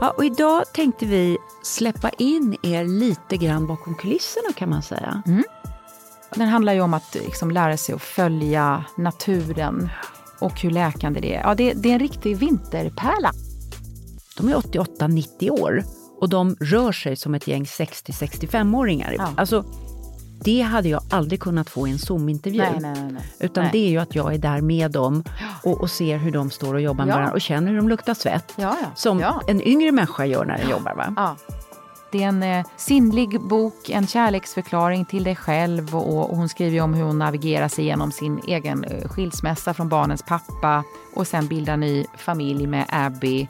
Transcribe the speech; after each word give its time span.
Ja, 0.00 0.10
och 0.10 0.24
idag 0.24 0.64
tänkte 0.72 1.06
vi 1.06 1.38
släppa 1.62 2.08
in 2.08 2.56
er 2.62 2.84
lite 2.84 3.36
grann 3.36 3.66
bakom 3.66 3.94
kulisserna 3.94 4.52
kan 4.56 4.70
man 4.70 4.82
säga. 4.82 5.22
Mm. 5.26 5.44
Den 6.34 6.48
handlar 6.48 6.72
ju 6.72 6.80
om 6.80 6.94
att 6.94 7.14
liksom 7.14 7.50
lära 7.50 7.76
sig 7.76 7.94
att 7.94 8.02
följa 8.02 8.84
naturen 8.96 9.88
och 10.40 10.60
hur 10.60 10.70
läkande 10.70 11.20
det 11.20 11.34
är. 11.34 11.40
Ja, 11.40 11.54
det, 11.54 11.72
det 11.72 11.88
är 11.88 11.92
en 11.92 11.98
riktig 11.98 12.36
vinterpärla. 12.36 13.32
De 14.36 14.48
är 14.48 14.54
88-90 14.54 15.50
år 15.50 15.84
och 16.20 16.28
de 16.28 16.56
rör 16.60 16.92
sig 16.92 17.16
som 17.16 17.34
ett 17.34 17.46
gäng 17.46 17.64
60-65-åringar. 17.64 19.14
Ja. 19.18 19.32
Alltså, 19.36 19.64
det 20.44 20.60
hade 20.60 20.88
jag 20.88 21.00
aldrig 21.10 21.40
kunnat 21.40 21.70
få 21.70 21.88
i 21.88 21.90
en 21.90 21.98
Zoom-intervju. 21.98 22.58
Nej, 22.62 22.78
nej, 22.80 23.12
nej. 23.12 23.22
Utan 23.40 23.68
det 23.72 23.78
är 23.78 23.90
ju 23.90 23.98
att 23.98 24.14
jag 24.14 24.34
är 24.34 24.38
där 24.38 24.60
med 24.60 24.90
dem 24.90 25.24
och, 25.62 25.80
och 25.80 25.90
ser 25.90 26.18
hur 26.18 26.30
de 26.32 26.50
står 26.50 26.74
och 26.74 26.80
jobbar 26.80 27.04
med 27.04 27.12
Ja. 27.12 27.16
varandra 27.16 27.34
och 27.34 27.40
känner 27.40 27.70
hur 27.70 27.76
de 27.76 27.88
luktar 27.88 28.14
svett. 28.14 28.52
Ja, 28.56 28.76
ja. 28.82 28.86
Som 28.94 29.24
en 29.48 29.62
yngre 29.68 29.92
människa 29.92 30.24
gör 30.26 30.44
när 30.44 30.58
den 30.58 30.70
jobbar. 30.70 30.94
Va? 30.94 31.36
Det 32.12 32.22
är 32.22 32.28
en 32.28 32.42
eh, 32.42 32.66
sinnlig 32.76 33.40
bok, 33.40 33.90
en 33.90 34.06
kärleksförklaring 34.06 35.04
till 35.04 35.24
dig 35.24 35.36
själv 35.36 35.96
och, 35.96 36.30
och 36.30 36.36
hon 36.36 36.48
skriver 36.48 36.80
om 36.80 36.94
hur 36.94 37.04
hon 37.04 37.18
navigerar 37.18 37.68
sig 37.68 37.84
igenom 37.84 38.12
sin 38.12 38.40
egen 38.46 38.84
eh, 38.84 39.08
skilsmässa 39.08 39.74
från 39.74 39.88
barnens 39.88 40.22
pappa 40.22 40.84
och 41.14 41.26
sen 41.26 41.46
bildar 41.46 41.76
ny 41.76 42.04
familj 42.16 42.66
med 42.66 42.84
Abby 42.88 43.48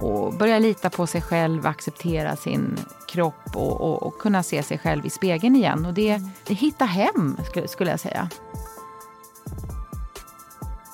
och 0.00 0.34
börja 0.34 0.58
lita 0.58 0.90
på 0.90 1.06
sig 1.06 1.22
själv, 1.22 1.66
acceptera 1.66 2.36
sin 2.36 2.76
kropp 3.08 3.56
och, 3.56 3.80
och, 3.80 4.02
och 4.02 4.18
kunna 4.18 4.42
se 4.42 4.62
sig 4.62 4.78
själv 4.78 5.06
i 5.06 5.10
spegeln 5.10 5.56
igen. 5.56 5.86
Och 5.86 5.94
det, 5.94 6.20
det 6.46 6.54
hitta 6.54 6.84
hem, 6.84 7.36
skulle, 7.50 7.68
skulle 7.68 7.90
jag 7.90 8.00
säga. 8.00 8.28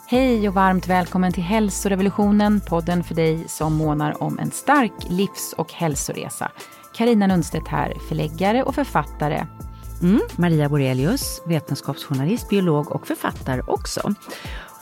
Hej 0.09 0.49
och 0.49 0.55
varmt 0.55 0.87
välkommen 0.87 1.33
till 1.33 1.43
Hälsorevolutionen, 1.43 2.61
podden 2.69 3.05
för 3.05 3.15
dig 3.15 3.49
som 3.49 3.75
månar 3.75 4.23
om 4.23 4.39
en 4.39 4.51
stark 4.51 4.93
livs 5.09 5.55
och 5.59 5.73
hälsoresa. 5.73 6.51
Karina 6.95 7.27
Nundstedt 7.27 7.69
här, 7.69 7.95
förläggare 8.09 8.63
och 8.63 8.75
författare. 8.75 9.47
Mm, 10.03 10.21
Maria 10.37 10.69
Borelius, 10.69 11.43
vetenskapsjournalist, 11.47 12.49
biolog 12.49 12.93
och 12.93 13.07
författare 13.07 13.63
också. 13.67 14.15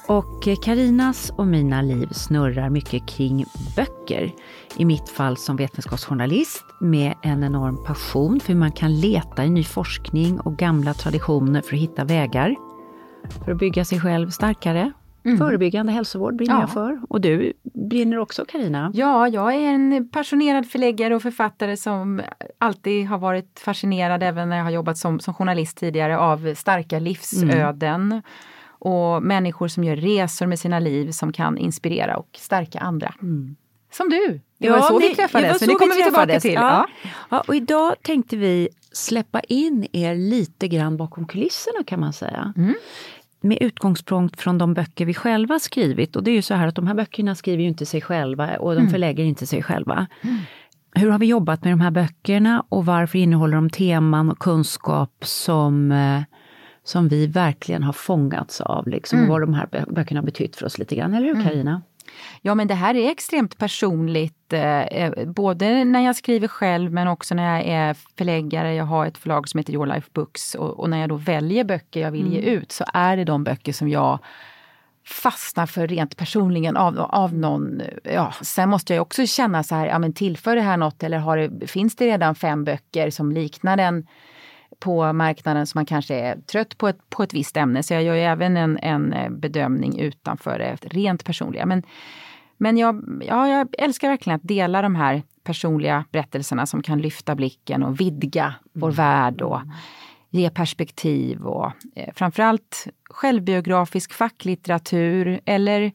Och 0.09 0.43
Karinas 0.63 1.31
och 1.31 1.47
mina 1.47 1.83
liv 1.83 2.09
snurrar 2.13 2.71
mycket 2.71 3.09
kring 3.09 3.45
böcker. 3.77 4.33
I 4.77 4.85
mitt 4.85 5.09
fall 5.09 5.37
som 5.37 5.57
vetenskapsjournalist 5.57 6.65
med 6.81 7.15
en 7.23 7.45
enorm 7.45 7.85
passion 7.85 8.41
för 8.41 8.53
hur 8.53 8.61
man 8.61 8.73
kan 8.73 9.01
leta 9.01 9.45
i 9.45 9.51
ny 9.51 9.65
forskning 9.65 10.41
och 10.41 10.57
gamla 10.57 10.95
traditioner 10.95 11.61
för 11.61 11.75
att 11.77 11.83
hitta 11.83 12.05
vägar. 12.05 12.55
För 13.45 13.53
att 13.53 13.59
bygga 13.59 13.85
sig 13.85 14.01
själv 14.01 14.31
starkare. 14.31 14.93
Förebyggande 15.39 15.93
hälsovård 15.93 16.37
brinner 16.37 16.55
Ja. 16.55 16.61
jag 16.61 16.71
för. 16.71 17.01
Och 17.09 17.21
du 17.21 17.53
brinner 17.89 18.19
också 18.19 18.45
Karina. 18.49 18.91
Ja, 18.95 19.29
jag 19.29 19.55
är 19.55 19.69
en 19.69 20.09
passionerad 20.13 20.67
förläggare 20.67 21.15
och 21.15 21.23
författare 21.23 21.77
som 21.77 22.23
alltid 22.59 23.07
har 23.07 23.19
varit 23.19 23.61
fascinerad, 23.65 24.23
även 24.23 24.49
när 24.49 24.57
jag 24.57 24.65
har 24.65 24.71
jobbat 24.71 24.99
som, 24.99 25.21
som 25.21 25.35
journalist 25.35 25.77
tidigare, 25.77 26.19
av 26.19 26.55
starka 26.55 26.99
livsöden. 26.99 28.23
Och 28.85 29.23
människor 29.23 29.69
som 29.69 29.85
gör 29.85 29.97
resor 29.97 30.47
med 30.47 30.59
sina 30.59 30.79
liv 30.79 31.11
som 31.11 31.33
kan 31.33 31.59
inspirera 31.59 32.17
och 32.17 32.29
stärka 32.39 32.79
andra. 32.79 33.15
Som 33.93 34.09
du! 34.09 34.41
Det 34.59 34.71
var 34.71 34.81
så 34.81 34.99
vi 34.99 35.15
träffades, 35.15 35.43
det 35.43 35.49
var 35.49 35.59
så 35.59 35.65
så 35.65 35.71
det 35.71 35.75
kommer 35.75 35.95
vi 35.97 36.03
tillbaka 36.03 36.41
till. 36.41 36.53
Ja. 36.55 36.87
Ja. 37.03 37.09
Ja, 37.29 37.45
och 37.49 37.55
idag 37.55 37.95
tänkte 38.03 38.37
vi 38.37 38.69
släppa 38.93 39.41
in 39.41 39.87
er 39.93 40.15
lite 40.15 40.69
grann 40.69 40.97
bakom 40.97 41.27
kulisserna 41.27 41.85
kan 41.87 42.01
man 42.01 42.13
säga. 42.13 42.53
Mm. 42.57 42.75
Med 43.41 43.59
utgångspunkt 43.61 44.41
från 44.41 44.59
de 44.59 44.75
böcker 44.75 45.05
vi 45.07 45.15
själva 45.15 45.59
skrivit. 45.59 46.17
Och 46.17 46.25
det 46.25 46.31
är 46.31 46.35
ju 46.35 46.43
så 46.43 46.55
här 46.55 46.67
att 46.69 46.75
de 46.75 46.87
här 46.87 46.95
böckerna 46.95 47.35
skriver 47.35 47.63
ju 47.63 47.69
inte 47.69 47.87
sig 47.87 48.01
själva 48.01 48.57
och 48.57 48.71
de 48.75 48.79
Mm. 48.81 48.91
förlägger 48.91 49.25
inte 49.25 49.47
sig 49.47 49.63
själva. 49.63 50.07
Hur 50.95 51.11
har 51.11 51.19
vi 51.19 51.27
jobbat 51.27 51.65
med 51.65 51.73
de 51.73 51.81
här 51.81 51.91
böckerna 51.91 52.65
och 52.69 52.87
varför 52.87 53.19
innehåller 53.19 53.55
de 53.55 53.71
teman 53.71 54.31
och 54.31 54.39
kunskap 54.39 55.13
som, 55.21 55.93
eh, 55.93 56.21
som 56.85 57.09
vi 57.09 57.27
verkligen 57.27 57.83
har 57.83 57.93
fångats 57.93 58.61
av? 58.61 58.89
Liksom, 58.89 59.19
Mm. 59.19 59.31
vad 59.31 59.41
de 59.41 59.55
här 59.55 59.67
bö- 59.67 59.93
böckerna 59.95 60.21
har 60.21 60.25
betytt 60.27 60.57
för 60.57 60.67
oss 60.67 60.79
lite 60.79 60.97
grann, 60.97 61.15
eller 61.15 61.35
hur 61.35 61.45
Karina? 61.45 61.83
Ja, 62.43 62.55
men 62.55 62.69
det 62.69 62.75
här 62.75 62.95
är 62.95 63.11
extremt 63.11 63.59
personligt, 63.59 64.53
eh, 64.53 64.81
eh, 64.81 65.29
både 65.29 65.85
när 65.85 66.01
jag 66.01 66.17
skriver 66.17 66.49
själv 66.49 66.93
men 66.93 67.09
också 67.09 67.35
när 67.35 67.57
jag 67.57 67.67
är 67.67 67.97
förläggare. 68.19 68.75
Jag 68.75 68.85
har 68.85 69.07
ett 69.07 69.19
förlag 69.19 69.49
som 69.49 69.59
heter 69.59 69.73
Your 69.73 69.87
Life 69.87 70.09
Books 70.13 70.55
och, 70.55 70.81
och 70.81 70.91
när 70.91 70.99
jag 71.01 71.09
då 71.09 71.17
väljer 71.17 71.65
böcker 71.65 72.01
jag 72.01 72.11
vill 72.11 72.33
ge 72.33 72.41
ut 72.41 72.73
så 72.73 72.85
är 72.95 73.17
det 73.17 73.25
de 73.25 73.45
böcker 73.45 73.73
som 73.73 73.89
jag 73.89 74.19
fastnar 75.07 75.67
för 75.67 75.87
rent 75.87 76.17
personligen 76.17 76.77
av, 76.77 76.99
av 77.01 77.35
någon. 77.35 77.83
Ja, 78.05 78.33
sen 78.43 78.69
måste 78.69 78.95
jag 78.95 79.03
också 79.03 79.27
känna 79.27 79.63
så 79.63 79.75
här, 79.75 79.87
ja 79.87 79.99
men 79.99 80.13
tillför 80.13 80.57
det 80.57 80.63
här 80.63 80.77
något 80.77 81.03
eller 81.03 81.19
har 81.19 81.37
det, 81.37 81.67
finns 81.67 81.97
det 81.97 82.07
redan 82.07 82.35
fem 82.35 82.65
böcker 82.65 83.11
som 83.11 83.33
liknar 83.33 83.77
den 83.77 84.07
på 84.85 85.13
marknaden 85.13 85.67
som 85.67 85.79
man 85.79 85.87
kanske 85.87 86.15
är 86.15 86.37
trött 86.37 86.79
på 86.79 86.89
ett, 86.89 87.11
på 87.11 87.23
ett 87.23 87.35
visst 87.35 87.57
ämne. 87.57 87.83
Så 87.83 87.95
jag 87.95 88.03
gör 88.03 88.15
ju 88.15 88.21
även 88.21 88.57
en, 88.57 88.79
en 88.83 89.13
eh, 89.13 89.31
bedömning 89.31 89.99
utanför 89.99 90.59
det 90.59 90.77
rent 90.81 91.25
personliga. 91.25 91.67
Men, 91.67 91.83
men 92.57 92.77
jag, 92.77 93.23
ja, 93.27 93.49
jag 93.49 93.69
älskar 93.79 94.09
verkligen 94.09 94.37
att 94.37 94.49
dela 94.49 94.83
de 94.83 94.95
här 94.95 95.23
personliga 95.45 96.05
berättelserna 96.13 96.67
som 96.67 96.83
kan 96.83 97.01
lyfta 97.01 97.35
blicken 97.35 97.83
och 97.83 98.01
vidga 98.01 98.55
vår 98.73 98.91
värld 98.91 99.43
och 99.43 99.61
ge 100.31 100.51
perspektiv 100.51 101.47
och 101.47 101.73
eh, 101.95 102.15
framförallt 102.15 102.87
självbiografisk 103.11 104.13
facklitteratur 104.13 105.41
eller 105.45 105.93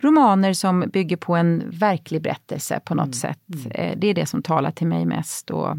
romaner 0.00 0.52
som 0.52 0.80
bygger 0.80 1.16
på 1.16 1.36
en 1.36 1.70
verklig 1.70 2.22
berättelse 2.22 2.80
på 2.84 2.94
något 2.94 3.16
sätt. 3.16 3.40
Eh, 3.70 3.98
det 3.98 4.06
är 4.06 4.14
det 4.14 4.26
som 4.26 4.42
talar 4.42 4.70
till 4.70 4.86
mig 4.86 5.06
mest 5.06 5.50
och 5.50 5.76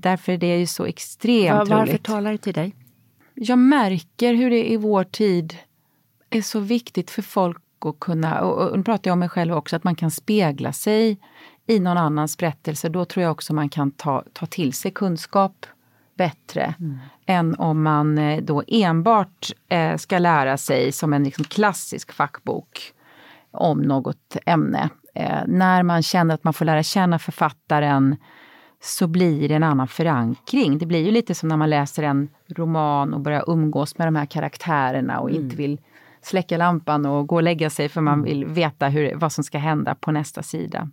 därför 0.00 0.32
är 0.32 0.38
det 0.38 0.58
ju 0.58 0.66
så 0.66 0.84
extremt 0.84 1.58
Var, 1.58 1.76
varför 1.76 1.92
roligt. 1.92 2.04
talar 2.04 2.32
det 2.32 2.38
till 2.38 2.54
dig? 2.54 2.74
Jag 3.34 3.58
märker 3.58 4.34
hur 4.34 4.50
det 4.50 4.70
i 4.70 4.76
vår 4.76 5.04
tid 5.04 5.56
är 6.30 6.42
så 6.42 6.60
viktigt 6.60 7.10
för 7.10 7.22
folk 7.22 7.62
att 7.84 8.00
kunna, 8.00 8.40
och, 8.40 8.78
nu 8.78 8.84
pratar 8.84 9.08
jag 9.08 9.12
om 9.12 9.18
mig 9.18 9.28
själv 9.28 9.54
också, 9.54 9.76
att 9.76 9.84
man 9.84 9.94
kan 9.94 10.10
spegla 10.10 10.72
sig 10.72 11.18
i 11.66 11.80
någon 11.80 11.98
annans 11.98 12.38
berättelse. 12.38 12.88
Då 12.88 13.04
tror 13.04 13.22
jag 13.22 13.32
också 13.32 13.54
man 13.54 13.68
kan 13.68 13.90
ta, 13.90 14.24
ta 14.32 14.46
till 14.46 14.72
sig 14.72 14.90
kunskap 14.90 15.66
bättre 16.14 16.74
än 17.26 17.54
om 17.54 17.82
man 17.82 18.18
eh, 18.18 18.42
då 18.42 18.62
enbart 18.68 19.52
eh, 19.68 19.96
ska 19.96 20.18
lära 20.18 20.56
sig 20.56 20.92
som 20.92 21.12
en 21.12 21.24
liksom 21.24 21.44
klassisk 21.44 22.12
fackbok 22.12 22.92
om 23.50 23.82
något 23.82 24.36
ämne. 24.46 24.88
Eh, 25.14 25.40
när 25.46 25.82
man 25.82 26.02
känner 26.02 26.34
att 26.34 26.44
man 26.44 26.52
får 26.52 26.64
lära 26.64 26.82
känna 26.82 27.18
författaren 27.18 28.16
så 28.82 29.06
blir 29.06 29.48
det 29.48 29.54
en 29.54 29.62
annan 29.62 29.88
förankring. 29.88 30.78
Det 30.78 30.86
blir 30.86 31.04
ju 31.04 31.10
lite 31.10 31.34
som 31.34 31.48
när 31.48 31.56
man 31.56 31.70
läser 31.70 32.02
en 32.02 32.28
roman 32.48 33.14
och 33.14 33.20
börjar 33.20 33.44
umgås 33.50 33.98
med 33.98 34.06
de 34.06 34.16
här 34.16 34.26
karaktärerna 34.26 35.20
och 35.20 35.30
inte 35.30 35.56
vill 35.56 35.80
släcka 36.22 36.56
lampan 36.56 37.06
och 37.06 37.26
gå 37.26 37.34
och 37.34 37.42
lägga 37.42 37.70
sig 37.70 37.88
för 37.88 38.00
man 38.00 38.22
vill 38.22 38.44
veta 38.46 38.88
hur, 38.88 39.14
vad 39.14 39.32
som 39.32 39.44
ska 39.44 39.58
hända 39.58 39.94
på 39.94 40.12
nästa 40.12 40.42
sida. 40.42 40.90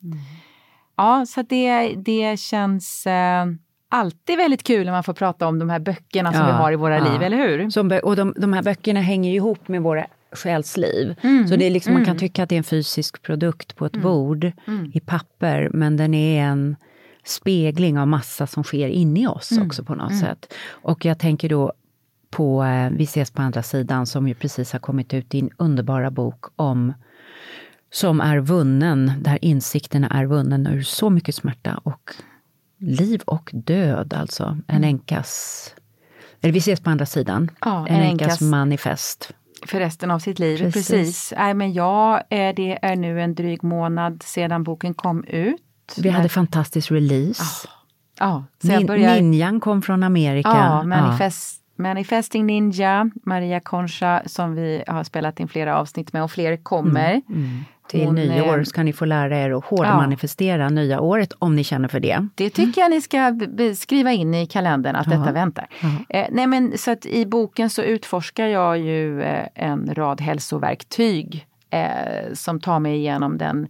Ja, 0.98 1.26
så 1.26 1.42
det, 1.42 1.94
det 1.96 2.40
känns 2.40 3.08
eh, 3.08 3.46
alltid 3.90 4.38
väldigt 4.38 4.64
kul 4.64 4.86
när 4.86 4.92
man 4.92 5.04
får 5.04 5.14
prata 5.14 5.48
om 5.48 5.60
de 5.60 5.70
här 5.70 5.80
böckerna 5.80 6.32
som 6.32 6.42
Ja, 6.42 6.48
vi 6.48 6.54
har 6.54 6.72
i 6.72 6.76
våra 6.76 6.98
ja. 6.98 7.12
liv, 7.12 7.22
eller 7.22 7.38
hur? 7.38 7.70
Som, 7.70 8.00
och 8.04 8.16
de, 8.16 8.34
de 8.38 8.54
här 8.54 8.64
böckerna 8.64 9.02
hänger 9.02 9.30
ju 9.30 9.36
ihop 9.36 9.68
med 9.68 9.82
våra 9.82 10.06
själsliv. 10.32 11.16
Mm. 11.22 11.48
Så 11.48 11.56
det 11.56 11.66
är 11.66 11.70
liksom, 11.72 11.94
man 11.94 12.06
kan 12.06 12.18
tycka 12.18 12.44
att 12.44 12.50
det 12.50 12.56
är 12.56 12.58
en 12.58 12.64
fysisk 12.64 13.22
produkt 13.22 13.76
på 13.76 13.86
ett 13.86 13.96
bord 13.96 14.52
Mm. 14.68 14.92
i 14.94 15.00
papper, 15.00 15.70
men 15.74 15.98
den 15.98 16.14
är 16.14 16.44
en 16.44 16.76
spegling 17.26 18.00
av 18.00 18.08
massa 18.08 18.48
som 18.48 18.64
sker 18.64 18.88
inne 18.88 19.22
i 19.22 19.28
oss 19.28 19.52
Mm. 19.52 19.66
också 19.68 19.84
på 19.84 19.96
något 19.96 20.20
sätt. 20.20 20.54
Och 20.70 21.06
jag 21.06 21.20
tänker 21.20 21.50
då 21.50 21.74
på 22.30 22.64
eh, 22.64 22.90
Vi 22.90 23.04
ses 23.04 23.32
på 23.32 23.42
andra 23.42 23.64
sidan 23.64 24.06
som 24.06 24.28
ju 24.28 24.34
precis 24.34 24.72
har 24.74 24.80
kommit 24.80 25.14
ut, 25.14 25.30
din 25.30 25.50
underbara 25.58 26.12
bok 26.12 26.46
om 26.56 26.94
som 27.92 28.22
är 28.22 28.40
vunnen, 28.40 29.12
där 29.20 29.40
insikterna 29.42 30.08
är 30.08 30.26
vunnen 30.26 30.68
ur 30.68 30.82
så 30.82 31.10
mycket 31.10 31.36
smärta 31.36 31.80
och 31.84 32.12
liv 32.80 33.22
och 33.26 33.50
död, 33.54 34.14
alltså. 34.14 34.58
En 34.68 34.84
änkas... 34.84 35.74
Eller 36.42 36.52
vi 36.54 36.60
ses 36.60 36.80
på 36.82 36.90
andra 36.90 37.06
sidan. 37.06 37.38
Mm. 37.38 37.50
Ja, 37.62 37.88
en 37.88 38.02
änkas- 38.18 38.42
manifest. 38.42 39.32
För 39.68 39.80
resten 39.80 40.12
av 40.12 40.20
sitt 40.20 40.40
liv, 40.40 40.58
Precis. 40.58 40.88
precis. 40.88 41.34
Nej, 41.38 41.54
men 41.54 41.74
jag, 41.74 42.16
eh, 42.30 42.56
det 42.56 42.80
är 42.82 42.96
nu 42.96 43.22
en 43.22 43.36
dryg 43.36 43.64
månad 43.64 44.24
sedan 44.24 44.64
boken 44.64 44.94
kom 44.94 45.24
ut. 45.24 45.62
Vi 45.98 46.10
hade 46.10 46.30
fantastisk 46.30 46.92
release. 46.92 47.68
Ja, 48.20 48.44
så 48.62 48.68
jag 48.68 48.82
Nin- 48.82 48.88
börjar... 48.88 49.16
Ninjan 49.16 49.60
kom 49.60 49.82
från 49.82 50.04
Amerika. 50.04 50.50
Ja, 50.50 50.84
manifest, 50.84 51.62
Manifesting 51.78 52.46
Ninja, 52.46 53.10
Maria 53.26 53.60
Concha 53.60 54.22
som 54.26 54.56
vi 54.56 54.84
har 54.88 55.04
spelat 55.04 55.40
in 55.40 55.48
flera 55.48 55.78
avsnitt 55.78 56.14
med 56.14 56.24
och 56.24 56.32
fler 56.32 56.58
kommer. 56.58 57.22
Till 57.88 58.06
Hon, 58.06 58.16
nyår 58.16 58.58
eh, 58.58 58.64
ska 58.64 58.84
ni 58.84 58.94
få 58.94 59.06
lära 59.06 59.38
er 59.38 59.52
att 59.52 59.66
hårdmanifestera 59.66 60.70
nya 60.70 61.00
året 61.00 61.34
om 61.40 61.56
ni 61.56 61.64
känner 61.64 61.88
för 61.88 62.00
det. 62.00 62.28
Det 62.36 62.50
tycker 62.50 62.82
jag 62.82 62.92
ni 62.92 63.02
ska 63.02 63.40
skriva 63.76 64.12
in 64.12 64.34
i 64.34 64.46
kalendern 64.48 64.96
att 64.96 65.10
detta 65.10 65.32
väntar. 65.32 65.68
Eh, 66.10 66.28
nej 66.32 66.48
men 66.48 66.78
så 66.78 66.92
att 66.92 67.06
i 67.06 67.26
boken 67.26 67.70
så 67.70 67.82
utforskar 67.82 68.48
jag 68.48 68.78
ju 68.78 69.22
eh, 69.22 69.48
en 69.54 69.96
rad 69.96 70.22
hälsoverktyg 70.22 71.48
eh, 71.70 72.34
som 72.34 72.60
tar 72.60 72.80
mig 72.80 72.96
igenom 72.96 73.38
den 73.38 73.68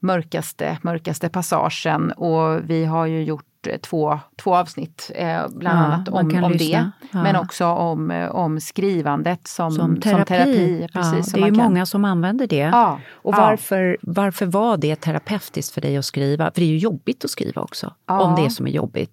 mörkaste, 0.00 0.78
mörkaste 0.82 1.28
passagen. 1.28 2.12
Och 2.12 2.70
vi 2.70 2.84
har 2.84 3.06
ju 3.06 3.22
gjort 3.22 3.49
två, 3.82 4.20
två 4.36 4.56
avsnitt, 4.56 5.10
eh, 5.14 5.48
bland 5.48 5.78
ja, 5.78 5.82
annat 5.84 6.08
om, 6.08 6.44
om 6.44 6.56
det. 6.56 6.64
Ja. 6.64 7.22
Men 7.22 7.36
också 7.36 7.66
om, 7.66 8.10
eh, 8.10 8.30
om 8.30 8.60
skrivandet 8.60 9.46
som, 9.48 9.70
som 9.70 10.00
terapi. 10.00 10.16
Som 10.16 10.24
terapi 10.24 10.88
precis, 10.92 11.32
ja, 11.32 11.38
det 11.38 11.44
är 11.44 11.50
ju 11.50 11.54
kan... 11.54 11.64
många 11.64 11.86
som 11.86 12.04
använder 12.04 12.46
det. 12.46 12.96
Och 13.12 13.34
varför, 13.34 13.98
varför 14.02 14.46
var 14.46 14.76
det 14.76 14.96
terapeutiskt 14.96 15.74
för 15.74 15.80
dig 15.80 15.96
att 15.96 16.04
skriva? 16.04 16.44
För 16.44 16.60
det 16.60 16.66
är 16.66 16.70
ju 16.70 16.78
jobbigt 16.78 17.24
att 17.24 17.30
skriva 17.30 17.62
också, 17.62 17.94
om 18.06 18.34
det 18.36 18.50
som 18.50 18.66
är 18.66 18.70
jobbigt. 18.70 19.10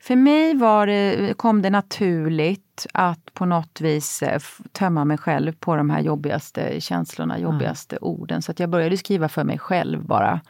För 0.00 0.16
mig 0.16 0.54
var 0.54 0.86
det, 0.86 1.34
kom 1.36 1.62
det 1.62 1.70
naturligt 1.70 2.86
att 2.92 3.34
på 3.34 3.46
något 3.46 3.80
vis 3.80 4.22
eh, 4.22 4.40
tömma 4.72 5.04
mig 5.04 5.18
själv 5.18 5.52
på 5.52 5.76
de 5.76 5.90
här 5.90 6.00
jobbigaste 6.00 6.80
känslorna, 6.80 7.38
jobbigaste 7.38 7.98
orden. 8.00 8.42
Så 8.42 8.50
att 8.50 8.60
jag 8.60 8.70
började 8.70 8.96
skriva 8.96 9.28
för 9.28 9.44
mig 9.44 9.58
själv 9.58 10.04
bara. 10.04 10.40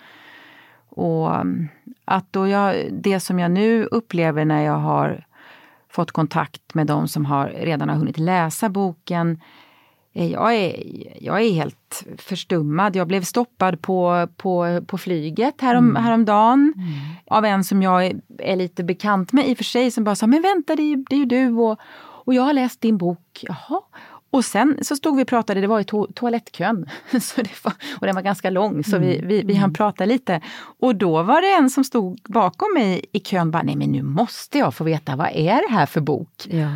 Och 0.96 1.40
um, 1.40 1.68
att 2.04 2.32
då 2.32 2.48
jag, 2.48 2.92
det 2.92 3.20
som 3.20 3.38
jag 3.38 3.50
nu 3.50 3.84
upplever 3.84 4.44
när 4.44 4.62
jag 4.62 4.78
har 4.78 5.26
fått 5.88 6.10
kontakt 6.10 6.74
med 6.74 6.86
de 6.86 7.08
som 7.08 7.24
har, 7.24 7.48
redan 7.48 7.88
har 7.88 7.96
hunnit 7.96 8.18
läsa 8.18 8.68
boken. 8.68 9.40
Jag 10.12 10.54
är, 10.54 10.82
jag 11.20 11.42
är 11.42 11.52
helt 11.52 12.04
förstummad. 12.18 12.96
Jag 12.96 13.08
blev 13.08 13.22
stoppad 13.22 13.82
på, 13.82 14.28
på, 14.36 14.80
på 14.86 14.98
flyget 14.98 15.60
härom, 15.60 15.90
mm. 15.90 16.02
häromdagen 16.02 16.72
mm. 16.76 16.88
av 17.26 17.44
en 17.44 17.64
som 17.64 17.82
jag 17.82 18.06
är, 18.06 18.20
är, 18.38 18.56
lite 18.56 18.84
bekant 18.84 19.32
med 19.32 19.48
i 19.48 19.52
och 19.52 19.56
för 19.56 19.64
sig 19.64 19.90
som 19.90 20.04
bara 20.04 20.14
sa, 20.14 20.26
men 20.26 20.42
vänta 20.42 20.76
det 20.76 20.82
är 20.82 21.04
det 21.10 21.16
är 21.16 21.18
ju 21.18 21.24
du 21.24 21.52
och, 21.52 21.78
och 22.24 22.34
jag 22.34 22.42
har 22.42 22.52
läst 22.52 22.80
din 22.80 22.98
bok. 22.98 23.44
Jaha. 23.48 23.80
Och 24.36 24.44
sen 24.44 24.78
så 24.82 24.96
stod 24.96 25.16
vi 25.16 25.22
och 25.22 25.28
pratade, 25.28 25.60
det 25.60 25.66
var 25.66 25.80
i 25.80 25.84
to 25.84 26.06
toalettkön. 26.14 26.86
Så 27.20 27.42
det 27.42 27.64
var, 27.64 27.72
och 28.00 28.06
den 28.06 28.14
var 28.14 28.22
ganska 28.22 28.50
lång 28.50 28.84
så 28.84 28.98
vi, 28.98 29.20
vi, 29.24 29.42
vi 29.42 29.54
hann 29.54 29.64
mm. 29.64 29.74
prata 29.74 30.04
lite. 30.04 30.40
Och 30.80 30.96
då 30.96 31.22
var 31.22 31.40
det 31.40 31.52
en 31.52 31.70
som 31.70 31.84
stod 31.84 32.20
bakom 32.24 32.74
mig 32.74 33.04
i 33.12 33.20
kön 33.20 33.50
bara, 33.50 33.62
nej 33.62 33.76
men 33.76 33.92
nu 33.92 34.02
måste 34.02 34.58
jag 34.58 34.74
få 34.74 34.84
veta, 34.84 35.16
vad 35.16 35.30
är 35.32 35.68
det 35.68 35.74
här 35.74 35.86
för 35.86 36.00
bok? 36.00 36.46
Ja. 36.50 36.68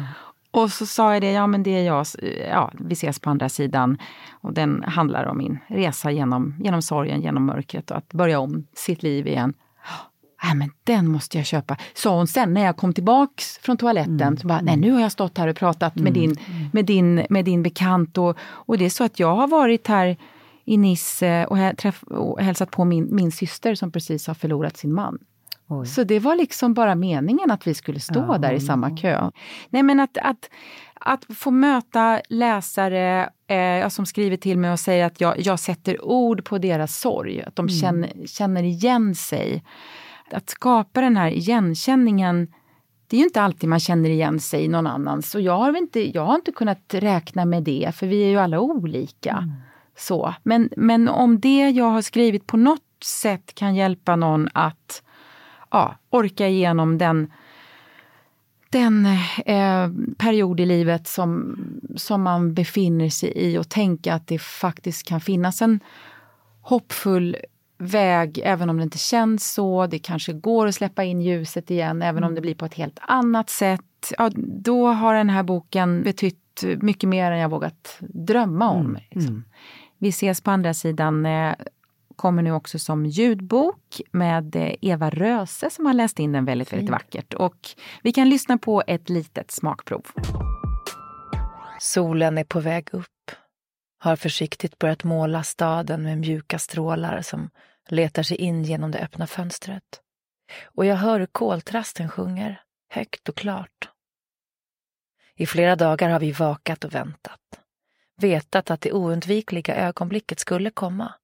Och 0.51 0.71
så 0.71 0.87
sa 0.87 1.13
jag 1.13 1.23
det, 1.23 1.33
ja 1.33 1.47
men 1.47 1.63
det 1.63 1.71
är 1.71 1.83
jag, 1.83 2.07
ja, 2.51 2.71
vi 2.79 2.93
ses 2.93 3.19
på 3.19 3.31
andra 3.31 3.49
sidan. 3.49 3.99
Och 4.31 4.53
den 4.53 4.83
handlar 4.83 5.27
om 5.27 5.39
min 5.39 5.59
resa 5.67 6.11
genom, 6.11 6.55
genom 6.65 6.83
sorgen, 6.83 7.21
genom 7.21 7.47
mörkret 7.47 7.91
och 7.91 7.97
att 7.97 8.13
börja 8.13 8.41
om 8.41 8.67
sitt 8.75 9.03
liv 9.03 9.27
igen 9.27 9.55
äh, 10.45 10.55
men 10.55 10.71
den 10.85 11.07
måste 11.09 11.37
jag 11.37 11.47
köpa. 11.47 11.77
Sa 11.95 12.17
hon 12.17 12.27
sen 12.27 12.55
när 12.55 12.65
jag 12.65 12.77
kom 12.77 12.93
tillbaks 12.93 13.59
från 13.59 13.77
toaletten. 13.77 14.21
Mm. 14.21 14.37
Så 14.37 14.47
bara, 14.47 14.61
Nej, 14.61 14.77
nu 14.77 14.93
har 14.93 15.01
jag 15.01 15.13
stått 15.13 15.39
här 15.39 15.49
och 15.49 15.57
pratat 15.57 15.97
mm. 15.97 16.05
med, 16.05 16.13
din, 16.13 16.37
med, 16.73 16.85
din, 16.85 17.27
med 17.31 17.45
din 17.45 17.63
bekant. 17.63 18.19
Och, 18.19 18.39
och 18.43 18.79
det 18.79 18.85
är 18.85 18.91
så 18.91 19.05
att 19.05 19.19
jag 19.19 19.37
har 19.37 19.49
varit 19.49 19.87
här 19.87 20.17
i 20.65 20.77
Nice 20.77 21.47
och, 21.47 21.59
träff, 21.79 22.03
och 22.03 22.41
hälsat 22.41 22.71
på 22.71 22.85
min, 22.85 23.15
min 23.15 23.33
syster 23.33 23.75
som 23.75 23.93
precis 23.93 24.27
har 24.27 24.35
förlorat 24.35 24.77
sin 24.77 24.93
man. 24.93 25.19
Oj. 25.69 25.87
Så 25.87 26.05
det 26.05 26.19
var 26.19 26.37
liksom 26.37 26.75
bara 26.75 26.95
meningen 26.95 27.51
att 27.51 27.67
vi 27.67 27.75
skulle 27.75 28.01
stå 28.01 28.25
ja, 28.29 28.39
där 28.39 28.53
i 28.53 28.61
samma 28.61 28.97
kö. 28.97 29.31
Nej 29.69 29.83
men 29.83 30.01
att, 30.01 30.19
att, 30.19 30.51
att 30.95 31.25
få 31.37 31.51
möta 31.51 32.21
läsare 32.29 33.31
eh, 33.47 33.89
som 33.89 34.07
skriver 34.07 34.37
till 34.37 34.59
mig 34.59 34.73
och 34.73 34.81
säger 34.81 35.07
att 35.07 35.21
jag, 35.21 35.41
jag 35.41 35.61
sätter 35.61 36.05
ord 36.05 36.45
på 36.45 36.59
deras 36.59 37.01
sorg, 37.01 37.43
att 37.43 37.57
de 37.57 37.69
mm. 37.69 37.81
känner, 37.81 38.27
känner 38.27 38.63
igen 38.63 39.15
sig 39.15 39.65
att 40.35 40.51
skapa 40.51 41.01
den 41.01 41.17
här 41.17 41.31
igenkänningen 41.31 42.49
det 43.11 43.17
är 43.17 43.19
ju 43.19 43.25
inte 43.25 43.43
alltid 43.43 43.69
man 43.69 43.81
känner 43.81 44.11
igen 44.11 44.41
sig 44.41 44.65
i 44.65 44.69
någon 44.69 44.87
annans. 44.87 45.35
Och 45.35 45.41
jag 45.41 45.57
har 45.57 45.79
inte, 45.79 46.11
jag 46.17 46.27
har 46.27 46.35
inte 46.35 46.53
kunnat 46.53 46.95
räkna 46.95 47.45
med 47.45 47.63
det, 47.63 47.93
för 47.95 48.07
vi 48.07 48.23
är 48.23 48.29
ju 48.29 48.39
alla 48.39 48.61
olika. 48.61 49.33
Mm. 49.33 49.53
Så. 49.97 50.35
Men, 50.43 50.69
men 50.77 51.09
om 51.09 51.41
det 51.41 51.71
jag 51.71 51.85
har 51.85 52.03
skrivit 52.03 52.47
på 52.47 52.57
något 52.57 53.05
sätt 53.05 53.55
kan 53.55 53.75
hjälpa 53.75 54.17
någon 54.17 54.49
att 54.55 55.03
ja, 55.71 55.97
orka 56.11 56.49
igenom 56.49 56.99
den, 56.99 57.33
den 58.71 59.07
eh, 59.47 59.91
period 60.19 60.61
i 60.61 60.67
livet 60.67 61.09
som, 61.09 61.59
som 61.97 62.23
man 62.23 62.55
befinner 62.55 63.09
sig 63.09 63.33
i 63.37 63.59
och 63.59 63.69
tänka 63.69 64.15
att 64.15 64.27
det 64.27 64.39
faktiskt 64.39 65.07
kan 65.07 65.21
finnas 65.21 65.63
en 65.63 65.81
hoppfull 66.61 67.37
väg, 67.81 68.41
även 68.45 68.71
om 68.71 68.77
det 68.77 68.83
inte 68.83 68.99
känns 68.99 69.53
så. 69.53 69.87
Det 69.87 69.99
kanske 69.99 70.33
går 70.33 70.67
att 70.67 70.75
släppa 70.75 71.05
in 71.05 71.21
ljuset 71.21 71.71
igen, 71.71 72.03
även 72.03 72.25
om 72.25 72.29
mm. 72.29 72.35
det 72.35 72.41
blir 72.41 72.55
på 72.55 72.65
ett 72.65 72.75
helt 72.75 72.99
annat 73.03 73.51
sätt. 73.51 74.13
Ja, 74.19 74.31
då 74.63 74.87
har 74.87 75.15
den 75.15 75.31
här 75.31 75.43
boken 75.43 76.03
betytt 76.03 76.65
mycket 76.81 77.09
mer 77.09 77.33
än 77.33 77.39
jag 77.39 77.49
vågat 77.49 77.97
drömma 78.01 78.71
om. 78.71 78.87
Mm. 78.87 79.03
Liksom. 79.11 79.35
Mm. 79.35 79.45
Vi 79.99 80.09
ses 80.09 80.41
på 80.41 80.51
andra 80.51 80.75
sidan 80.75 81.27
eh, 81.27 81.55
kommer 82.17 82.43
nu 82.43 82.53
också 82.53 82.79
som 82.79 83.07
ljudbok 83.07 84.01
med 84.11 84.57
eh, 84.57 84.75
Eva 84.81 85.11
Röse 85.11 85.71
som 85.71 85.87
har 85.87 85.95
läst 85.95 86.19
in 86.19 86.33
den 86.33 86.45
väldigt, 86.45 86.73
väldigt 86.73 86.91
vackert. 86.91 87.35
Och 87.35 87.69
vi 88.03 88.13
kan 88.13 88.29
lyssna 88.29 88.59
på 88.59 88.83
ett 88.87 89.09
litet 89.09 89.51
smakprov. 89.51 90.07
Solen 91.79 92.39
är 92.39 92.45
på 92.45 92.61
väg 92.61 92.89
upp. 92.93 93.31
Har 93.99 94.17
försiktigt 94.17 94.79
börjat 94.79 95.05
måla 95.05 95.43
staden 95.43 96.03
med 96.03 96.19
mjuka 96.19 96.59
strålar 96.59 97.23
som 97.23 97.51
letar 97.91 98.23
sig 98.23 98.37
in 98.37 98.63
genom 98.63 98.91
det 98.91 98.99
öppna 98.99 99.27
fönstret. 99.27 100.03
Och 100.65 100.85
jag 100.85 100.97
hör 100.97 101.21
hur 101.21 101.27
koltrasten 101.27 102.09
sjunger, 102.09 102.63
högt 102.89 103.29
och 103.29 103.37
klart. 103.37 103.91
I 105.35 105.47
flera 105.47 105.77
dagar 105.77 106.11
har 106.11 106.21
vi 106.21 106.33
vakat 106.33 106.85
och 106.85 106.95
väntat. 106.95 107.41
Vetat 108.17 108.71
att 108.71 108.81
det 108.81 108.93
oundvikliga 108.93 109.75
ögonblicket 109.75 110.41
skulle 110.41 110.71
komma. 110.71 111.15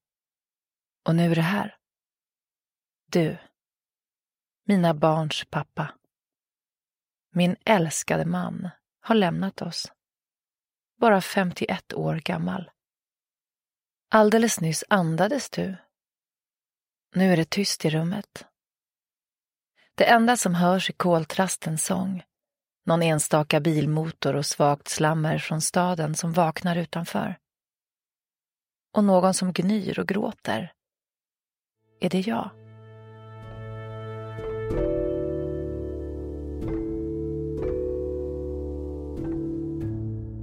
Och 1.05 1.15
nu 1.15 1.31
är 1.31 1.35
det 1.35 1.43
här. 1.43 1.77
Du. 3.07 3.39
Mina 4.65 4.95
barns 4.95 5.45
pappa. 5.51 5.95
Min 7.33 7.57
älskade 7.65 8.25
man 8.25 8.69
har 9.01 9.15
lämnat 9.15 9.63
oss. 9.63 9.93
Bara 11.01 11.21
51 11.21 11.93
år 11.93 12.15
gammal. 12.15 12.71
Alldeles 14.11 14.61
nyss 14.61 14.85
andades 14.89 15.51
du 15.51 15.77
nu 17.17 17.33
är 17.33 17.37
det 17.37 17.51
tyst 17.51 17.85
i 17.85 17.91
rummet. 17.91 18.47
Det 19.95 20.05
enda 20.05 20.37
som 20.37 20.55
hörs 20.55 20.91
är 20.91 20.95
koltrastens 20.95 21.85
sång, 21.85 22.23
någon 22.87 23.03
enstaka 23.03 23.61
bilmotor 23.61 24.37
och 24.37 24.47
svagt 24.47 24.89
slammer 24.89 25.39
från 25.39 25.61
staden 25.61 26.15
som 26.15 26.33
vaknar 26.33 26.77
utanför. 26.77 27.39
Och 28.93 29.05
någon 29.05 29.35
som 29.35 29.53
gnyr 29.53 29.99
och 29.99 30.09
gråter. 30.09 30.73
Är 32.01 32.11
det 32.11 32.21
jag? 32.21 32.51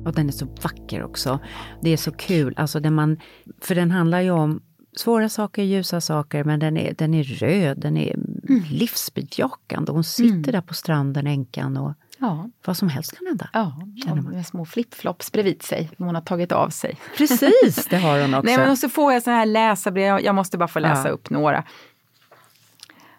Och 0.05 0.13
den 0.13 0.27
är 0.27 0.31
så 0.31 0.45
vacker 0.45 1.03
också. 1.03 1.39
Det 1.81 1.89
är 1.89 1.97
så 1.97 2.11
kul, 2.11 2.53
alltså 2.57 2.79
den 2.79 2.93
man, 2.93 3.19
för 3.61 3.75
den 3.75 3.91
handlar 3.91 4.21
ju 4.21 4.31
om 4.31 4.72
svåra 4.95 5.29
saker, 5.29 5.63
ljusa 5.63 6.01
saker, 6.01 6.43
men 6.43 6.59
den 6.59 6.77
är, 6.77 6.93
den 6.93 7.13
är 7.13 7.23
röd, 7.23 7.79
den 7.79 7.97
är 7.97 8.13
mm. 8.13 8.63
livsbejakande. 8.69 9.91
Hon 9.91 10.03
sitter 10.03 10.33
mm. 10.33 10.51
där 10.51 10.61
på 10.61 10.73
stranden, 10.73 11.27
änkan, 11.27 11.77
och 11.77 11.93
ja. 12.17 12.49
vad 12.65 12.77
som 12.77 12.89
helst 12.89 13.17
kan 13.17 13.27
hända. 13.27 13.49
Ja, 13.53 13.81
med 14.31 14.45
små 14.45 14.65
flipflops 14.65 15.31
bredvid 15.31 15.63
sig, 15.63 15.89
hon 15.97 16.15
har 16.15 16.21
tagit 16.21 16.51
av 16.51 16.69
sig. 16.69 16.97
Precis, 17.17 17.87
det 17.89 17.97
har 17.97 18.21
hon 18.21 18.33
också. 18.33 18.45
Nej, 18.45 18.57
men 18.57 18.71
och 18.71 18.77
så 18.77 18.89
får 18.89 19.13
jag 19.13 19.23
såna 19.23 19.35
här 19.35 19.45
läsarbrev, 19.45 20.19
jag 20.19 20.35
måste 20.35 20.57
bara 20.57 20.67
få 20.67 20.79
läsa 20.79 21.07
ja. 21.07 21.13
upp 21.13 21.29
några. 21.29 21.63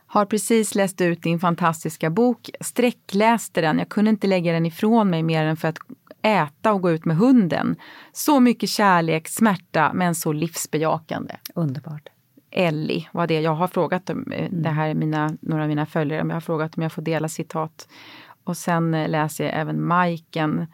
Har 0.06 0.26
precis 0.26 0.74
läst 0.74 1.00
ut 1.00 1.22
din 1.22 1.40
fantastiska 1.40 2.10
bok, 2.10 2.50
sträckläste 2.60 3.60
den, 3.60 3.78
jag 3.78 3.88
kunde 3.88 4.10
inte 4.10 4.26
lägga 4.26 4.52
den 4.52 4.66
ifrån 4.66 5.10
mig 5.10 5.22
mer 5.22 5.44
än 5.44 5.56
för 5.56 5.68
att 5.68 5.78
äta 6.24 6.72
och 6.72 6.82
gå 6.82 6.90
ut 6.90 7.04
med 7.04 7.16
hunden. 7.16 7.76
Så 8.12 8.40
mycket 8.40 8.68
kärlek, 8.68 9.28
smärta, 9.28 9.92
men 9.94 10.14
så 10.14 10.32
livsbejakande. 10.32 11.34
Underbart. 11.54 12.08
Ellie 12.50 13.08
var 13.12 13.26
det 13.26 13.40
jag 13.40 13.54
har 13.54 13.68
frågat 13.68 14.10
om. 14.10 14.32
Eh, 14.32 14.46
mm. 14.46 14.62
Det 14.62 14.68
här 14.68 14.88
är 14.88 14.94
mina, 14.94 15.36
några 15.40 15.62
av 15.62 15.68
mina 15.68 15.86
följare. 15.86 16.26
Jag 16.26 16.34
har 16.34 16.40
frågat 16.40 16.76
om 16.76 16.82
jag 16.82 16.92
får 16.92 17.02
dela 17.02 17.28
citat. 17.28 17.88
Och 18.44 18.56
sen 18.56 18.94
eh, 18.94 19.08
läser 19.08 19.44
jag 19.44 19.54
även 19.54 19.86
Majken 19.86 20.66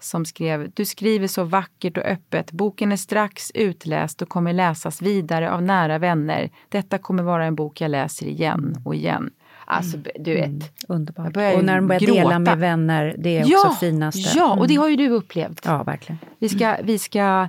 som 0.00 0.24
skrev 0.24 0.70
Du 0.74 0.84
skriver 0.84 1.26
så 1.26 1.44
vackert 1.44 1.96
och 1.96 2.04
öppet. 2.04 2.52
Boken 2.52 2.92
är 2.92 2.96
strax 2.96 3.50
utläst 3.54 4.22
och 4.22 4.28
kommer 4.28 4.52
läsas 4.52 5.02
vidare 5.02 5.52
av 5.52 5.62
nära 5.62 5.98
vänner. 5.98 6.50
Detta 6.68 6.98
kommer 6.98 7.22
vara 7.22 7.44
en 7.44 7.54
bok 7.54 7.80
jag 7.80 7.90
läser 7.90 8.26
igen 8.26 8.82
och 8.84 8.94
igen. 8.94 9.30
Alltså 9.70 9.96
mm. 9.96 10.10
du 10.18 10.34
vet. 10.34 10.46
Mm. 10.46 10.62
Underbart. 10.88 11.36
Och 11.36 11.64
när 11.64 11.76
de 11.76 11.86
börjar 11.86 12.00
gråta. 12.00 12.22
dela 12.22 12.38
med 12.38 12.58
vänner, 12.58 13.14
det 13.18 13.38
är 13.38 13.44
ja, 13.50 13.58
också 13.58 13.70
finaste. 13.80 14.38
Ja, 14.38 14.52
och 14.52 14.68
det 14.68 14.74
mm. 14.74 14.82
har 14.82 14.88
ju 14.88 14.96
du 14.96 15.08
upplevt. 15.08 15.60
Ja, 15.64 15.82
verkligen. 15.82 16.18
Vi 16.38 16.48
ska, 16.48 16.76
vi 16.82 16.98
ska 16.98 17.48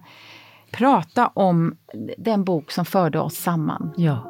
prata 0.71 1.27
om 1.27 1.75
den 2.17 2.43
bok 2.43 2.71
som 2.71 2.85
förde 2.85 3.19
oss 3.19 3.35
samman. 3.35 3.93
Ja. 3.97 4.27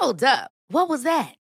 Hold 0.00 0.22
up. 0.22 0.50
What 0.72 0.88
was 0.88 1.02
that? 1.04 1.43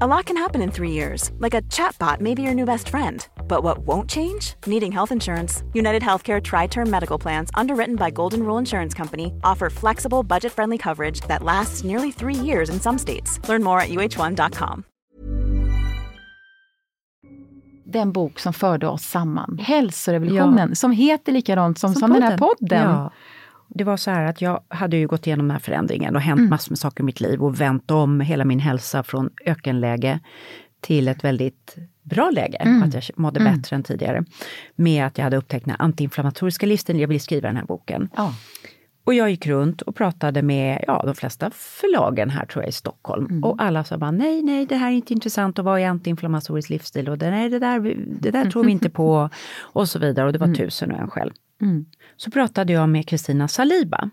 A 0.00 0.06
lot 0.06 0.24
can 0.26 0.36
happen 0.38 0.62
in 0.62 0.70
three 0.70 0.90
years, 0.90 1.30
like 1.38 1.52
a 1.54 1.62
chatbot 1.68 2.20
may 2.20 2.34
be 2.34 2.42
your 2.42 2.54
new 2.54 2.64
best 2.64 2.88
friend. 2.88 3.26
But 3.46 3.62
what 3.62 3.78
won't 3.86 4.08
change? 4.10 4.54
Needing 4.66 4.92
health 4.92 5.12
insurance. 5.12 5.62
United 5.74 6.02
Healthcare 6.02 6.40
Tri 6.42 6.66
Term 6.66 6.90
Medical 6.90 7.18
Plans, 7.18 7.50
underwritten 7.54 7.96
by 7.96 8.10
Golden 8.10 8.40
Rule 8.42 8.58
Insurance 8.58 8.94
Company, 8.96 9.32
offer 9.44 9.68
flexible, 9.70 10.22
budget 10.22 10.52
friendly 10.52 10.78
coverage 10.78 11.20
that 11.28 11.42
lasts 11.42 11.84
nearly 11.84 12.10
three 12.12 12.34
years 12.46 12.70
in 12.70 12.80
some 12.80 12.98
states. 12.98 13.38
Learn 13.48 13.62
more 13.62 13.80
at 13.80 13.90
uh1.com. 13.90 14.84
Den 17.84 18.12
bok 18.12 18.38
som 18.40 18.52
förde 18.52 18.88
oss 18.88 19.02
samman, 19.02 19.58
Hälsorevolutionen, 19.58 20.68
Ja. 20.68 20.74
som 20.74 20.90
heter 20.92 21.32
likadant 21.32 21.78
som, 21.78 21.94
som, 21.94 22.12
den 22.12 22.22
här 22.22 22.38
podden. 22.38 22.82
Ja. 22.90 23.10
Det 23.74 23.84
var 23.84 23.96
så 23.96 24.10
här 24.10 24.24
att 24.24 24.40
jag 24.42 24.60
hade 24.68 24.96
ju 24.96 25.06
gått 25.06 25.26
igenom 25.26 25.46
den 25.48 25.50
här 25.54 25.58
förändringen 25.60 26.16
och 26.16 26.22
hänt 26.22 26.38
Mm. 26.38 26.50
massor 26.50 26.70
med 26.72 26.78
saker 26.78 27.02
i 27.02 27.06
mitt 27.06 27.20
liv 27.20 27.42
och 27.42 27.60
vänt 27.60 27.90
om 27.90 28.20
hela 28.20 28.44
min 28.44 28.58
hälsa 28.60 29.02
från 29.02 29.30
ökenläge 29.46 30.20
till 30.80 31.08
ett 31.08 31.24
väldigt 31.24 31.76
bra 32.02 32.30
läge, 32.30 32.56
Mm. 32.56 32.82
att 32.82 32.94
jag 32.94 33.02
mådde 33.16 33.40
bättre 33.40 33.76
än 33.76 33.82
tidigare. 33.82 34.24
Med 34.76 35.06
att 35.06 35.18
jag 35.18 35.24
hade 35.24 35.36
upptäckt 35.36 35.66
den 35.66 35.76
antiinflammatoriska 35.78 36.66
livsstilen, 36.66 37.00
jag 37.00 37.08
ville 37.08 37.20
skriva 37.20 37.48
den 37.48 37.56
här 37.56 37.64
boken. 37.64 38.08
Ja. 38.16 38.34
Och 39.04 39.14
jag 39.14 39.30
gick 39.30 39.46
runt 39.46 39.82
och 39.82 39.96
pratade 39.96 40.42
med 40.42 40.84
ja, 40.86 41.02
de 41.06 41.14
flesta 41.14 41.50
förlagen 41.54 42.30
här 42.30 42.46
tror 42.46 42.62
jag 42.62 42.68
i 42.68 42.72
Stockholm. 42.72 43.26
Mm. 43.26 43.44
Och 43.44 43.62
alla 43.62 43.84
sa 43.84 43.98
bara 43.98 44.10
nej, 44.10 44.42
nej, 44.42 44.66
det 44.66 44.76
här 44.76 44.86
är 44.90 44.94
inte 44.94 45.12
intressant 45.12 45.58
och 45.58 45.64
vad 45.64 45.80
är 45.80 45.86
antiinflammatorisk 45.88 46.70
livsstil 46.70 47.08
och 47.08 47.18
det, 47.18 47.30
nej, 47.30 47.48
det, 47.48 47.58
där, 47.58 47.96
det 48.20 48.30
där 48.30 48.50
tror 48.50 48.64
vi 48.64 48.72
inte 48.72 48.90
på 49.00 49.30
och 49.60 49.88
så 49.88 49.98
vidare. 49.98 50.26
Och 50.26 50.32
det 50.32 50.38
var 50.38 50.54
tusen 50.54 50.92
och 50.92 50.98
en 50.98 51.10
skäl. 51.10 51.32
Mm. 51.62 51.84
Så 52.24 52.30
pratade 52.30 52.72
jag 52.72 52.88
med 52.88 53.08
Kristina 53.08 53.48
Saliba, 53.48 54.10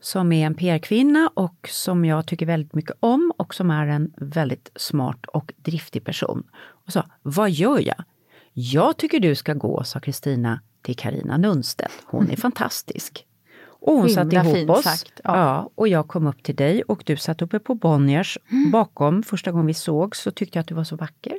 som 0.00 0.32
är 0.32 0.46
en 0.46 0.54
PR-kvinna 0.54 1.30
och 1.34 1.68
som 1.72 2.04
jag 2.04 2.26
tycker 2.26 2.46
väldigt 2.46 2.74
mycket 2.74 2.96
om 3.00 3.32
och 3.36 3.54
som 3.54 3.70
är 3.70 3.86
en 3.86 4.12
väldigt 4.16 4.70
smart 4.76 5.26
och 5.26 5.52
driftig 5.56 6.04
person. 6.04 6.42
Och 6.56 6.92
sa, 6.92 7.04
vad 7.22 7.50
gör 7.50 7.78
jag? 7.86 8.04
Jag 8.52 8.96
tycker 8.96 9.20
du 9.20 9.34
ska 9.34 9.54
gå, 9.54 9.84
sa 9.84 10.00
Kristina, 10.00 10.60
till 10.82 10.96
Karina 10.96 11.36
Nunstedt. 11.36 11.92
Hon 12.04 12.30
är 12.30 12.36
fantastisk. 12.46 13.26
Och 13.64 13.92
hon 13.92 14.06
Himla 14.06 14.24
satte 14.24 14.36
ihop 14.58 14.70
oss. 14.70 14.84
sagt, 14.84 15.20
Ja. 15.24 15.36
ja. 15.36 15.70
och 15.74 15.88
jag 15.88 16.08
kom 16.08 16.26
upp 16.26 16.42
till 16.42 16.56
dig 16.56 16.82
och 16.82 17.02
du 17.06 17.16
satt 17.16 17.42
uppe 17.42 17.58
på 17.58 17.74
Bonniers 17.74 18.38
bakom. 18.72 19.22
Första 19.22 19.50
gången 19.52 19.66
vi 19.66 19.74
såg 19.74 20.16
så 20.16 20.30
tyckte 20.30 20.58
jag 20.58 20.60
att 20.60 20.68
du 20.68 20.74
var 20.74 20.84
så 20.84 20.96
vacker. 20.96 21.38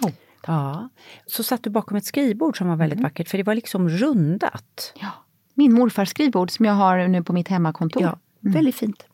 Oh, 0.00 0.10
ja. 0.46 0.88
Så 1.26 1.42
satt 1.42 1.62
du 1.62 1.70
bakom 1.70 1.96
ett 1.96 2.04
skrivbord 2.04 2.58
som 2.58 2.68
var 2.68 2.76
väldigt 2.76 3.00
vackert, 3.00 3.28
för 3.28 3.38
det 3.38 3.44
var 3.44 3.54
liksom 3.54 3.88
rundat. 3.88 4.92
Ja. 5.00 5.10
Min 5.58 5.72
morfars 5.72 6.08
skrivbord 6.08 6.50
som 6.50 6.64
jag 6.64 6.72
har 6.72 7.08
nu 7.08 7.22
på 7.22 7.32
mitt 7.32 7.48
hemmakontor. 7.48 8.02
Ja, 8.02 8.18
väldigt 8.40 8.74
fint. 8.74 9.06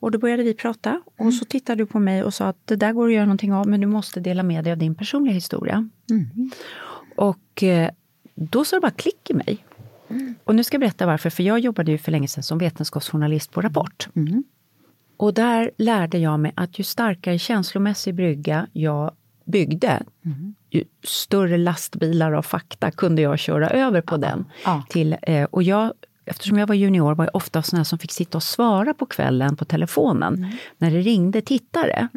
Och 0.00 0.10
då 0.10 0.18
började 0.18 0.42
vi 0.42 0.54
prata 0.54 1.02
och 1.18 1.34
så 1.34 1.44
tittade 1.44 1.82
du 1.82 1.86
på 1.86 1.98
mig 1.98 2.22
och 2.22 2.34
sa 2.34 2.46
att 2.46 2.66
det 2.66 2.76
där 2.76 2.92
går 2.92 3.06
att 3.08 3.14
göra 3.14 3.24
någonting 3.24 3.52
av, 3.52 3.68
men 3.68 3.80
du 3.80 3.86
måste 3.86 4.20
dela 4.20 4.42
med 4.42 4.64
dig 4.64 4.72
av 4.72 4.78
din 4.78 4.94
personliga 4.94 5.34
historia. 5.34 5.88
Och 7.16 7.62
eh, 7.62 7.90
då 8.34 8.64
sa 8.64 8.76
det 8.76 8.80
bara 8.80 8.90
klick 8.90 9.30
i 9.30 9.34
mig. 9.34 9.64
Och 10.44 10.54
nu 10.54 10.64
ska 10.64 10.74
jag 10.74 10.80
berätta 10.80 11.06
varför, 11.06 11.30
för 11.30 11.42
jag 11.42 11.58
jobbade 11.58 11.90
ju 11.90 11.98
för 11.98 12.12
länge 12.12 12.28
sedan 12.28 12.42
som 12.42 12.58
vetenskapsjournalist 12.58 13.52
på 13.52 13.60
Rapport. 13.60 14.08
Och 15.16 15.34
där 15.34 15.70
lärde 15.78 16.18
jag 16.18 16.40
mig 16.40 16.52
att 16.54 16.78
ju 16.78 16.84
starkare 16.84 17.38
känslomässig 17.38 18.14
brygga 18.14 18.66
jag 18.72 19.14
byggde, 19.44 20.02
ju 20.22 20.54
större 21.04 21.56
lastbilar 21.58 22.32
av 22.32 22.42
fakta 22.42 22.90
kunde 22.90 23.22
jag 23.22 23.38
köra 23.38 23.70
över 23.70 24.00
på 24.00 24.16
den. 24.16 24.44
Till, 24.88 25.16
eh, 25.22 25.44
och 25.44 25.62
jag, 25.62 25.92
eftersom 26.24 26.58
jag 26.58 26.66
var 26.66 26.74
junior 26.74 27.14
var 27.14 27.24
jag 27.24 27.36
ofta 27.36 27.62
sån 27.62 27.76
här 27.76 27.84
som 27.84 27.98
fick 27.98 28.12
sitta 28.12 28.38
och 28.38 28.42
svara 28.42 28.94
på 28.94 29.06
kvällen 29.06 29.56
på 29.56 29.64
telefonen 29.64 30.46
när 30.78 30.90
det 30.90 30.98
ringde 31.00 31.40
tittare. 31.40 32.08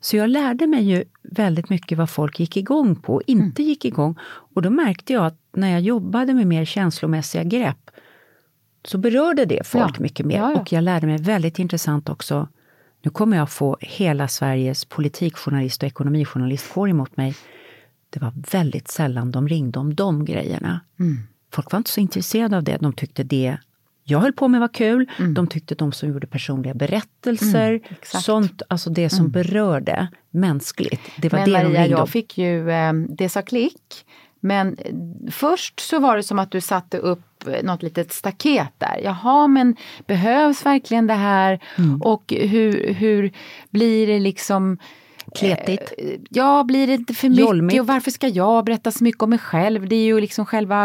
Så 0.00 0.16
jag 0.16 0.30
lärde 0.30 0.66
mig 0.66 0.82
ju 0.84 1.04
väldigt 1.22 1.68
mycket 1.70 1.98
vad 1.98 2.10
folk 2.10 2.40
gick 2.40 2.56
igång 2.56 2.96
på 2.96 3.14
och 3.14 3.22
inte 3.26 3.62
gick 3.62 3.84
igång. 3.84 4.18
Och 4.54 4.62
då 4.62 4.70
märkte 4.70 5.12
jag 5.12 5.26
att 5.26 5.38
när 5.56 5.70
jag 5.70 5.80
jobbade 5.80 6.34
med 6.34 6.46
mer 6.46 6.64
känslomässiga 6.64 7.44
grepp 7.44 7.90
så 8.84 8.98
berörde 8.98 9.44
det 9.44 9.66
folk 9.66 9.96
Ja. 9.98 10.02
mycket 10.02 10.26
mer. 10.26 10.36
Ja, 10.38 10.52
ja. 10.52 10.60
Och 10.60 10.72
jag 10.72 10.84
lärde 10.84 11.06
mig 11.06 11.18
väldigt 11.18 11.58
intressant 11.58 12.08
också, 12.08 12.48
nu 13.02 13.10
kommer 13.10 13.36
jag 13.36 13.50
få 13.50 13.76
hela 13.80 14.28
Sveriges 14.28 14.84
politikjournalist 14.84 15.82
och 15.82 15.86
ekonomijournalistkår 15.86 16.88
emot 16.90 17.16
mig. 17.16 17.34
Det 18.12 18.20
var 18.20 18.32
väldigt 18.52 18.88
sällan 18.88 19.30
de 19.30 19.48
ringde 19.48 19.78
om 19.78 19.94
de 19.94 20.24
grejerna. 20.24 20.80
Mm. 21.00 21.18
Folk 21.52 21.72
var 21.72 21.76
inte 21.76 21.90
så 21.90 22.00
intresserade 22.00 22.56
av 22.56 22.64
det. 22.64 22.76
De 22.76 22.92
tyckte 22.92 23.22
det 23.22 23.56
jag 24.04 24.18
höll 24.20 24.32
på 24.32 24.48
med 24.48 24.60
var 24.60 24.68
kul. 24.68 25.10
Mm. 25.18 25.34
De 25.34 25.46
tyckte 25.46 25.74
de 25.74 25.92
som 25.92 26.08
gjorde 26.08 26.26
personliga 26.26 26.74
berättelser, 26.74 27.80
exakt. 27.90 28.24
sånt, 28.24 28.62
alltså 28.68 28.90
det 28.90 29.10
som 29.10 29.30
berörde 29.30 30.08
mänskligt. 30.30 31.00
Det 31.16 31.32
var 31.32 31.38
Men 31.38 31.50
det 31.50 31.58
de 31.58 31.64
Maria, 31.64 31.82
ringde 31.82 31.94
om. 31.94 31.98
jag 31.98 32.08
fick 32.08 32.38
ju, 32.38 32.70
eh, 32.70 32.92
det 32.92 33.28
sa 33.28 33.42
klick. 33.42 34.04
Men 34.40 34.78
eh, 34.78 34.94
först 35.30 35.80
så 35.80 35.98
var 35.98 36.16
det 36.16 36.22
som 36.22 36.38
att 36.38 36.50
du 36.50 36.60
satte 36.60 36.98
upp 36.98 37.46
eh, 37.46 37.64
något 37.64 37.82
litet 37.82 38.12
staket 38.12 38.72
där. 38.78 39.00
Jaha, 39.04 39.46
men 39.46 39.76
behövs 40.06 40.66
verkligen 40.66 41.06
det 41.06 41.14
här? 41.14 41.60
Mm. 41.78 42.02
Och 42.02 42.32
hur, 42.36 42.92
hur 42.92 43.32
blir 43.70 44.06
det 44.06 44.20
liksom 44.20 44.78
Kletigt. 45.36 45.92
Eh, 45.98 46.04
Ja, 46.30 46.64
blir 46.64 46.86
det 46.86 46.94
inte 46.94 47.14
för 47.14 47.28
mycket? 47.28 47.44
Jolmigt. 47.44 47.80
Och 47.80 47.86
varför 47.86 48.10
ska 48.10 48.28
jag 48.28 48.64
berätta 48.64 48.90
så 48.90 49.04
mycket 49.04 49.22
om 49.22 49.30
mig 49.30 49.38
själv? 49.38 49.88
Det 49.88 49.96
är 49.96 50.04
ju 50.04 50.20
liksom 50.20 50.46
själva 50.46 50.84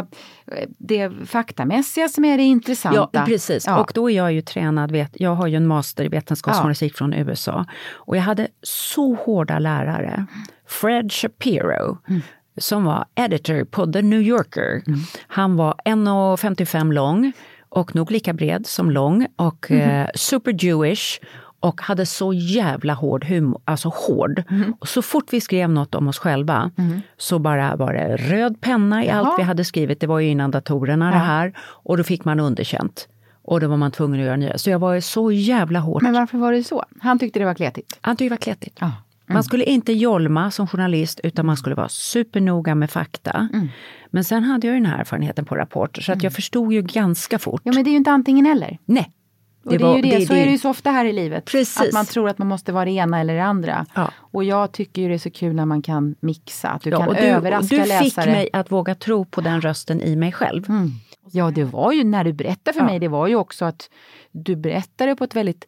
eh, 0.51 0.70
det 0.77 1.12
faktamässiga 1.25 2.10
som 2.10 2.25
är 2.25 2.38
det 2.38 2.44
intressanta. 2.44 3.10
Ja, 3.13 3.25
precis. 3.25 3.63
Ja. 3.68 3.80
Och 3.80 3.92
då 3.96 4.10
är 4.10 4.16
jag 4.16 4.34
ju 4.34 4.42
tränad, 4.42 4.92
vet, 4.92 5.12
jag 5.13 5.36
har 5.36 5.48
ju 5.48 5.56
en 5.56 5.68
master 5.68 6.04
i 6.04 6.08
vetenskapsjournalistik 6.08 6.96
från 6.98 7.13
USA. 7.13 7.66
Och 7.94 8.18
jag 8.18 8.22
hade 8.22 8.48
så 8.63 9.13
hårda 9.16 9.60
lärare. 9.60 10.25
Fred 10.68 11.12
Shapiro, 11.13 11.98
som 12.58 12.84
var 12.84 13.06
editor 13.16 13.63
på 13.63 13.86
The 13.94 14.01
New 14.01 14.22
Yorker. 14.22 14.84
Han 15.27 15.56
var 15.56 15.75
1,55 15.86 16.94
lång 16.94 17.32
och 17.70 17.96
nog 17.96 18.12
lika 18.12 18.34
bred 18.34 18.68
som 18.68 18.92
lång 18.92 19.27
och 19.36 19.72
eh, 19.72 20.08
super 20.16 20.66
Jewish 20.66 21.20
och 21.60 21.82
hade 21.82 22.06
så 22.06 22.34
jävla 22.34 22.94
hård 22.94 23.26
humor, 23.26 23.62
alltså 23.66 23.90
hård. 23.90 24.44
Och 24.80 24.88
så 24.88 25.02
fort 25.02 25.34
vi 25.34 25.42
skrev 25.42 25.70
något 25.70 25.96
om 25.96 26.08
oss 26.08 26.20
själva 26.20 26.72
så 27.18 27.40
bara 27.40 27.76
var 27.76 27.94
det 27.94 28.18
röd 28.18 28.62
penna 28.62 29.06
i 29.06 29.10
allt 29.10 29.40
vi 29.40 29.44
hade 29.44 29.66
skrivit. 29.66 30.00
Det 30.00 30.08
var 30.08 30.20
ju 30.20 30.30
innan 30.30 30.52
datorerna 30.52 31.12
det 31.12 31.18
här. 31.18 31.54
Och 31.60 31.98
då 31.98 32.04
fick 32.04 32.26
man 32.26 32.40
underkänt. 32.40 33.08
Och 33.42 33.60
då 33.60 33.68
var 33.68 33.78
man 33.78 33.92
tvungen 33.92 34.20
att 34.20 34.26
göra 34.26 34.36
nya. 34.36 34.58
Så 34.58 34.70
jag 34.70 34.80
var 34.80 34.94
ju 34.94 35.02
så 35.02 35.32
jävla 35.32 35.80
hårt. 35.80 36.02
Men 36.02 36.14
varför 36.14 36.38
var 36.38 36.52
det 36.52 36.64
så? 36.64 36.86
Han 37.00 37.20
tyckte 37.20 37.40
det 37.40 37.46
var 37.46 37.54
kletigt. 37.54 37.98
Han 38.02 38.16
tyckte 38.16 38.26
det 38.26 38.30
var 38.30 38.38
kletigt. 38.38 38.78
Ja. 38.80 38.92
Man 39.30 39.44
skulle 39.44 39.64
inte 39.64 39.94
jolma 39.94 40.52
som 40.52 40.68
journalist 40.68 41.20
utan 41.24 41.46
man 41.46 41.58
skulle 41.58 41.76
vara 41.76 41.90
supernoga 41.90 42.76
med 42.76 42.90
fakta. 42.90 43.50
Men 44.10 44.24
sen 44.24 44.44
hade 44.44 44.68
jag 44.68 44.74
ju 44.74 44.80
den 44.80 44.92
här 44.92 45.00
erfarenheten 45.00 45.46
på 45.46 45.56
Rapport 45.56 46.04
så 46.04 46.12
att 46.12 46.24
jag 46.24 46.34
förstod 46.34 46.74
ju 46.74 46.82
ganska 46.82 47.40
fort. 47.40 47.62
Ja, 47.64 47.72
men 47.74 47.84
det 47.84 47.90
är 47.90 47.92
ju 47.92 47.98
inte 47.98 48.12
antingen 48.12 48.46
eller. 48.46 48.78
Nej. 48.86 49.12
Och 49.68 49.78
det, 49.78 49.86
är 49.86 49.96
ju 49.96 50.02
det, 50.20 50.26
så 50.26 50.34
är 50.34 50.46
det 50.46 50.52
ju 50.52 50.58
så 50.58 50.70
ofta 50.70 50.92
här 50.92 51.06
i 51.06 51.14
livet. 51.14 51.46
Precis. 51.46 51.82
Att 51.82 51.94
man 51.94 52.06
tror 52.06 52.30
att 52.30 52.38
man 52.38 52.48
måste 52.48 52.72
vara 52.72 52.86
det 52.86 52.92
ena 52.92 53.20
eller 53.20 53.34
det 53.36 53.44
andra. 53.44 53.86
Ja. 53.96 54.12
Och 54.18 54.44
jag 54.44 54.72
tycker 54.72 55.02
ju 55.02 55.08
det 55.08 55.14
är 55.14 55.18
så 55.18 55.32
kul 55.32 55.56
när 55.56 55.66
man 55.66 55.82
kan 55.82 56.16
mixa, 56.20 56.70
att 56.70 56.82
du 56.82 56.90
Ja, 56.90 56.98
kan 57.06 57.14
du, 57.14 57.20
överraska 57.20 57.76
du 57.76 57.82
fick 57.82 57.90
läsare. 57.90 58.32
mig 58.32 58.50
att 58.54 58.72
våga 58.72 58.96
tro 58.96 59.26
på 59.26 59.42
den 59.42 59.62
rösten 59.62 60.02
i 60.02 60.16
mig 60.16 60.32
själv. 60.32 60.70
Mm. 60.70 60.92
Ja, 61.32 61.52
det 61.52 61.64
var 61.64 61.92
ju 61.92 62.04
när 62.04 62.24
du 62.24 62.34
berättade 62.34 62.74
för 62.74 62.82
Ja. 62.82 62.86
mig, 62.88 63.00
det 63.00 63.08
var 63.08 63.28
ju 63.28 63.36
också 63.36 63.66
att 63.66 63.90
du 64.32 64.56
berättade 64.56 65.16
på 65.16 65.24
ett 65.24 65.36
väldigt 65.36 65.66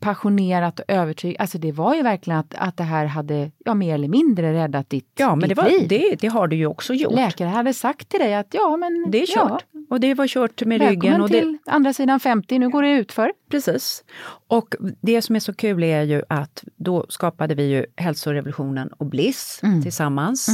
passionerat 0.00 0.80
och 0.80 0.84
övertygat. 0.88 1.40
Alltså 1.40 1.58
det 1.58 1.72
var 1.72 1.94
ju 1.94 2.02
verkligen 2.02 2.38
att, 2.38 2.54
att 2.54 2.76
det 2.76 2.82
här 2.84 3.06
hade 3.06 3.50
ja, 3.64 3.74
mer 3.74 3.94
eller 3.94 4.08
mindre 4.08 4.52
räddat 4.52 4.90
ditt, 4.90 5.12
Ja, 5.18 5.34
men 5.36 5.48
det, 5.48 5.54
var, 5.54 5.64
liv. 5.64 5.88
det, 5.88 6.16
det 6.20 6.28
har 6.28 6.46
du 6.48 6.56
ju 6.56 6.66
också 6.66 6.94
gjort. 6.94 7.12
Läkare 7.12 7.48
hade 7.48 7.74
sagt 7.74 8.08
till 8.08 8.20
dig 8.20 8.34
att 8.34 8.46
ja, 8.50 8.76
men 8.76 9.10
Det 9.10 9.22
är 9.22 9.26
kört. 9.26 9.64
Och 9.90 10.00
det 10.00 10.14
var 10.14 10.26
kört 10.26 10.64
med 10.64 10.80
Ja, 10.82 10.90
ryggen. 10.90 11.00
välkommen 11.00 11.20
Och 11.22 11.28
det, 11.30 11.40
till 11.40 11.58
andra 11.66 11.92
sidan 11.92 12.20
50, 12.20 12.58
nu 12.58 12.68
går 12.68 12.82
det 12.82 12.90
utför. 12.92 13.32
Precis. 13.50 14.04
Och 14.48 14.74
det 15.00 15.22
som 15.22 15.36
är 15.36 15.40
så 15.40 15.54
kul 15.54 15.82
är 15.84 16.02
ju 16.02 16.22
att 16.28 16.64
då 16.76 17.06
skapade 17.08 17.54
vi 17.54 17.62
ju 17.70 17.86
hälsorevolutionen 17.96 18.88
och 18.88 19.06
Bliss 19.06 19.60
tillsammans. 19.82 20.48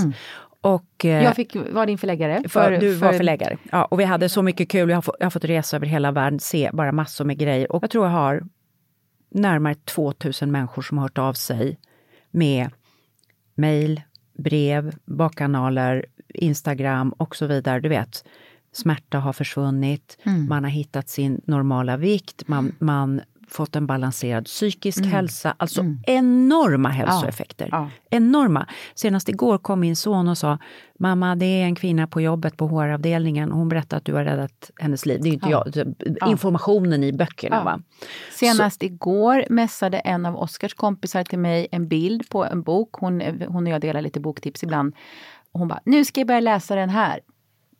Och, 0.61 1.05
eh, 1.05 1.23
Jag 1.25 1.37
fick 1.37 1.57
vara 1.73 1.87
din 1.87 1.99
förläggare. 1.99 2.43
för, 2.49 2.71
du 2.79 2.95
var 2.95 3.13
förläggare. 3.13 3.57
Ja, 3.73 3.85
och 3.85 4.01
vi 4.01 4.05
hade 4.05 4.29
så 4.29 4.43
mycket 4.43 4.69
kul. 4.69 4.89
Jag 4.89 4.97
har, 4.97 5.03
fått, 5.03 5.17
jag 5.19 5.27
har 5.27 5.31
fått 5.31 5.45
resa 5.45 5.77
över 5.77 5.87
hela 5.87 6.13
världen, 6.13 6.41
se 6.41 6.71
bara 6.73 6.93
massor 6.93 7.25
med 7.25 7.39
grejer. 7.39 7.73
Och 7.73 7.83
jag 7.83 7.91
tror 7.91 8.05
jag 8.07 8.13
har 8.13 8.43
närmare 9.35 9.75
2000 9.75 10.51
människor 10.53 10.83
som 10.83 10.99
har 10.99 11.05
hört 11.05 11.19
av 11.19 11.33
sig 11.33 11.79
med 12.31 12.71
mejl, 13.55 14.01
brev, 14.39 14.95
bakkanaler, 15.05 16.07
Instagram 16.29 17.13
och 17.13 17.37
så 17.37 17.47
vidare. 17.47 17.81
Du 17.81 17.89
vet, 17.89 18.25
smärta 18.73 19.19
har 19.19 19.33
försvunnit, 19.33 20.19
man 20.49 20.65
har 20.65 20.71
hittat 20.71 21.09
sin 21.09 21.41
normala 21.45 21.97
vikt, 21.97 22.49
man, 22.49 22.73
man 22.79 23.21
fått 23.49 23.77
en 23.77 23.87
balanserad 23.87 24.45
psykisk 24.45 25.05
hälsa. 25.05 25.55
Alltså 25.57 25.85
enorma 26.07 26.89
hälsoeffekter. 26.89 27.69
Ja. 27.73 27.91
Enorma. 28.11 28.67
Senast 28.95 29.29
igår 29.29 29.59
kom 29.59 29.81
min 29.81 29.97
son 29.97 30.29
och 30.29 30.39
sa 30.39 30.59
Mamma, 30.99 31.37
det 31.37 31.47
är 31.47 31.65
en 31.65 31.75
kvinna 31.75 32.07
på 32.07 32.21
jobbet 32.21 32.57
på 32.57 32.69
HR-avdelningen 32.69 33.53
och 33.53 33.59
hon 33.59 33.69
berättar 33.69 33.97
att 33.97 34.05
du 34.05 34.15
har 34.15 34.25
räddat 34.25 34.71
hennes 34.77 35.07
liv. 35.07 35.21
Det 35.23 35.29
är 35.29 35.31
ju 35.31 35.35
inte 35.35 35.51
Ja. 35.51 35.65
jag, 35.75 36.31
informationen 36.31 37.05
i 37.05 37.13
böckerna. 37.13 37.57
Ja. 37.57 37.65
Va? 37.65 37.81
Senast 38.33 38.83
igår 38.83 39.45
mässade 39.51 39.99
en 39.99 40.27
av 40.27 40.37
Oskars 40.37 40.75
kompisar 40.75 41.25
till 41.25 41.39
mig 41.39 41.69
en 41.71 41.89
bild 41.89 42.29
på 42.29 42.45
en 42.45 42.63
bok. 42.63 42.89
Hon, 42.93 43.21
hon 43.49 43.67
och 43.67 43.73
jag 43.73 43.81
delar 43.81 44.03
lite 44.03 44.21
boktips 44.21 44.63
ibland. 44.63 44.95
Hon 45.53 45.69
bara, 45.69 45.81
nu 45.85 46.05
ska 46.05 46.21
jag 46.21 46.27
börja 46.29 46.41
läsa 46.41 46.75
den 46.75 46.91
här. 46.91 47.21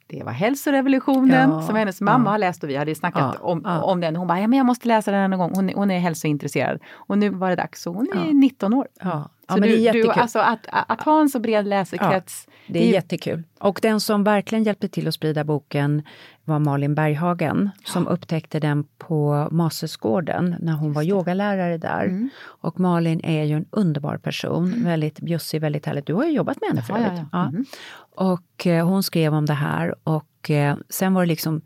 Det 0.07 0.23
var 0.23 0.33
hälsorevolutionen 0.33 1.51
Ja, 1.51 1.63
som 1.63 1.77
hennes 1.77 2.01
mamma 2.01 2.25
ja. 2.25 2.31
har 2.31 2.39
läst 2.39 2.63
och 2.63 2.69
vi 2.71 2.77
hade 2.77 2.91
ju 2.91 2.95
snackat 2.95 3.37
Ja, 3.41 3.47
om, 3.47 3.65
om 3.83 4.01
den. 4.01 4.17
Hon 4.17 4.27
bara, 4.29 4.41
ja, 4.41 4.47
men 4.47 4.57
jag 4.57 4.67
måste 4.67 4.89
läsa 4.89 5.11
den 5.11 5.31
någon 5.31 5.39
gång. 5.39 5.53
Hon, 5.55 5.71
hon 5.75 5.91
är 5.91 5.99
hälsointresserad. 5.99 6.81
Och 6.95 7.19
nu 7.19 7.31
var 7.31 7.51
det 7.51 7.57
dags. 7.57 7.83
Så 7.83 7.93
hon 7.93 8.09
är 8.15 8.33
19 8.35 8.75
år. 8.75 8.87
Så 9.49 9.59
du. 9.69 9.91
Du, 9.93 10.11
alltså 10.11 10.39
att, 10.39 10.67
att 10.71 11.03
ha 11.03 11.21
en 11.21 11.29
så 11.29 11.41
bred 11.41 11.67
läsekrets. 11.67 12.49
Det 12.67 12.89
är 12.89 12.93
jättekul. 12.93 13.43
Och 13.61 13.79
den 13.83 14.01
som 14.01 14.25
verkligen 14.25 14.65
hjälpte 14.65 14.89
till 14.89 15.09
att 15.09 15.15
sprida 15.15 15.45
boken 15.45 16.03
var 16.45 16.59
Malin 16.59 16.95
Berghagen 16.95 17.71
som 17.85 18.09
upptäckte 18.09 18.61
den 18.61 18.85
på 18.99 19.49
Masersgården 19.51 20.57
när 20.61 20.73
hon 20.73 20.93
var 20.93 21.03
yogalärare 21.03 21.79
där. 21.79 22.05
Mm. 22.05 22.29
Och 22.43 22.81
Malin 22.81 23.21
är 23.25 23.45
ju 23.45 23.57
en 23.57 23.67
underbar 23.71 24.17
person, 24.17 24.85
väldigt 24.85 25.21
bjussig, 25.21 25.61
väldigt 25.61 25.87
härligt. 25.87 26.07
Du 26.07 26.15
har 26.15 26.25
ju 26.25 26.31
jobbat 26.33 26.61
med 26.61 26.69
henne 26.69 26.83
Ja, 26.89 26.95
förut. 26.95 27.13
ja, 27.17 27.27
ja. 27.33 27.51
Mhm. 27.51 27.65
Och 28.17 28.67
eh, 28.67 28.87
hon 28.89 29.03
skrev 29.03 29.35
om 29.35 29.47
det 29.47 29.55
här 29.55 29.95
och 30.05 30.51
eh, 30.51 30.77
sen 30.89 31.15
var 31.15 31.23
det 31.23 31.29
liksom 31.29 31.61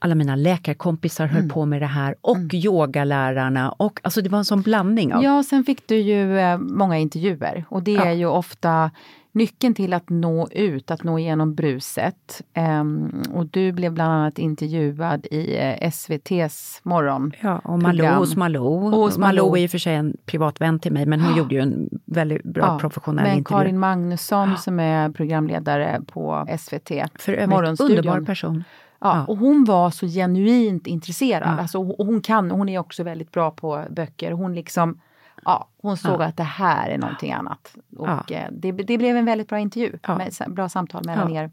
alla 0.00 0.14
mina 0.14 0.36
läkarkompisar 0.36 1.24
Mm. 1.24 1.36
höll 1.36 1.48
på 1.50 1.64
med 1.66 1.82
det 1.82 1.86
här 1.86 2.14
och 2.20 2.54
yogalärarna 2.54 3.70
och 3.70 4.00
alltså 4.02 4.20
det 4.22 4.28
var 4.28 4.38
en 4.38 4.44
sån 4.44 4.62
blandning 4.62 5.14
av 5.14 5.22
Ja, 5.22 5.42
sen 5.42 5.64
fick 5.64 5.88
du 5.88 5.96
ju 5.96 6.38
eh, 6.38 6.58
många 6.58 6.98
intervjuer 6.98 7.64
och 7.68 7.82
det 7.82 7.92
Ja. 7.92 8.04
är 8.04 8.12
ju 8.12 8.26
ofta 8.26 8.90
nyckeln 9.32 9.74
till 9.74 9.92
att 9.92 10.08
nå 10.10 10.48
ut, 10.50 10.90
att 10.90 11.02
nå 11.04 11.18
igenom 11.18 11.54
bruset. 11.54 12.42
Ehm, 12.54 13.22
och 13.32 13.46
du 13.46 13.72
blev 13.72 13.92
bland 13.92 14.12
annat 14.12 14.38
intervjuad 14.38 15.26
i 15.30 15.56
eh, 15.56 15.88
SVTs 15.88 16.80
morgon. 16.82 17.32
Ja, 17.40 17.58
och 17.58 17.78
Malou 17.82 18.06
hos 18.06 18.36
Malou. 18.36 18.90
Hos 18.90 19.18
Malou. 19.18 19.42
Malou. 19.44 19.56
är 19.56 19.60
i 19.62 19.66
och 19.66 19.70
för 19.70 19.78
sig 19.78 19.94
en 19.94 20.16
privat 20.26 20.60
vän 20.60 20.78
till 20.78 20.92
mig, 20.92 21.06
men 21.06 21.20
hon 21.20 21.36
gjorde 21.36 21.54
ju 21.54 21.60
en 21.60 21.88
väldigt 22.04 22.42
bra 22.42 22.78
professionell 22.78 23.24
Men 23.24 23.38
intervju. 23.38 23.58
Karin 23.58 23.78
Magnusson 23.78 24.56
som 24.56 24.80
är 24.80 25.10
programledare 25.10 26.00
på 26.06 26.46
SVT. 26.58 26.90
För 27.18 27.32
övrigt, 27.32 27.80
underbar 27.80 28.20
person. 28.20 28.64
Ja, 29.00 29.16
Ja. 29.16 29.24
Och 29.26 29.36
hon 29.38 29.64
var 29.64 29.90
så 29.90 30.06
genuint 30.06 30.86
intresserad. 30.86 31.48
Ja. 31.48 31.60
Alltså, 31.60 31.78
och 31.78 32.06
hon 32.06 32.20
kan, 32.20 32.50
hon 32.50 32.68
är 32.68 32.78
också 32.78 33.02
väldigt 33.02 33.32
bra 33.32 33.50
på 33.50 33.84
böcker. 33.90 34.32
Hon 34.32 34.54
liksom 34.54 35.00
Ja, 35.44 35.68
hon 35.82 35.96
såg 35.96 36.22
att 36.22 36.36
det 36.36 36.42
här 36.42 36.90
är 36.90 36.98
någonting 36.98 37.32
annat. 37.32 37.76
Och 37.96 38.08
Ja. 38.08 38.24
eh, 38.30 38.44
det, 38.52 38.72
det 38.72 38.98
blev 38.98 39.16
en 39.16 39.24
väldigt 39.24 39.48
bra 39.48 39.58
intervju. 39.58 39.98
Ja. 40.02 40.18
Med, 40.18 40.32
bra 40.48 40.68
samtal 40.68 41.02
mellan 41.06 41.34
Ja. 41.34 41.42
er. 41.42 41.50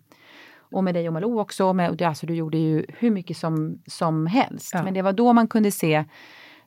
Och 0.72 0.84
med 0.84 0.94
dig 0.94 1.08
och 1.08 1.14
Malou 1.14 1.40
också. 1.40 1.74
Med, 1.74 2.02
alltså, 2.02 2.26
du 2.26 2.36
gjorde 2.36 2.58
ju 2.58 2.86
hur 3.00 3.12
mycket 3.12 3.38
som, 3.38 3.82
som 3.88 4.26
helst. 4.28 4.72
Ja. 4.74 4.84
Men 4.84 4.94
det 4.94 5.02
var 5.02 5.14
då 5.14 5.34
man 5.34 5.48
kunde 5.48 5.72
se 5.72 6.04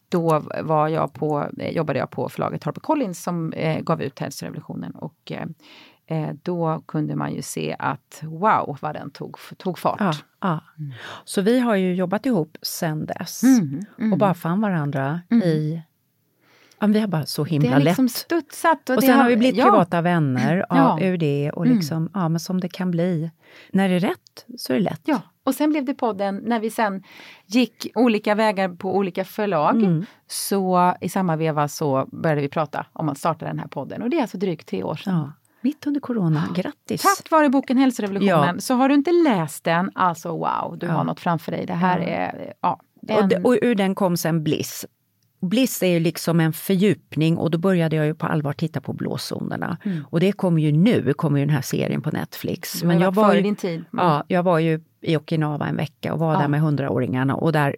då 0.08 0.42
var 0.62 0.88
jag 0.88 1.12
på, 1.12 1.46
eh, 1.58 1.70
jobbade 1.76 1.98
jag 1.98 2.10
på 2.10 2.28
förlaget 2.28 2.64
HarperCollins 2.64 3.22
som 3.22 3.52
eh, 3.52 3.80
gav 3.80 4.02
ut 4.02 4.18
Hälsorevolutionen. 4.18 4.90
Och 4.92 5.32
eh, 5.32 5.46
eh, 6.06 6.30
då 6.42 6.82
kunde 6.86 7.16
man 7.16 7.34
ju 7.34 7.42
se 7.42 7.76
att 7.78 8.20
wow 8.22 8.78
vad 8.82 8.94
den 8.94 9.10
tog, 9.10 9.36
tog 9.56 9.78
fart. 9.78 10.00
Ja, 10.00 10.12
ja. 10.40 10.60
Så 11.24 11.42
vi 11.42 11.58
har 11.60 11.74
ju 11.74 11.94
jobbat 11.94 12.26
ihop 12.26 12.56
sen 12.62 13.06
dess 13.06 13.42
Mm, 13.42 13.80
mm. 13.98 14.12
och 14.12 14.18
bara 14.18 14.34
fann 14.34 14.60
varandra 14.60 15.20
i... 15.44 15.80
Ja, 16.78 16.86
vi 16.86 17.00
har 17.00 17.06
bara 17.08 17.26
så 17.26 17.44
Det 17.44 17.50
himla 17.50 17.70
har 17.70 17.80
liksom 17.80 18.04
lätt. 18.04 18.12
studsat. 18.12 18.90
Och 18.90 18.96
det 18.96 19.02
sen 19.02 19.18
har 19.18 19.28
vi 19.28 19.36
blivit 19.36 19.56
ja. 19.56 19.64
privata 19.64 20.00
vänner 20.02 20.66
Ja. 20.68 20.98
ja. 21.00 21.06
ur 21.06 21.16
det 21.16 21.50
och 21.50 21.66
liksom, 21.66 22.10
ja 22.14 22.28
men 22.28 22.40
som 22.40 22.60
det 22.60 22.68
kan 22.68 22.90
bli. 22.90 23.30
När 23.72 23.88
det 23.88 23.94
är 23.94 24.00
rätt 24.00 24.46
så 24.58 24.72
är 24.72 24.76
det 24.76 24.82
lätt. 24.82 25.00
Ja, 25.04 25.20
och 25.44 25.54
sen 25.54 25.70
blev 25.70 25.84
det 25.84 25.94
podden 25.94 26.42
när 26.46 26.60
vi 26.60 26.70
sen 26.70 27.02
gick 27.46 27.86
olika 27.94 28.34
vägar 28.34 28.68
på 28.68 28.96
olika 28.96 29.24
förlag. 29.24 29.76
Mm. 29.76 30.06
Så 30.26 30.94
i 31.00 31.08
samma 31.08 31.36
veva 31.36 31.68
så 31.68 32.08
började 32.12 32.40
vi 32.40 32.48
prata 32.48 32.86
om 32.92 33.08
att 33.08 33.18
starta 33.18 33.44
den 33.46 33.58
här 33.58 33.68
podden 33.68 34.02
och 34.02 34.10
det 34.10 34.16
är 34.16 34.22
alltså 34.22 34.38
drygt 34.38 34.68
tre 34.68 34.82
år 34.82 34.96
sedan. 34.96 35.32
Mitt 35.66 35.86
under 35.86 36.00
corona, 36.00 36.48
grattis! 36.54 37.02
Tack 37.02 37.30
vare 37.30 37.48
boken 37.48 37.76
Hälsorevolutionen. 37.78 38.54
Ja. 38.54 38.60
Så 38.60 38.74
har 38.74 38.88
du 38.88 38.94
inte 38.94 39.12
läst 39.12 39.64
den, 39.64 39.90
alltså 39.94 40.28
wow, 40.30 40.76
du 40.80 40.86
Ja. 40.86 40.92
har 40.92 41.04
något 41.04 41.20
framför 41.20 41.52
dig. 41.52 41.66
Det 41.66 41.72
här 41.74 41.98
Ja. 41.98 42.06
är, 42.06 42.52
ja. 42.60 42.80
Och, 43.02 43.10
en- 43.22 43.28
det, 43.28 43.36
och 43.44 43.58
ur 43.62 43.74
den 43.74 43.94
kom 43.94 44.16
sen 44.16 44.42
Bliss. 44.44 44.86
Bliss 45.40 45.82
är 45.82 45.86
ju 45.86 46.00
liksom 46.00 46.40
en 46.40 46.52
fördjupning 46.52 47.36
och 47.38 47.50
då 47.50 47.58
började 47.58 47.96
jag 47.96 48.06
ju 48.06 48.14
på 48.14 48.26
allvar 48.26 48.52
titta 48.52 48.80
på 48.80 48.92
blåzonerna. 48.92 49.78
Och 50.10 50.20
det 50.20 50.32
kommer 50.32 50.62
ju 50.62 50.72
nu, 50.72 51.12
kommer 51.12 51.38
ju 51.40 51.46
den 51.46 51.54
här 51.54 51.62
serien 51.62 52.02
på 52.02 52.10
Netflix. 52.10 52.82
Har 52.82 52.92
jag 52.92 53.14
före 53.14 53.36
ju, 53.36 53.42
din 53.42 53.56
tid. 53.56 53.74
Mm. 53.92 54.06
Ja, 54.06 54.24
jag 54.28 54.42
var 54.42 54.58
ju 54.58 54.80
i 55.00 55.16
Okinawa 55.16 55.66
en 55.68 55.76
vecka 55.76 56.12
och 56.12 56.18
var 56.18 56.32
Ja. 56.34 56.38
där 56.40 56.48
med 56.48 56.60
hundraåringarna 56.60 57.34
och 57.36 57.52
där 57.52 57.76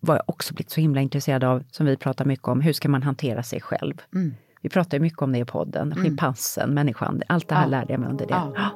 var 0.00 0.14
jag 0.14 0.24
också 0.26 0.54
blivit 0.54 0.70
så 0.70 0.80
himla 0.80 1.00
intresserad 1.00 1.44
av, 1.44 1.64
som 1.70 1.86
vi 1.86 1.96
pratar 1.96 2.24
mycket 2.24 2.48
om, 2.48 2.60
hur 2.60 2.72
ska 2.72 2.88
man 2.88 3.02
hantera 3.02 3.42
sig 3.42 3.60
själv? 3.60 3.94
Mm. 4.14 4.34
Vi 4.62 4.68
pratar 4.68 4.96
ju 4.96 5.02
mycket 5.02 5.22
om 5.22 5.32
det 5.32 5.38
i 5.38 5.44
podden, 5.44 5.94
schimpansen, 5.94 6.74
människan, 6.74 7.22
allt 7.28 7.48
det 7.48 7.54
här 7.54 7.62
Ja. 7.62 7.68
lärde 7.68 7.92
jag 7.92 8.00
mig 8.00 8.10
under 8.10 8.26
det. 8.26 8.34
Ja. 8.34 8.70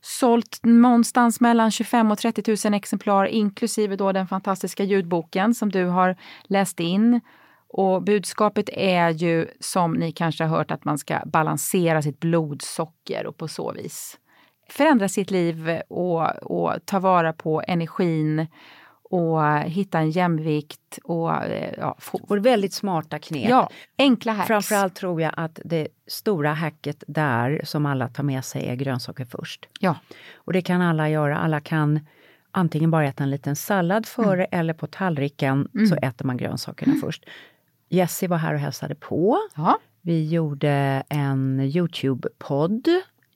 sålt 0.01 0.59
någonstans 0.63 1.41
mellan 1.41 1.71
25 1.71 2.11
och 2.11 2.17
30 2.17 2.67
000 2.69 2.73
exemplar 2.73 3.25
inklusive 3.25 3.95
då 3.95 4.11
den 4.11 4.27
fantastiska 4.27 4.83
ljudboken 4.83 5.53
som 5.55 5.69
du 5.71 5.85
har 5.85 6.15
läst 6.43 6.79
in. 6.79 7.21
Och 7.69 8.03
budskapet 8.03 8.69
är 8.73 9.09
ju 9.09 9.47
som 9.59 9.93
ni 9.93 10.11
kanske 10.11 10.43
har 10.43 10.57
hört 10.57 10.71
att 10.71 10.85
man 10.85 10.97
ska 10.97 11.19
balansera 11.25 12.01
sitt 12.01 12.19
blodsocker 12.19 13.25
och 13.27 13.37
på 13.37 13.47
så 13.47 13.71
vis 13.71 14.17
förändra 14.71 15.09
sitt 15.09 15.31
liv 15.31 15.81
och, 15.87 16.35
och 16.35 16.85
ta 16.85 16.99
vara 16.99 17.33
på 17.33 17.61
energin 17.67 18.47
och 19.11 19.59
hitta 19.59 19.99
en 19.99 20.11
jämvikt 20.11 20.99
och 21.03 21.43
eh, 21.43 21.73
ja, 21.77 21.95
få, 21.99 22.19
Och 22.27 22.45
väldigt 22.45 22.73
smarta 22.73 23.19
knep. 23.19 23.49
ja, 23.49 23.69
enkla 23.97 24.33
hacks. 24.33 24.47
Framförallt 24.47 24.95
tror 24.95 25.21
jag 25.21 25.33
att 25.37 25.59
det 25.65 25.87
stora 26.07 26.53
hacket 26.53 27.03
där 27.07 27.61
som 27.63 27.85
alla 27.85 28.07
tar 28.07 28.23
med 28.23 28.45
sig 28.45 28.67
är 28.67 28.75
grönsaker 28.75 29.25
först. 29.25 29.67
Ja. 29.79 29.95
Och 30.35 30.53
det 30.53 30.61
kan 30.61 30.81
alla 30.81 31.09
göra. 31.09 31.37
Alla 31.37 31.59
kan 31.59 31.99
antingen 32.51 32.91
bara 32.91 33.07
äta 33.07 33.23
en 33.23 33.29
liten 33.29 33.55
sallad 33.55 34.05
före 34.05 34.45
eller 34.45 34.73
på 34.73 34.87
tallriken 34.87 35.67
så 35.89 35.95
äter 35.95 36.25
man 36.25 36.37
grönsakerna 36.37 36.93
först. 37.01 37.25
Jessie 37.89 38.29
var 38.29 38.37
här 38.37 38.53
och 38.53 38.59
hälsade 38.59 38.95
på. 38.95 39.37
ja, 39.55 39.79
Vi 40.01 40.29
gjorde 40.29 41.03
en 41.09 41.59
Youtube-podd 41.59 42.87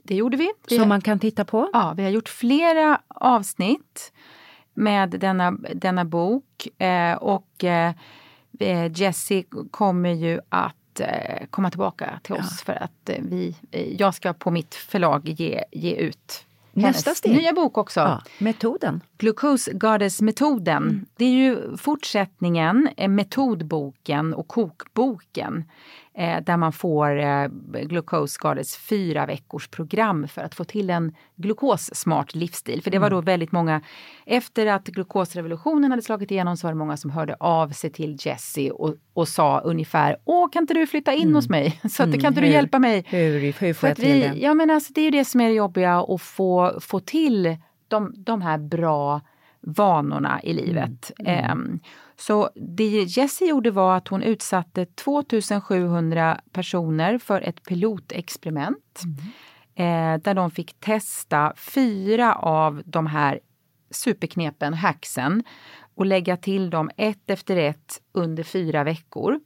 det 0.04 0.16
gjorde 0.16 0.38
vi. 0.38 0.52
vi 0.70 0.78
som 0.78 0.90
man 0.90 1.02
kan 1.02 1.20
titta 1.20 1.46
på. 1.46 1.70
Ja, 1.74 1.94
vi 1.98 2.04
har 2.04 2.10
gjort 2.10 2.30
flera 2.30 3.02
avsnitt 3.08 4.14
med 4.74 5.10
denna, 5.10 5.52
denna 5.76 6.06
bok 6.06 6.68
eh, 6.82 7.14
och 7.14 7.64
eh, 7.64 7.94
Jessie 8.96 9.44
kommer 9.72 10.10
ju 10.12 10.40
att 10.50 11.00
eh, 11.00 11.46
komma 11.50 11.70
tillbaka 11.70 12.20
till 12.24 12.36
oss 12.36 12.62
för 12.62 12.74
att 12.74 13.10
eh, 13.10 13.16
vi, 13.20 13.56
eh, 13.72 13.94
jag 13.94 14.16
ska 14.16 14.34
på 14.34 14.52
mitt 14.52 14.76
förlag 14.76 15.30
ge, 15.30 15.64
ge 15.72 15.96
ut 15.96 16.46
Nästa 16.74 17.16
steg. 17.16 17.36
nya 17.36 17.54
bok 17.54 17.78
också. 17.78 18.00
Ja, 18.00 18.22
metoden. 18.38 19.02
Glucose 19.18 19.74
Goddess-metoden. 19.74 21.06
Det 21.18 21.26
är 21.26 21.30
ju 21.30 21.78
fortsättningen, 21.78 22.90
eh, 22.98 23.08
metodboken 23.10 24.34
och 24.34 24.48
kokboken 24.48 25.64
eh, 26.18 26.44
där 26.44 26.58
man 26.58 26.72
får 26.74 27.20
eh, 27.20 27.48
Glucose 27.84 28.38
Goddess 28.42 28.78
fyra 28.78 29.26
veckors 29.26 29.68
program 29.68 30.28
för 30.28 30.42
att 30.42 30.56
få 30.56 30.64
till 30.64 30.90
en 30.90 31.16
glukossmart 31.36 32.36
livsstil. 32.36 32.82
För 32.84 32.92
det 32.92 33.00
var 33.00 33.10
då 33.10 33.22
väldigt 33.22 33.52
många, 33.52 33.82
efter 34.26 34.66
att 34.68 34.88
glukosrevolutionen 34.88 35.92
hade 35.92 36.02
slagit 36.04 36.32
igenom 36.32 36.58
så 36.58 36.68
var 36.68 36.72
det 36.74 36.78
många 36.78 36.98
som 36.98 37.12
hörde 37.12 37.36
av 37.40 37.70
sig 37.70 37.90
till 37.90 38.18
Jessie 38.20 38.72
och, 38.72 38.96
och 39.14 39.28
sa 39.28 39.60
ungefär 39.60 40.18
Åh, 40.26 40.50
kan 40.52 40.64
inte 40.64 40.74
du 40.74 40.88
flytta 40.88 41.14
in 41.14 41.36
hos 41.36 41.50
mig? 41.50 41.80
Så 41.90 42.04
att, 42.04 42.12
kan 42.22 42.26
inte 42.26 42.42
du 42.42 42.48
hur- 42.48 42.54
hjälpa 42.54 42.80
mig? 42.80 43.04
Hur, 43.08 43.40
hur 43.40 43.52
För 43.54 43.74
får 43.74 43.88
jag 43.88 43.92
att 43.92 44.00
till 44.00 44.14
vi, 44.14 44.20
det? 44.20 44.34
ja, 44.36 44.54
men 44.54 44.70
alltså, 44.70 44.94
det 44.94 45.02
är 45.02 45.06
ju 45.06 45.12
det 45.12 45.26
som 45.26 45.42
är 45.42 45.48
det 45.48 45.56
jobbiga, 45.56 46.00
att 46.00 46.22
få, 46.22 46.80
få 46.82 47.00
till 47.00 47.58
de, 47.88 48.14
de 48.18 48.42
här 48.42 48.58
bra 48.58 49.22
vanorna 49.62 50.40
i 50.44 50.54
livet. 50.54 51.12
Ehm, 51.26 51.80
så 52.16 52.50
det 52.56 53.04
Jessie 53.04 53.48
gjorde 53.48 53.72
var 53.72 53.98
att 53.98 54.08
hon 54.08 54.24
utsatte 54.24 54.86
2700 54.86 56.42
personer 56.52 57.18
för 57.18 57.42
ett 57.42 57.64
pilotexperiment 57.64 59.02
eh, 59.76 60.16
där 60.24 60.34
de 60.34 60.52
fick 60.52 60.80
testa 60.80 61.54
fyra 61.58 62.36
av 62.36 62.82
de 62.86 63.08
här 63.08 63.40
superknepen, 63.92 64.74
hacksen 64.74 65.44
och 65.96 66.06
lägga 66.06 66.38
till 66.38 66.70
dem 66.70 66.92
ett 66.98 67.30
efter 67.30 67.58
ett 67.58 68.02
under 68.12 68.44
fyra 68.44 68.84
veckor. 68.84 69.40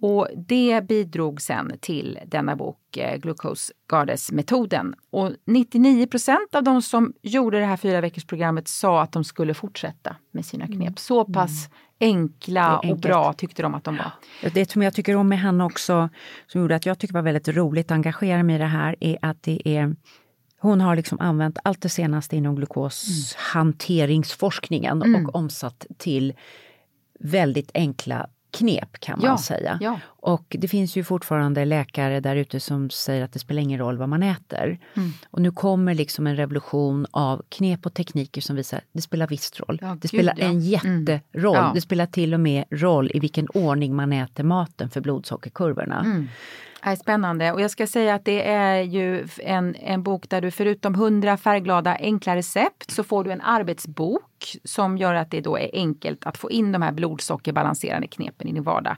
Och 0.00 0.28
det 0.36 0.84
bidrog 0.88 1.42
sen 1.42 1.72
till 1.80 2.18
denna 2.26 2.56
bok, 2.56 2.96
eh, 2.96 3.16
Glucose 3.16 3.72
Goddess-metoden. 3.86 4.94
Och 5.10 5.32
99 5.44 6.06
procent 6.06 6.54
av 6.54 6.62
de 6.62 6.82
som 6.82 7.12
gjorde 7.22 7.58
det 7.58 7.64
här 7.64 7.76
fyra 7.76 8.00
veckors 8.00 8.24
programmet 8.24 8.68
sa 8.68 9.02
att 9.02 9.12
de 9.12 9.24
skulle 9.24 9.54
fortsätta 9.54 10.16
med 10.30 10.46
sina 10.46 10.66
knep. 10.66 10.98
Så 10.98 11.24
pass 11.24 11.68
enkla 12.00 12.80
Det 12.82 12.88
är 12.88 12.92
och 12.92 12.98
bra 12.98 13.32
tyckte 13.32 13.62
de 13.62 13.74
att 13.74 13.84
de 13.84 13.96
var. 13.96 14.12
Det 14.54 14.70
som 14.70 14.82
jag 14.82 14.94
tycker 14.94 15.16
om 15.16 15.28
med 15.28 15.40
henne 15.40 15.64
också, 15.64 16.08
som 16.46 16.60
gjorde 16.60 16.76
att 16.76 16.86
jag 16.86 16.98
tycker 16.98 17.14
var 17.14 17.22
väldigt 17.22 17.48
roligt 17.48 17.86
att 17.86 17.90
engagera 17.94 18.42
mig 18.42 18.56
i 18.56 18.58
det 18.58 18.64
här, 18.64 18.96
är 19.00 19.18
att 19.22 19.42
det 19.42 19.68
är 19.68 19.96
hon 20.60 20.80
har 20.80 20.96
liksom 20.96 21.20
använt 21.20 21.58
allt 21.64 21.82
det 21.82 21.88
senaste 21.88 22.36
inom 22.36 22.56
glukoshanteringsforskningen 22.56 25.02
Mm. 25.02 25.26
och 25.26 25.34
omsatt 25.34 25.86
till 25.98 26.34
väldigt 27.20 27.70
enkla 27.74 28.26
knep 28.50 29.00
kan 29.00 29.18
man 29.18 29.26
Ja, 29.26 29.38
säga. 29.38 29.78
ja. 29.80 30.00
Och 30.28 30.56
det 30.58 30.68
finns 30.68 30.96
ju 30.96 31.04
fortfarande 31.04 31.64
läkare 31.64 32.20
där 32.20 32.36
ute 32.36 32.60
som 32.60 32.90
säger 32.90 33.24
att 33.24 33.32
det 33.32 33.38
spelar 33.38 33.62
ingen 33.62 33.78
roll 33.78 33.98
vad 33.98 34.08
man 34.08 34.22
äter. 34.22 34.78
Mm. 34.96 35.12
Och 35.30 35.42
nu 35.42 35.50
kommer 35.50 35.94
liksom 35.94 36.26
en 36.26 36.36
revolution 36.36 37.06
av 37.10 37.42
knep 37.48 37.86
och 37.86 37.94
tekniker 37.94 38.40
som 38.40 38.56
visar 38.56 38.78
att 38.78 38.84
det 38.92 39.02
spelar 39.02 39.26
visst 39.26 39.60
roll. 39.60 39.78
Ja, 39.82 39.86
det 39.88 39.94
gud, 39.94 40.08
spelar 40.08 40.34
ja. 40.36 40.44
en 40.44 40.50
Mm. 40.50 40.62
jätteroll. 40.62 41.56
Ja. 41.56 41.70
Det 41.74 41.80
spelar 41.80 42.06
till 42.06 42.34
och 42.34 42.40
med 42.40 42.64
roll 42.70 43.10
i 43.14 43.20
vilken 43.20 43.48
ordning 43.48 43.96
man 43.96 44.12
äter 44.12 44.44
maten 44.44 44.90
för 44.90 45.00
blodsockerkurvorna. 45.00 46.00
Mm. 46.00 46.28
Det 46.82 46.88
är 46.88 46.96
spännande 46.96 47.52
och 47.52 47.60
jag 47.60 47.70
ska 47.70 47.86
säga 47.86 48.14
att 48.14 48.24
det 48.24 48.48
är 48.48 48.82
ju 48.82 49.28
en, 49.38 49.74
en 49.74 50.02
bok 50.02 50.28
där 50.28 50.40
du 50.40 50.50
förutom 50.50 50.94
100 50.94 51.36
färgglada 51.36 51.96
enkla 52.00 52.36
recept 52.36 52.90
så 52.90 53.04
får 53.04 53.24
du 53.24 53.32
en 53.32 53.40
arbetsbok 53.40 54.56
som 54.64 54.98
gör 54.98 55.14
att 55.14 55.30
det 55.30 55.40
då 55.40 55.58
är 55.58 55.70
enkelt 55.72 56.26
att 56.26 56.38
få 56.38 56.50
in 56.50 56.72
de 56.72 56.82
här 56.82 56.92
blodsockerbalanserande 56.92 58.06
knepen 58.06 58.48
i 58.48 58.52
din 58.52 58.62
vardag. 58.62 58.96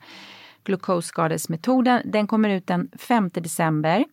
Glucose 0.65 1.13
Goddess-metoden, 1.15 2.03
den 2.05 2.27
kommer 2.27 2.49
ut 2.49 2.67
den 2.67 2.91
5 2.99 3.31
december 3.35 4.05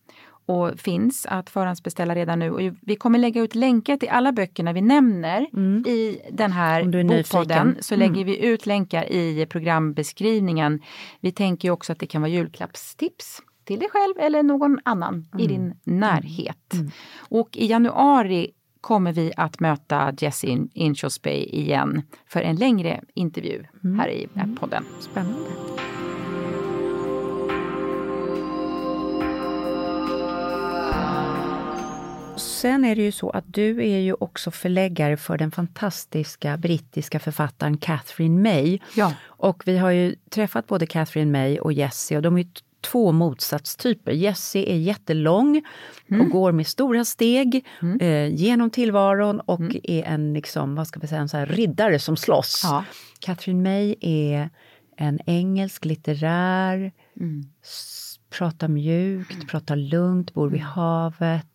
och 0.46 0.80
finns 0.80 1.26
att 1.26 1.50
förhandsbeställa 1.50 2.14
redan 2.14 2.38
nu. 2.38 2.50
Och 2.50 2.60
vi 2.82 2.96
kommer 2.96 3.18
lägga 3.18 3.42
ut 3.42 3.54
länkar 3.54 3.96
till 3.96 4.08
alla 4.08 4.32
böckerna 4.32 4.72
vi 4.72 4.80
nämner 4.80 5.40
i 5.88 6.20
den 6.32 6.52
här 6.52 7.04
bokpodden. 7.04 7.76
Så 7.80 7.96
lägger 7.96 8.24
vi 8.24 8.46
ut 8.46 8.66
länkar 8.66 9.12
i 9.12 9.46
programbeskrivningen. 9.46 10.80
Vi 11.20 11.32
tänker 11.32 11.70
också 11.70 11.92
att 11.92 11.98
det 11.98 12.06
kan 12.06 12.22
vara 12.22 12.30
julklappstips 12.30 13.42
till 13.64 13.78
dig 13.78 13.88
själv 13.90 14.14
eller 14.18 14.42
någon 14.42 14.78
annan 14.84 15.26
i 15.38 15.46
din 15.46 15.74
närhet. 15.84 16.74
Och 17.18 17.56
i 17.56 17.66
januari 17.66 18.50
kommer 18.80 19.12
vi 19.12 19.32
att 19.36 19.60
möta 19.60 20.14
Jessie 20.18 20.68
Inchosby 20.74 21.44
igen 21.44 22.02
för 22.26 22.40
en 22.40 22.56
längre 22.56 23.00
intervju 23.14 23.64
här 23.98 24.08
i 24.08 24.28
podden. 24.60 24.84
Spännande. 25.00 25.50
Sen 32.38 32.84
är 32.84 32.96
det 32.96 33.02
ju 33.02 33.12
så 33.12 33.30
att 33.30 33.44
du 33.46 33.78
är 33.92 33.98
ju 33.98 34.12
också 34.20 34.50
förläggare 34.50 35.16
för 35.16 35.38
den 35.38 35.50
fantastiska 35.50 36.56
brittiska 36.56 37.18
författaren 37.20 37.76
Catherine 37.78 38.42
May. 38.42 38.78
Ja. 38.96 39.12
Och 39.24 39.62
vi 39.66 39.78
har 39.78 39.90
ju 39.90 40.14
träffat 40.30 40.66
både 40.66 40.86
Catherine 40.86 41.30
May 41.32 41.58
och 41.58 41.72
Jessie 41.72 42.16
och 42.16 42.22
de 42.22 42.38
är 42.38 42.46
två 42.80 43.12
motsatstyper. 43.12 44.12
Jessie 44.12 44.72
är 44.72 44.76
jättelång 44.76 45.62
Mm. 46.10 46.20
och 46.20 46.30
går 46.30 46.52
med 46.52 46.66
stora 46.66 47.04
steg 47.04 47.66
eh, 48.00 48.26
genom 48.34 48.70
tillvaron 48.70 49.40
och 49.40 49.60
är 49.82 50.02
en, 50.02 50.32
liksom, 50.34 50.74
vad 50.74 50.86
ska 50.86 51.00
vi 51.00 51.06
säga, 51.06 51.20
en 51.20 51.28
så 51.28 51.36
här 51.36 51.46
riddare 51.46 51.98
som 51.98 52.16
slåss. 52.16 52.60
Ja. 52.64 52.84
Catherine 53.20 53.62
May 53.62 53.94
är 54.00 54.50
en 54.96 55.18
engelsk 55.26 55.84
litterär, 55.84 56.92
Mm. 57.20 57.44
pratar 58.30 58.68
mjukt, 58.68 59.48
pratar 59.48 59.76
lugnt, 59.76 60.34
bor 60.34 60.42
Mm. 60.42 60.52
vid 60.52 60.62
havet, 60.62 61.46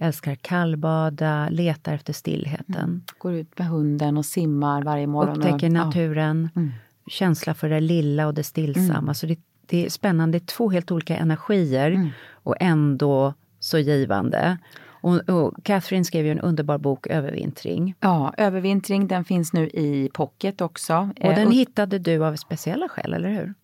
älskar 0.00 0.34
kallbada, 0.34 1.48
letar 1.50 1.94
efter 1.94 2.12
stillheten. 2.12 3.02
Går 3.18 3.32
ut 3.34 3.58
med 3.58 3.68
hunden 3.68 4.16
och 4.16 4.26
simmar 4.26 4.82
varje 4.82 5.06
morgon. 5.06 5.36
Upptäcker 5.36 5.66
och, 5.66 5.72
naturen, 5.72 6.48
Mm. 6.56 6.70
känsla 7.06 7.54
för 7.54 7.68
det 7.68 7.80
lilla 7.80 8.26
och 8.26 8.34
det 8.34 8.44
stillsamma. 8.44 9.14
Så 9.14 9.26
det, 9.26 9.38
det 9.66 9.86
är 9.86 9.90
spännande, 9.90 10.38
det 10.38 10.42
är 10.44 10.46
två 10.46 10.70
helt 10.70 10.90
olika 10.90 11.16
energier 11.16 11.90
Mm. 11.90 12.08
och 12.32 12.56
ändå 12.60 13.34
så 13.60 13.78
givande. 13.78 14.58
Och, 14.86 15.28
och 15.28 15.54
Catherine 15.64 16.04
skrev 16.04 16.24
ju 16.26 16.30
en 16.32 16.40
underbar 16.40 16.78
bok, 16.78 17.06
Övervintring. 17.06 17.94
Ja, 18.00 18.34
övervintring 18.36 19.08
den 19.08 19.24
finns 19.24 19.52
nu 19.52 19.66
i 19.68 20.10
pocket 20.14 20.60
också. 20.60 21.10
Och 21.20 21.24
Eh, 21.24 21.36
den 21.36 21.50
hittade 21.50 21.98
du 21.98 22.24
av 22.24 22.36
speciella 22.36 22.88
skäl, 22.88 23.14
eller 23.14 23.28
hur? 23.28 23.54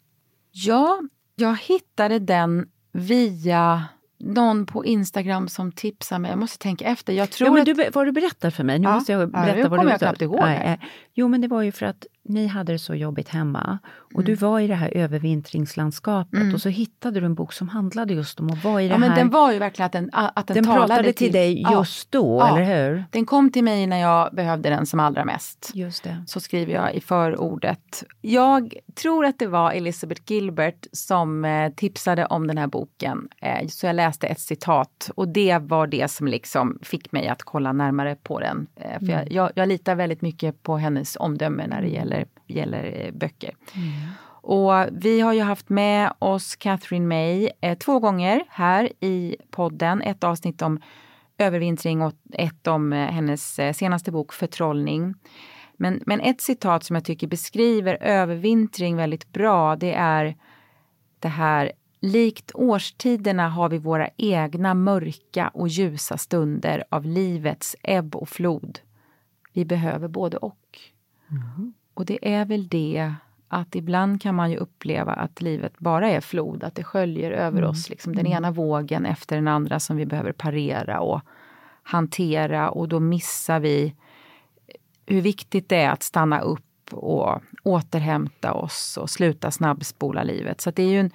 Ja, 0.53 1.01
jag 1.37 1.57
hittade 1.59 2.19
den 2.19 2.69
via 2.93 3.85
någon 4.21 4.67
på 4.67 4.85
Instagram 4.85 5.49
som 5.49 5.73
tipsade 5.73 6.19
mig. 6.19 6.31
Jag 6.31 6.39
måste 6.39 6.59
tänka 6.59 6.85
efter. 6.85 7.13
Jag 7.13 7.31
tror 7.31 7.47
Jo, 7.49 7.53
men 7.53 7.61
att... 7.63 7.77
du, 7.77 7.91
vad 7.93 8.07
du 8.07 8.13
berättar 8.13 8.51
för 8.51 8.65
mig, 8.65 8.79
nu 8.79 8.89
Ja. 8.89 8.95
måste 8.95 9.13
jag 9.13 9.23
Ja, 9.23 9.27
berätta 9.27 9.55
nu 9.57 9.63
vad 9.63 9.71
kommer 9.71 9.85
du 9.85 9.91
jag 9.91 9.99
knappt 9.99 10.23
ihåg 10.23 10.77
Jo, 11.15 11.29
men 11.29 11.41
det 11.41 11.49
var 11.49 11.63
ju 11.63 11.73
för 11.73 11.87
att 11.87 12.07
ni 12.29 12.47
hade 12.47 12.73
det 12.73 12.79
så 12.79 12.95
jobbigt 12.95 13.29
hemma 13.29 13.79
och 13.99 14.13
Mm. 14.21 14.25
du 14.25 14.35
var 14.35 14.61
i 14.61 14.67
det 14.67 14.75
här 14.75 14.97
övervintringslandskapet 14.97 16.55
och 16.55 16.61
så 16.61 16.69
hittade 16.69 17.21
du 17.21 17.27
en 17.27 17.35
bok 17.35 17.53
som 17.53 17.69
handlade 17.69 18.15
just 18.15 18.41
om 18.41 18.51
att 18.51 18.65
vara 18.65 18.83
i 18.83 18.89
det 18.89 18.95
ja, 18.95 18.99
men 18.99 19.11
här. 19.11 19.17
den 19.17 19.31
var 19.31 19.53
ju 19.53 19.59
verkligen 19.59 19.87
att 19.87 19.93
den, 19.93 20.11
att 20.13 20.47
den, 20.47 20.55
den 20.55 20.65
talade 20.65 20.87
pratade 20.87 21.13
till 21.13 21.33
dig 21.33 21.61
Ja, 21.63 21.79
just 21.79 22.13
då, 22.13 22.39
Ja. 22.41 22.49
eller 22.59 22.89
hur? 22.91 23.05
Den 23.11 23.27
kom 23.27 23.53
till 23.53 23.65
mig 23.65 23.87
när 23.87 23.97
jag 24.01 24.35
behövde 24.35 24.71
den 24.71 24.87
som 24.87 25.01
allra 25.01 25.25
mest. 25.25 25.71
Just 25.75 26.05
det. 26.05 26.25
Så 26.27 26.41
skriver 26.41 26.73
jag 26.73 26.95
i 26.95 27.01
förordet. 27.01 28.05
Jag 28.21 28.75
tror 29.03 29.25
att 29.25 29.39
det 29.39 29.47
var 29.47 29.73
Elizabeth 29.73 30.23
Gilbert 30.27 30.87
som 30.93 31.45
eh, 31.45 31.73
tipsade 31.73 32.27
om 32.27 32.47
den 32.47 32.59
här 32.59 32.67
boken. 32.67 33.29
Eh, 33.43 33.67
så 33.69 33.87
jag 33.87 33.97
läste 33.97 34.27
ett 34.27 34.41
citat 34.41 35.11
och 35.15 35.29
det 35.29 35.59
var 35.59 35.87
det 35.87 36.11
som 36.11 36.27
liksom 36.29 36.79
fick 36.83 37.13
mig 37.13 37.29
att 37.29 37.43
kolla 37.43 37.73
närmare 37.73 38.15
på 38.23 38.41
den. 38.41 38.67
Eh, 38.77 38.99
för 38.99 39.07
jag, 39.07 39.33
jag, 39.33 39.51
jag 39.55 39.69
litar 39.69 39.95
väldigt 39.95 40.23
mycket 40.23 40.63
på 40.63 40.77
hennes 40.77 41.17
omdöme 41.21 41.67
när 41.67 41.83
det 41.83 41.89
gäller, 41.89 42.20
gäller 42.53 43.05
eh, 43.05 43.13
böcker. 43.13 43.55
Och 44.43 44.73
vi 44.93 45.21
har 45.21 45.33
ju 45.33 45.43
haft 45.43 45.69
med 45.69 46.13
oss 46.19 46.57
Catherine 46.57 47.07
May 47.07 47.51
eh, 47.61 47.79
två 47.79 47.99
gånger 47.99 48.45
här 48.49 48.93
i 49.01 49.37
podden. 49.51 50.03
Ett 50.03 50.25
avsnitt 50.25 50.63
om 50.63 50.81
övervintring 51.39 52.03
och 52.03 52.15
ett 52.33 52.67
om 52.67 52.93
eh, 52.93 53.11
hennes 53.11 53.59
eh, 53.59 53.73
senaste 53.73 54.13
bok 54.13 54.33
Förtrollning. 54.33 55.15
Men, 55.77 56.03
men 56.07 56.21
ett 56.21 56.41
citat 56.41 56.85
som 56.85 56.97
jag 56.97 57.05
tycker 57.05 57.27
beskriver 57.27 57.99
övervintring 58.01 58.97
väldigt 58.97 59.33
bra, 59.33 59.77
det 59.77 59.95
är 59.95 60.37
det 61.19 61.29
här 61.29 61.73
Likt 62.03 62.51
årstiderna 62.55 63.49
har 63.49 63.69
vi 63.69 63.79
våra 63.79 64.09
egna 64.17 64.75
mörka 64.75 65.49
och 65.49 65.69
ljusa 65.69 66.19
stunder 66.19 66.85
av 66.89 67.05
livets 67.05 67.77
ebb 67.83 68.17
och 68.17 68.29
flod. 68.29 68.79
Vi 69.53 69.65
behöver 69.65 70.09
både 70.09 70.37
och. 70.37 70.79
Mm. 71.31 71.73
Och 72.01 72.07
det 72.07 72.35
är 72.35 72.45
väl 72.45 72.69
det 72.69 73.15
att 73.49 73.75
ibland 73.75 74.23
kan 74.23 74.35
man 74.35 74.51
ju 74.51 74.57
uppleva 74.57 75.13
att 75.13 75.41
livet 75.41 75.79
bara 75.79 76.09
är 76.11 76.21
flod, 76.21 76.65
att 76.65 76.75
det 76.75 76.85
sköljer 76.85 77.31
över 77.31 77.59
mm. 77.59 77.71
oss, 77.71 77.91
liksom 77.91 78.17
den 78.17 78.27
mm. 78.27 78.37
ena 78.37 78.51
vågen 78.51 79.07
efter 79.07 79.37
den 79.37 79.49
andra 79.49 79.81
som 79.81 79.97
vi 79.97 80.07
behöver 80.07 80.33
parera 80.33 81.01
och 81.01 81.21
hantera 81.83 82.71
och 82.71 82.89
då 82.89 83.01
missar 83.01 83.61
vi 83.61 83.95
hur 85.07 85.21
viktigt 85.21 85.69
det 85.69 85.77
är 85.77 85.91
att 85.91 86.03
stanna 86.03 86.41
upp 86.41 86.93
och 86.93 87.43
återhämta 87.63 88.53
oss 88.53 88.97
och 88.97 89.11
sluta 89.11 89.51
snabbspola 89.51 90.23
livet. 90.23 90.61
Så 90.61 90.71
det 90.71 90.83
är 90.83 90.89
ju 90.89 91.01
en, 91.01 91.11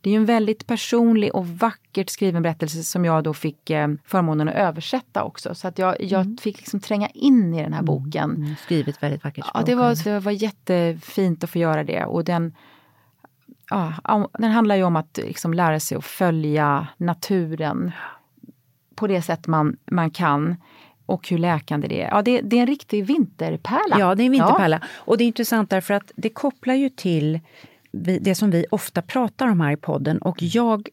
det 0.00 0.10
är 0.10 0.16
en 0.16 0.24
väldigt 0.24 0.66
personlig 0.66 1.34
och 1.34 1.48
vackert 1.48 2.10
skriven 2.10 2.42
berättelse 2.42 2.82
som 2.82 3.04
jag 3.04 3.24
då 3.24 3.34
fick 3.34 3.70
eh, 3.70 3.88
förmånen 4.04 4.48
att 4.48 4.54
översätta 4.54 5.24
också. 5.24 5.54
Så 5.54 5.68
att 5.68 5.78
jag, 5.78 6.02
jag 6.02 6.20
mm. 6.20 6.36
fick 6.36 6.56
liksom 6.56 6.80
tränga 6.80 7.08
in 7.08 7.54
i 7.54 7.62
den 7.62 7.72
här 7.72 7.80
mm. 7.80 7.84
boken. 7.84 8.30
Mm. 8.30 8.54
Skrivit 8.64 9.02
väldigt 9.02 9.24
vackert. 9.24 9.44
Ja, 9.54 9.62
det 9.66 9.74
var, 9.74 10.04
det 10.04 10.20
var 10.20 10.32
jättefint 10.32 11.44
att 11.44 11.50
få 11.50 11.58
göra 11.58 11.84
det. 11.84 12.04
Och 12.04 12.24
den, 12.24 12.54
ja, 13.70 13.94
den 14.38 14.50
handlar 14.50 14.76
ju 14.76 14.82
om 14.82 14.96
att 14.96 15.16
liksom 15.16 15.54
lära 15.54 15.80
sig 15.80 15.98
att 15.98 16.04
följa 16.04 16.86
naturen 16.96 17.92
på 18.94 19.06
det 19.06 19.22
sätt 19.22 19.46
man, 19.46 19.76
man 19.84 20.10
kan 20.10 20.56
och 21.06 21.28
hur 21.28 21.38
läkande 21.38 21.88
det 21.88 22.02
är. 22.02 22.10
Ja, 22.10 22.22
det, 22.22 22.40
det, 22.40 22.56
är 22.56 22.60
en 22.60 22.66
riktig 22.66 23.06
vinterpärla. 23.06 23.98
Ja, 23.98 24.14
det 24.14 24.22
är 24.22 24.24
en 24.24 24.32
vinterpärla. 24.32 24.78
Ja. 24.82 24.88
Och 24.98 25.18
det 25.18 25.24
är 25.24 25.26
intressant 25.26 25.70
därför 25.70 25.94
att 25.94 26.12
det 26.16 26.28
kopplar 26.28 26.74
ju 26.74 26.88
till 26.88 27.40
det 28.20 28.34
som 28.34 28.50
vi 28.50 28.66
ofta 28.70 29.02
pratar 29.02 29.48
om 29.48 29.60
här 29.60 29.72
i 29.72 29.76
podden 29.76 30.18
och 30.18 30.42
jag 30.42 30.88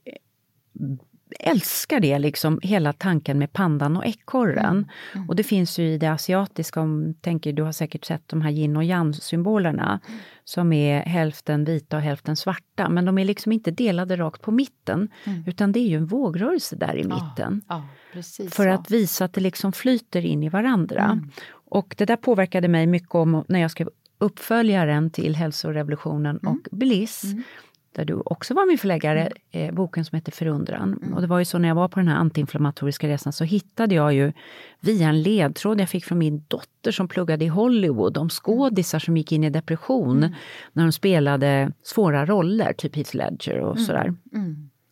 älskar 1.39 1.99
det, 1.99 2.19
liksom 2.19 2.59
hela 2.63 2.93
tanken 2.93 3.39
med 3.39 3.53
pandan 3.53 3.97
och 3.97 4.05
ekorren. 4.05 4.65
Mm. 4.65 4.87
Mm. 5.13 5.29
Och 5.29 5.35
det 5.35 5.43
finns 5.43 5.79
ju 5.79 5.89
i 5.89 5.97
det 5.97 6.07
asiatiska, 6.07 6.81
om 6.81 7.13
tänker, 7.21 7.53
du 7.53 7.63
har 7.63 7.71
säkert 7.71 8.05
sett 8.05 8.27
de 8.27 8.41
här 8.41 8.51
yin 8.51 8.77
och 8.77 8.83
yang-symbolerna, 8.83 9.99
mm. 10.07 10.19
som 10.43 10.73
är 10.73 10.99
hälften 10.99 11.65
vita 11.65 11.97
och 11.97 12.03
hälften 12.03 12.35
svarta, 12.35 12.89
men 12.89 13.05
de 13.05 13.17
är 13.17 13.25
liksom 13.25 13.51
inte 13.51 13.71
delade 13.71 14.15
rakt 14.15 14.41
på 14.41 14.51
mitten, 14.51 15.09
mm. 15.23 15.43
utan 15.47 15.71
det 15.71 15.79
är 15.79 15.87
ju 15.87 15.97
en 15.97 16.05
vågrörelse 16.05 16.75
där 16.75 16.95
i 16.95 17.03
mitten. 17.03 17.61
Ja, 17.69 17.87
ja, 18.13 18.21
för 18.49 18.63
så. 18.63 18.69
att 18.69 18.91
visa 18.91 19.25
att 19.25 19.33
det 19.33 19.41
liksom 19.41 19.71
flyter 19.71 20.25
in 20.25 20.43
i 20.43 20.49
varandra. 20.49 21.03
Mm. 21.03 21.31
Och 21.51 21.95
det 21.97 22.05
där 22.05 22.15
påverkade 22.15 22.67
mig 22.67 22.87
mycket 22.87 23.15
om 23.15 23.43
när 23.47 23.59
jag 23.59 23.71
skrev 23.71 23.89
uppföljaren 24.17 25.09
till 25.09 25.35
Hälsorevolutionen 25.35 26.39
mm. 26.43 26.53
och 26.53 26.77
Bliss, 26.77 27.23
mm. 27.23 27.43
där 27.91 28.05
du 28.05 28.13
också 28.25 28.53
var 28.53 28.67
min 28.67 28.77
förläggare, 28.77 29.31
mm. 29.51 29.69
eh, 29.69 29.75
boken 29.75 30.05
som 30.05 30.15
heter 30.15 30.31
Förundran. 30.31 30.99
Mm. 31.01 31.13
Och 31.13 31.21
det 31.21 31.27
var 31.27 31.39
ju 31.39 31.45
så 31.45 31.57
när 31.57 31.67
jag 31.67 31.75
var 31.75 31.87
på 31.87 31.99
den 31.99 32.07
här 32.07 32.15
antiinflammatoriska 32.15 33.07
resan 33.07 33.33
så 33.33 33.43
hittade 33.43 33.95
jag 33.95 34.13
ju 34.13 34.33
via 34.79 35.09
en 35.09 35.21
ledtråd 35.21 35.81
jag 35.81 35.89
fick 35.89 36.05
från 36.05 36.17
min 36.17 36.43
dotter 36.47 36.91
som 36.91 37.07
pluggade 37.07 37.45
i 37.45 37.47
Hollywood 37.47 38.17
om 38.17 38.29
skådisar 38.29 38.99
som 38.99 39.17
gick 39.17 39.31
in 39.31 39.43
i 39.43 39.49
depression 39.49 40.17
mm. 40.17 40.33
när 40.73 40.83
de 40.83 40.91
spelade 40.91 41.71
svåra 41.83 42.25
roller, 42.25 42.73
typ 42.73 42.95
Heath 42.95 43.15
Ledger 43.15 43.59
och 43.59 43.75
mm. 43.75 43.85
sådär 43.85 44.13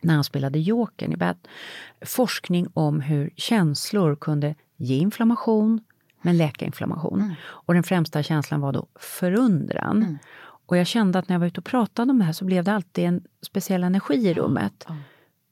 när 0.03 0.13
han 0.13 0.23
spelade 0.23 0.59
Jokern 0.59 1.13
i 1.13 1.17
Bad. 1.17 1.37
Forskning 2.01 2.67
om 2.73 3.01
hur 3.01 3.29
känslor 3.35 4.15
kunde 4.15 4.55
ge 4.77 4.97
inflammation, 4.97 5.81
men 6.23 6.37
läka 6.37 6.65
inflammation. 6.65 7.21
Mm. 7.21 7.33
Och 7.43 7.73
den 7.73 7.83
främsta 7.83 8.23
känslan 8.23 8.61
var 8.61 8.73
då 8.73 8.87
förundran. 8.95 9.97
Mm. 9.97 10.17
Och 10.65 10.77
jag 10.77 10.87
kände 10.87 11.19
att 11.19 11.29
när 11.29 11.35
jag 11.35 11.39
var 11.39 11.47
ute 11.47 11.59
och 11.59 11.65
pratade 11.65 12.11
om 12.11 12.19
det 12.19 12.25
här 12.25 12.33
så 12.33 12.45
blev 12.45 12.63
det 12.63 12.73
alltid 12.73 13.05
en 13.05 13.23
speciell 13.41 13.83
energi 13.83 14.13
i 14.13 14.33
rummet. 14.33 14.85
Ja. 14.87 14.95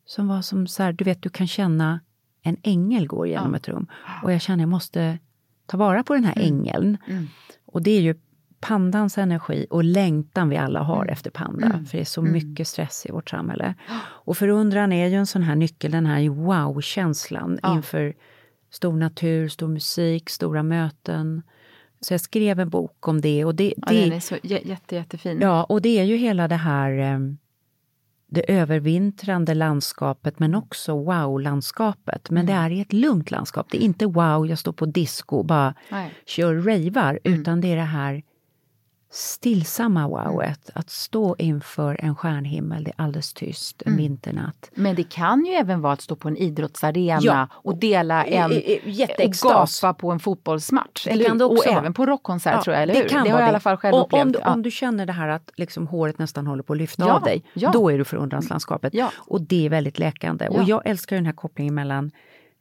Som 0.06 0.28
var 0.28 0.42
som 0.42 0.68
så 0.68 0.84
här, 0.84 0.94
du 0.94 1.04
vet, 1.04 1.22
du 1.22 1.30
kan 1.30 1.48
känna 1.48 2.00
en 2.42 2.58
ängel 2.64 3.08
går 3.08 3.28
genom 3.28 3.56
ett 3.56 3.68
rum. 3.68 3.88
Och 4.24 4.34
jag 4.34 4.42
känner 4.42 4.64
jag 4.64 4.70
måste 4.70 5.20
ta 5.66 5.78
vara 5.78 6.04
på 6.04 6.14
den 6.14 6.24
här 6.24 6.38
mm. 6.38 6.48
ängeln. 6.48 6.98
Mm. 7.08 7.28
Och 7.66 7.82
det 7.82 7.92
är 7.92 8.02
ju 8.02 8.16
pandans 8.60 9.18
energi 9.18 9.68
och 9.70 9.84
längtan 9.84 10.50
vi 10.50 10.58
alla 10.58 10.80
har 10.84 11.02
mm. 11.02 11.14
efter 11.14 11.30
panda. 11.30 11.66
Mm. 11.66 11.86
För 11.86 11.98
det 11.98 12.02
är 12.02 12.06
så 12.06 12.22
mm. 12.22 12.34
mycket 12.34 12.68
stress 12.68 13.06
i 13.06 13.12
vårt 13.12 13.30
samhälle. 13.30 13.76
Och 14.02 14.38
förundran 14.38 14.92
är 14.92 15.08
ju 15.08 15.16
en 15.16 15.28
sån 15.28 15.44
här 15.44 15.56
nyckel, 15.56 15.92
den 15.92 16.06
här 16.06 16.30
wow-känslan 16.30 17.60
ja. 17.64 17.76
inför 17.76 18.14
stor 18.72 18.94
natur, 18.94 19.48
stor 19.48 19.68
musik, 19.68 20.30
stora 20.30 20.64
möten. 20.64 21.42
Så 22.00 22.14
jag 22.14 22.22
skrev 22.22 22.60
en 22.60 22.70
bok 22.70 23.08
om 23.08 23.22
det. 23.22 23.46
Och 23.46 23.56
det, 23.56 23.74
ja, 23.78 23.94
den 23.94 24.12
är 24.12 24.20
så 24.20 24.38
jätte, 24.44 24.96
jättefin. 24.96 25.40
Ja, 25.42 25.64
och 25.64 25.82
det 25.82 26.00
är 26.00 26.04
ju 26.04 26.16
hela 26.16 26.48
det 26.48 26.56
här 26.56 26.92
ehm, 26.92 27.38
det 28.28 28.52
övervintrande 28.52 29.54
landskapet 29.54 30.40
men 30.40 30.56
också 30.56 30.94
wow-landskapet. 30.94 32.30
Men 32.30 32.46
mm. 32.46 32.46
det 32.46 32.54
är 32.54 32.70
i 32.70 32.82
ett 32.82 32.94
lugnt 32.94 33.32
landskap. 33.32 33.68
Det 33.72 33.78
är 33.78 33.82
inte 33.82 34.06
wow, 34.06 34.48
jag 34.48 34.60
står 34.60 34.74
på 34.74 34.86
disco 34.86 35.38
och 35.38 35.46
bara 35.46 35.74
Nej. 35.90 36.14
kör 36.26 36.56
ravar, 36.56 37.20
mm. 37.24 37.40
utan 37.40 37.62
det 37.62 37.68
är 37.68 37.76
det 37.76 37.82
här 37.82 38.24
stillsamma 39.12 40.08
wowet, 40.08 40.70
att 40.74 40.90
stå 40.90 41.36
inför 41.38 41.98
en 42.00 42.16
stjärnhimmel, 42.16 42.84
det 42.84 42.90
är 42.90 43.04
alldeles 43.04 43.34
tyst, 43.34 43.82
en 43.82 43.94
mm. 43.94 43.98
vinternatt. 43.98 44.72
Men 44.76 44.96
det 44.96 45.04
kan 45.04 45.46
ju 45.46 45.52
även 45.52 45.82
vara 45.82 45.94
att 45.94 46.02
stå 46.02 46.16
på 46.16 46.28
en 46.28 46.38
idrottsarena 46.38 47.20
ja. 47.22 47.48
och 47.52 47.76
dela 47.78 48.26
en... 48.26 48.52
Och 48.52 49.32
gapa 49.32 49.94
på 49.94 50.12
en 50.12 50.20
fotbollsmatch. 50.20 51.08
Eller, 51.08 51.26
kan 51.26 51.42
och 51.42 51.68
även 51.68 51.94
på 51.94 52.06
rockkonsert 52.06 52.54
ja, 52.54 52.64
tror 52.64 52.74
jag, 52.74 52.84
eller 52.84 52.94
hur? 52.94 53.04
Det, 53.04 53.10
kan 53.10 53.24
det 53.24 53.30
har 53.30 53.40
jag 53.40 53.48
i 53.48 53.50
alla 53.50 53.60
fall 53.60 53.78
själv 53.78 53.96
och 53.96 54.06
upplevt. 54.06 54.26
Om 54.26 54.32
du, 54.32 54.40
ja. 54.40 54.54
om 54.54 54.62
du 54.62 54.72
känner 54.72 55.06
det 55.06 55.14
här 55.14 55.28
att 55.28 55.52
liksom 55.56 55.88
håret 55.88 56.20
nästan 56.20 56.48
håller 56.48 56.64
på 56.64 56.74
att 56.74 56.80
lyfta 56.80 57.08
ja, 57.08 57.14
av 57.14 57.24
dig, 57.24 57.44
då 57.74 57.92
är 57.92 57.98
du 57.98 58.04
förundranslandskapet. 58.04 58.94
Och 59.14 59.42
det 59.42 59.66
är 59.66 59.70
väldigt 59.70 60.00
läkande. 60.00 60.48
Och 60.48 60.64
jag 60.64 60.82
älskar 60.86 61.16
den 61.16 61.26
här 61.26 61.34
kopplingen 61.34 61.76
mellan 61.76 62.12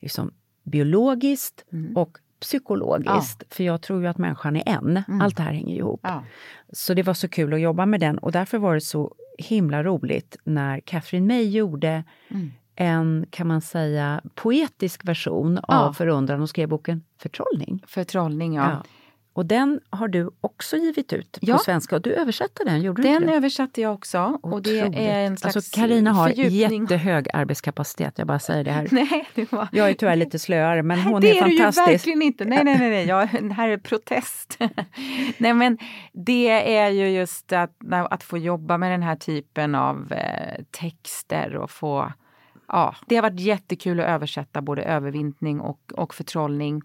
liksom, 0.01 0.31
biologiskt 0.65 1.65
mm. 1.73 1.97
och 1.97 2.19
psykologiskt, 2.41 3.43
ja. 3.49 3.55
för 3.55 3.65
jag 3.65 3.83
tror 3.83 4.01
ju 4.01 4.07
att 4.07 4.19
människan 4.19 4.57
är 4.57 4.69
en. 4.69 5.03
Mm. 5.09 5.21
Allt 5.21 5.37
det 5.37 5.43
här 5.43 5.53
hänger 5.53 5.77
ihop. 5.77 6.01
Ja. 6.03 6.25
Så 6.73 6.95
det 6.95 7.03
var 7.03 7.15
så 7.15 7.29
kul 7.29 7.55
att 7.55 7.61
jobba 7.61 7.87
med 7.87 8.01
den 8.01 8.19
och 8.19 8.33
därför 8.33 8.59
var 8.59 8.75
det 8.75 8.81
så 8.81 9.15
himla 9.39 9.83
roligt 9.83 10.37
när 10.45 10.81
Catherine 10.81 11.27
May 11.27 11.49
gjorde 11.49 12.05
mm. 12.29 12.53
en, 12.77 13.27
kan 13.31 13.47
man 13.47 13.61
säga, 13.61 14.21
poetisk 14.35 15.05
version 15.05 15.61
ja. 15.69 15.79
av 15.79 15.93
Förundran 15.93 16.43
och 16.43 16.49
skrev 16.49 16.69
boken 16.69 17.03
Förtrollning. 17.19 17.83
Förtrollning, 17.87 18.55
ja. 18.55 18.83
Och 19.33 19.47
den 19.47 19.81
har 19.91 20.09
du 20.09 20.31
också 20.41 20.77
givit 20.77 21.13
ut 21.13 21.39
ja. 21.41 21.57
på 21.57 21.63
svenska. 21.63 21.97
Och 21.97 22.03
du 22.03 22.15
översatte 22.15 22.65
den, 22.65 22.83
gjorde 22.83 23.03
den 23.03 23.21
du 23.21 23.27
Den 23.27 23.37
översatte 23.37 23.81
jag 23.81 23.95
också. 23.95 24.39
Och 24.43 24.63
det 24.63 24.79
är 24.79 25.27
en 25.27 25.37
slags 25.37 25.57
alltså, 25.57 25.81
Carina 25.81 26.13
har 26.13 26.29
fördjupning. 26.29 26.83
jättehög 26.83 27.29
arbetskapacitet, 27.33 28.15
jag 28.17 28.27
bara 28.27 28.39
säger 28.39 28.65
det 28.65 28.71
här. 28.71 28.89
nej, 28.93 29.29
det 29.35 29.53
var... 29.53 29.69
Jag 29.73 29.91
är 29.91 29.95
tyvärr 29.95 30.17
lite 30.17 30.39
slöare, 30.39 30.83
men 30.83 31.01
hon 31.01 31.21
det 31.21 31.39
är, 31.39 31.41
fantastisk. 31.41 31.77
Det 31.77 31.83
är 31.83 31.87
du 31.87 31.93
ju 31.93 31.97
verkligen 31.97 32.23
inte. 32.23 32.45
Nej, 32.45 32.65
nej, 32.65 32.79
nej, 32.79 32.91
nej. 32.91 33.07
Jag, 33.07 33.27
här 33.57 33.69
är 33.69 33.79
protest. 33.79 34.59
nej, 35.39 35.55
men 35.55 35.79
det 36.13 36.77
är 36.77 36.89
ju 36.89 37.09
just 37.09 37.53
att, 37.53 37.77
att 37.91 38.23
få 38.23 38.39
jobba 38.39 38.79
med 38.79 38.93
den 38.93 39.03
här 39.03 39.17
typen 39.17 39.75
av 39.75 40.13
eh, 40.13 40.65
texter 40.71 41.57
och 41.57 41.71
få 41.71 42.13
Ja, 42.73 42.95
det 43.07 43.15
har 43.15 43.23
varit 43.23 43.41
jättekul 43.41 44.01
att 44.01 44.07
översätta 44.07 44.63
både 44.63 44.83
övervintning 44.83 45.61
och, 45.61 45.93
och 45.95 46.15
förtrollning. 46.15 46.83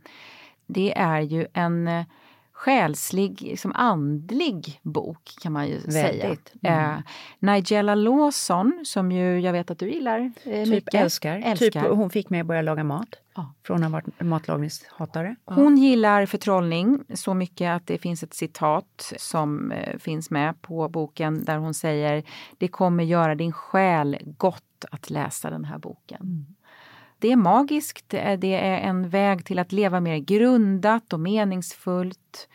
Det 0.67 0.97
är 0.97 1.21
ju 1.21 1.47
en 1.53 2.05
själslig, 2.55 3.41
liksom 3.41 3.71
andlig 3.75 4.79
bok 4.83 5.35
kan 5.41 5.53
man 5.53 5.67
ju 5.67 5.79
Väldigt. 5.79 5.93
säga. 5.93 6.73
Mm. 6.75 6.91
Eh, 6.91 6.99
Nigella 7.39 7.95
Lawson, 7.95 8.83
som 8.85 9.11
ju 9.11 9.39
jag 9.39 9.53
vet 9.53 9.71
att 9.71 9.79
du 9.79 9.91
gillar 9.91 10.31
eh, 10.43 10.63
typ. 10.65 10.93
Älskar. 10.93 11.41
älskar. 11.45 11.81
Typ, 11.81 11.91
hon 11.91 12.09
fick 12.09 12.29
mig 12.29 12.39
att 12.39 12.47
börja 12.47 12.61
laga 12.61 12.83
mat. 12.83 13.07
Ja. 13.35 13.53
Från 13.63 13.77
att 13.77 13.83
ha 13.83 13.89
varit 13.89 14.21
matlagningshatare. 14.21 15.35
Hon 15.45 15.77
gillar 15.77 16.25
förtrollning 16.25 17.03
så 17.13 17.33
mycket 17.33 17.69
att 17.69 17.87
det 17.87 17.97
finns 17.97 18.23
ett 18.23 18.33
citat 18.33 19.13
som 19.17 19.71
eh, 19.71 19.97
finns 19.97 20.31
med 20.31 20.61
på 20.61 20.89
boken 20.89 21.45
där 21.45 21.57
hon 21.57 21.73
säger 21.73 22.23
Det 22.57 22.67
kommer 22.67 23.03
göra 23.03 23.35
din 23.35 23.51
själ 23.51 24.17
gott 24.37 24.85
att 24.91 25.09
läsa 25.09 25.49
den 25.49 25.65
här 25.65 25.77
boken. 25.77 26.21
Mm. 26.21 26.54
Det 27.25 27.31
är 27.31 27.35
magiskt, 27.35 28.09
det 28.09 28.53
är 28.53 28.79
en 28.79 29.09
väg 29.09 29.45
till 29.45 29.59
att 29.59 29.71
leva 29.71 29.99
mer 29.99 30.17
grundat 30.17 31.13
och 31.13 31.19
meningsfullt. 31.19 32.47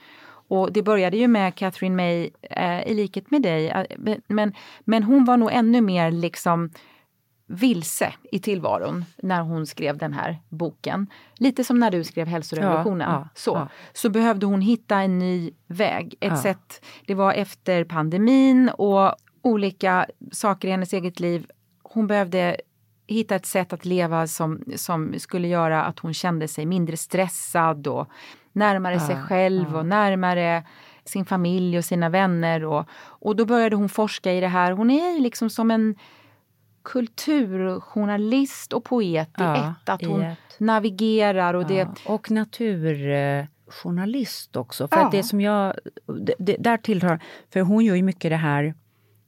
Och 0.48 0.72
det 0.72 0.82
började 0.82 1.16
ju 1.16 1.28
med 1.28 1.54
Catherine 1.54 1.96
May, 1.96 2.30
eh, 2.42 2.88
i 2.88 2.94
likhet 2.94 3.30
med 3.30 3.42
dig, 3.42 3.68
eh, 3.68 3.84
men, 4.26 4.54
men 4.84 5.02
hon 5.02 5.24
var 5.24 5.36
nog 5.36 5.52
ännu 5.52 5.80
mer 5.80 6.10
liksom 6.10 6.70
vilse 7.46 8.12
i 8.32 8.38
tillvaron 8.38 9.04
när 9.22 9.42
hon 9.42 9.66
skrev 9.66 9.98
den 9.98 10.12
här 10.12 10.38
boken. 10.48 11.06
Lite 11.34 11.64
som 11.64 11.78
när 11.78 11.90
du 11.90 12.04
skrev 12.04 12.26
Hälsorevolutionen. 12.26 13.10
Ja, 13.10 13.16
ja, 13.16 13.28
så, 13.34 13.50
ja. 13.50 13.68
så 13.92 14.10
behövde 14.10 14.46
hon 14.46 14.60
hitta 14.60 14.96
en 14.96 15.18
ny 15.18 15.50
väg. 15.66 16.14
Ett 16.20 16.38
sätt, 16.38 16.84
det 17.06 17.14
var 17.14 17.32
efter 17.32 17.84
pandemin 17.84 18.68
och 18.68 19.14
olika 19.42 20.06
saker 20.32 20.68
i 20.68 20.70
hennes 20.70 20.92
eget 20.92 21.20
liv. 21.20 21.46
Hon 21.82 22.06
behövde 22.06 22.56
hitta 23.14 23.34
ett 23.34 23.46
sätt 23.46 23.72
att 23.72 23.84
leva 23.84 24.26
som, 24.26 24.64
som 24.76 25.14
skulle 25.18 25.48
göra 25.48 25.84
att 25.84 25.98
hon 25.98 26.14
kände 26.14 26.48
sig 26.48 26.66
mindre 26.66 26.96
stressad 26.96 27.86
och 27.86 28.08
närmare 28.52 28.94
ja, 28.94 29.00
sig 29.00 29.16
själv 29.16 29.66
ja. 29.72 29.78
och 29.78 29.86
närmare 29.86 30.64
sin 31.04 31.24
familj 31.24 31.78
och 31.78 31.84
sina 31.84 32.08
vänner. 32.08 32.64
Och, 32.64 32.84
och 33.00 33.36
då 33.36 33.44
började 33.44 33.76
hon 33.76 33.88
forska 33.88 34.32
i 34.32 34.40
det 34.40 34.48
här. 34.48 34.72
Hon 34.72 34.90
är 34.90 35.20
liksom 35.20 35.50
som 35.50 35.70
en 35.70 35.94
kulturjournalist 36.82 38.72
och 38.72 38.84
poet 38.84 39.28
i 39.28 39.42
ja, 39.42 39.56
ett. 39.56 39.88
Att 39.88 40.04
hon 40.04 40.22
ett. 40.22 40.38
navigerar 40.58 41.54
och 41.54 41.66
det... 41.66 41.88
Och 42.06 42.30
naturjournalist 42.30 44.56
också. 44.56 44.88
För 44.88 44.96
att 44.96 45.12
det 45.12 45.22
som 45.22 45.40
jag... 45.40 45.74
Det, 46.06 46.34
det, 46.38 46.56
där 46.58 46.76
tillhör... 46.76 47.20
För 47.52 47.60
hon 47.60 47.84
gör 47.84 47.94
ju 47.94 48.02
mycket 48.02 48.30
det 48.30 48.36
här 48.36 48.74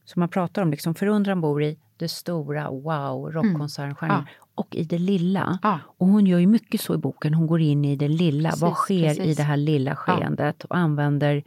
som 0.04 0.20
man 0.20 0.28
pratar 0.28 0.62
om, 0.62 0.70
liksom 0.70 0.94
förundran 0.94 1.40
bor 1.40 1.62
i 1.62 1.78
det 2.02 2.08
stora, 2.08 2.70
wow, 2.70 3.32
rockkoncernstjärnan. 3.32 4.16
Mm. 4.16 4.28
Ja. 4.28 4.46
Och 4.54 4.76
i 4.76 4.84
det 4.84 4.98
lilla. 4.98 5.58
Ja. 5.62 5.78
Och 5.98 6.06
hon 6.06 6.26
gör 6.26 6.38
ju 6.38 6.46
mycket 6.46 6.80
så 6.80 6.94
i 6.94 6.98
boken, 6.98 7.34
hon 7.34 7.46
går 7.46 7.60
in 7.60 7.84
i 7.84 7.96
det 7.96 8.08
lilla. 8.08 8.48
Precis, 8.48 8.62
Vad 8.62 8.74
sker 8.74 9.08
precis. 9.08 9.24
i 9.24 9.34
det 9.34 9.42
här 9.42 9.56
lilla 9.56 9.96
skeendet? 9.96 10.64
Och 10.64 10.76
använder 10.76 11.42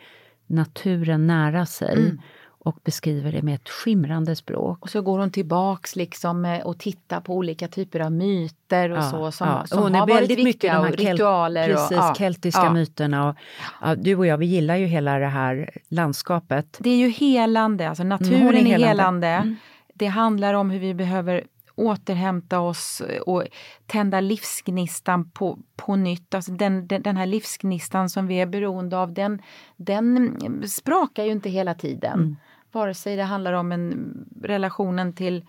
naturen 0.47 1.27
nära 1.27 1.65
sig. 1.65 1.97
Mm. 1.97 2.21
och 2.65 2.77
beskriver 2.83 3.31
det 3.31 3.41
med 3.41 3.55
ett 3.55 3.69
skimrande 3.69 4.35
språk. 4.35 4.81
Och 4.81 4.89
så 4.89 5.01
går 5.01 5.19
hon 5.19 5.31
tillbaks 5.31 5.95
liksom 5.95 6.61
och 6.65 6.79
tittar 6.79 7.21
på 7.21 7.33
olika 7.33 7.67
typer 7.67 7.99
av 7.99 8.11
myter 8.11 8.89
och 8.91 9.03
så 9.03 9.31
som, 9.31 9.61
som 9.65 9.83
hon 9.83 9.95
har 9.95 10.07
varit 10.07 10.29
viktiga 10.29 10.79
och 10.79 10.91
ritualer. 10.91 11.67
Precis, 11.67 11.97
och, 11.97 12.03
ja. 12.03 12.15
keltiska 12.17 12.69
myterna. 12.71 13.29
Och, 13.29 13.97
du 13.97 14.15
och 14.15 14.25
jag, 14.25 14.37
vi 14.37 14.45
gillar 14.45 14.75
ju 14.75 14.85
hela 14.85 15.19
det 15.19 15.27
här 15.27 15.69
landskapet. 15.89 16.77
Det 16.79 16.89
är 16.89 16.97
ju 16.97 17.09
helande, 17.09 17.89
alltså 17.89 18.03
naturen 18.03 18.47
är 18.47 18.63
helande. 18.63 18.87
helande. 18.87 19.27
Mm. 19.27 19.55
Det 19.97 20.07
handlar 20.07 20.53
om 20.53 20.69
hur 20.69 20.79
vi 20.79 20.93
behöver 20.93 21.43
återhämta 21.75 22.59
oss 22.59 23.01
och 23.25 23.43
tända 23.85 24.21
livsgnistan 24.21 25.31
på, 25.31 25.59
på 25.75 25.95
nytt. 25.95 26.35
Alltså 26.35 26.51
den, 26.51 26.87
den, 26.87 27.01
den 27.01 27.17
här 27.17 27.25
livsgnistan 27.25 28.09
som 28.09 28.27
vi 28.27 28.35
är 28.35 28.45
beroende 28.45 28.97
av, 28.97 29.13
den, 29.13 29.41
den 29.77 30.37
sprakar 30.67 31.23
ju 31.23 31.31
inte 31.31 31.49
hela 31.49 31.73
tiden. 31.73 32.19
Mm. 32.19 32.35
Vare 32.71 32.93
sig 32.93 33.15
det 33.15 33.23
handlar 33.23 33.53
om 33.53 33.71
en 33.71 34.13
relationen 34.41 35.13
till 35.13 35.45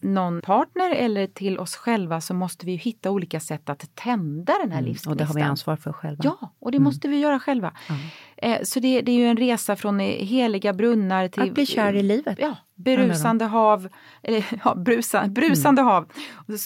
någon 0.00 0.40
partner 0.40 0.90
eller 0.90 1.26
till 1.26 1.58
oss 1.58 1.76
själva 1.76 2.20
så 2.20 2.34
måste 2.34 2.66
vi 2.66 2.74
hitta 2.74 3.10
olika 3.10 3.40
sätt 3.40 3.68
att 3.68 3.94
tända 3.94 4.52
den 4.62 4.72
här 4.72 4.78
mm, 4.78 4.84
livsgnistan. 4.84 5.12
Och 5.12 5.16
det 5.16 5.24
har 5.24 5.34
vi 5.34 5.42
ansvar 5.42 5.76
för 5.76 5.92
själva. 5.92 6.24
Ja, 6.24 6.52
och 6.58 6.72
det 6.72 6.76
mm. 6.76 6.84
måste 6.84 7.08
vi 7.08 7.20
göra 7.20 7.40
själva. 7.40 7.72
Mm. 7.88 8.00
Eh, 8.36 8.62
så 8.64 8.80
det, 8.80 9.00
det, 9.00 9.12
är 9.12 9.16
ju 9.16 9.26
en 9.26 9.36
resa 9.36 9.76
från 9.76 10.00
heliga 10.00 10.72
brunnar 10.72 11.28
till... 11.28 11.42
Att 11.42 11.54
bli 11.54 11.66
kär 11.66 11.92
i 11.92 12.02
livet. 12.02 12.38
Ja, 12.40 12.56
berusande 12.74 13.44
hav, 13.44 13.88
eller 14.22 14.46
ja, 14.64 14.74
brusa, 14.74 15.26
brusande 15.28 15.80
mm. 15.80 15.92
hav 15.92 16.06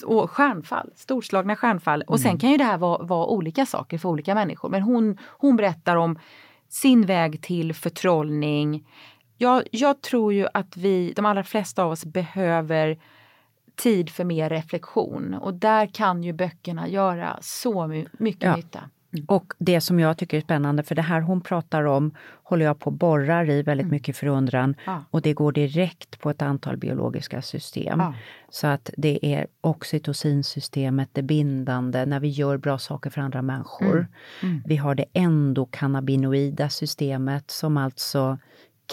och 0.04 0.30
stjärnfall, 0.30 0.90
storslagna 0.96 1.56
stjärnfall. 1.56 2.02
Och 2.02 2.20
sen 2.20 2.30
mm. 2.30 2.38
kan 2.38 2.50
ju 2.50 2.56
det 2.56 2.64
här 2.64 2.78
vara, 2.78 3.02
vara 3.02 3.26
olika 3.26 3.66
saker 3.66 3.98
för 3.98 4.08
olika 4.08 4.34
människor. 4.34 4.68
Men 4.68 4.82
hon, 4.82 5.18
hon 5.28 5.56
berättar 5.56 5.96
om 5.96 6.18
sin 6.68 7.06
väg 7.06 7.42
till 7.42 7.74
förtrollning. 7.74 8.84
Jag, 9.42 9.62
jag 9.70 10.00
tror 10.00 10.32
ju 10.32 10.46
att 10.54 10.76
vi, 10.76 11.12
de 11.16 11.26
allra 11.26 11.44
flesta 11.44 11.84
av 11.84 11.90
oss 11.90 12.04
behöver 12.04 12.98
tid 13.76 14.10
för 14.10 14.24
mer 14.24 14.50
reflektion 14.50 15.34
och 15.34 15.54
där 15.54 15.86
kan 15.86 16.22
ju 16.22 16.32
böckerna 16.32 16.88
göra 16.88 17.38
så 17.40 18.04
mycket 18.18 18.42
ja. 18.42 18.56
nytta. 18.56 18.80
Mm. 19.12 19.24
Och 19.28 19.52
det 19.58 19.80
som 19.80 20.00
jag 20.00 20.18
tycker 20.18 20.36
är 20.36 20.40
spännande, 20.40 20.82
för 20.82 20.94
det 20.94 21.02
här 21.02 21.20
hon 21.20 21.40
pratar 21.40 21.84
om 21.84 22.14
håller 22.42 22.64
jag 22.64 22.78
på 22.78 22.86
och 22.86 22.92
borrar 22.92 23.50
i 23.50 23.62
väldigt 23.62 23.84
mm. 23.84 23.90
mycket 23.90 24.16
förundran 24.16 24.74
ja. 24.86 25.04
och 25.10 25.22
det 25.22 25.32
går 25.32 25.52
direkt 25.52 26.20
på 26.20 26.30
ett 26.30 26.42
antal 26.42 26.76
biologiska 26.76 27.42
system. 27.42 28.00
Ja. 28.00 28.14
Så 28.50 28.66
att 28.66 28.90
det 28.96 29.34
är 29.34 29.46
oxytocinsystemet, 29.60 31.08
det 31.12 31.22
bindande, 31.22 32.06
när 32.06 32.20
vi 32.20 32.28
gör 32.28 32.56
bra 32.56 32.78
saker 32.78 33.10
för 33.10 33.20
andra 33.20 33.42
människor. 33.42 33.96
Mm. 33.96 34.06
Mm. 34.42 34.62
Vi 34.66 34.76
har 34.76 34.94
det 34.94 35.04
endokannabinoida 35.12 36.68
systemet 36.68 37.50
som 37.50 37.76
alltså 37.76 38.38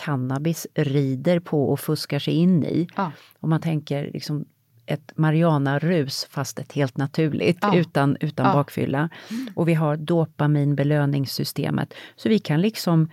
cannabis 0.06 0.68
rider 0.74 1.40
på 1.40 1.70
och 1.70 1.80
fuskar 1.80 2.20
sig 2.20 2.34
in 2.34 2.64
i. 2.64 2.88
Ja. 2.96 3.12
Om 3.40 3.50
man 3.50 3.62
tänker 3.62 4.12
liksom 4.14 4.46
ett 4.86 5.12
Mariana-rus 5.16 6.28
fast 6.30 6.60
ett 6.60 6.74
helt 6.74 6.98
naturligt 6.98 7.58
ja. 7.62 7.76
utan, 7.76 8.18
utan 8.20 8.46
ja. 8.46 8.54
bakfylla. 8.54 9.10
Och 9.56 9.68
vi 9.68 9.74
har 9.74 9.98
dopaminbelöningssystemet. 9.98 11.94
Så 12.16 12.30
vi 12.30 12.40
kan 12.40 12.62
liksom 12.62 13.10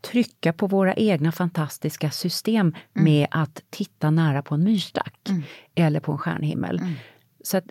trycka 0.00 0.52
på 0.52 0.66
våra 0.66 0.94
egna 0.94 1.32
fantastiska 1.32 2.10
system 2.10 2.66
mm. 2.66 2.74
med 2.94 3.26
att 3.30 3.62
titta 3.70 4.10
nära 4.10 4.42
på 4.42 4.54
en 4.54 4.64
myrstack 4.64 5.28
mm. 5.28 5.42
eller 5.74 6.00
på 6.00 6.12
en 6.12 6.18
stjärnhimmel. 6.18 6.78
Mm. 6.78 6.92
Så 7.44 7.56
att 7.56 7.64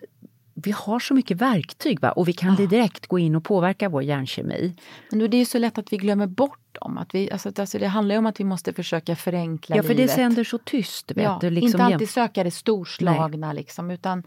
vi 0.62 0.70
har 0.70 0.98
så 0.98 1.14
mycket 1.14 1.36
verktyg 1.40 2.00
va? 2.00 2.10
och 2.10 2.28
vi 2.28 2.32
kan 2.32 2.56
ja. 2.58 2.66
direkt 2.66 3.06
gå 3.06 3.18
in 3.18 3.34
och 3.34 3.44
påverka 3.44 3.88
vår 3.88 4.02
hjärnkemi. 4.02 4.74
Men 5.10 5.30
det 5.30 5.36
är 5.36 5.44
så 5.44 5.58
lätt 5.58 5.78
att 5.78 5.92
vi 5.92 5.96
glömmer 5.96 6.26
bort 6.26 6.58
dem. 6.72 6.98
Att 6.98 7.14
vi, 7.14 7.30
alltså, 7.30 7.52
alltså 7.56 7.78
det 7.78 7.86
handlar 7.86 8.14
ju 8.14 8.18
om 8.18 8.26
att 8.26 8.40
vi 8.40 8.44
måste 8.44 8.72
försöka 8.72 9.16
förenkla 9.16 9.74
livet. 9.74 9.84
Ja, 9.84 9.88
för 9.88 9.94
livet. 9.94 10.10
det 10.10 10.14
sänder 10.14 10.44
så 10.44 10.58
tyst. 10.58 11.10
Vet 11.10 11.24
ja, 11.24 11.38
du, 11.40 11.50
liksom, 11.50 11.80
inte 11.80 11.94
alltid 11.94 12.10
söka 12.10 12.44
det 12.44 12.50
storslagna 12.50 13.52
liksom, 13.52 13.90
utan, 13.90 14.22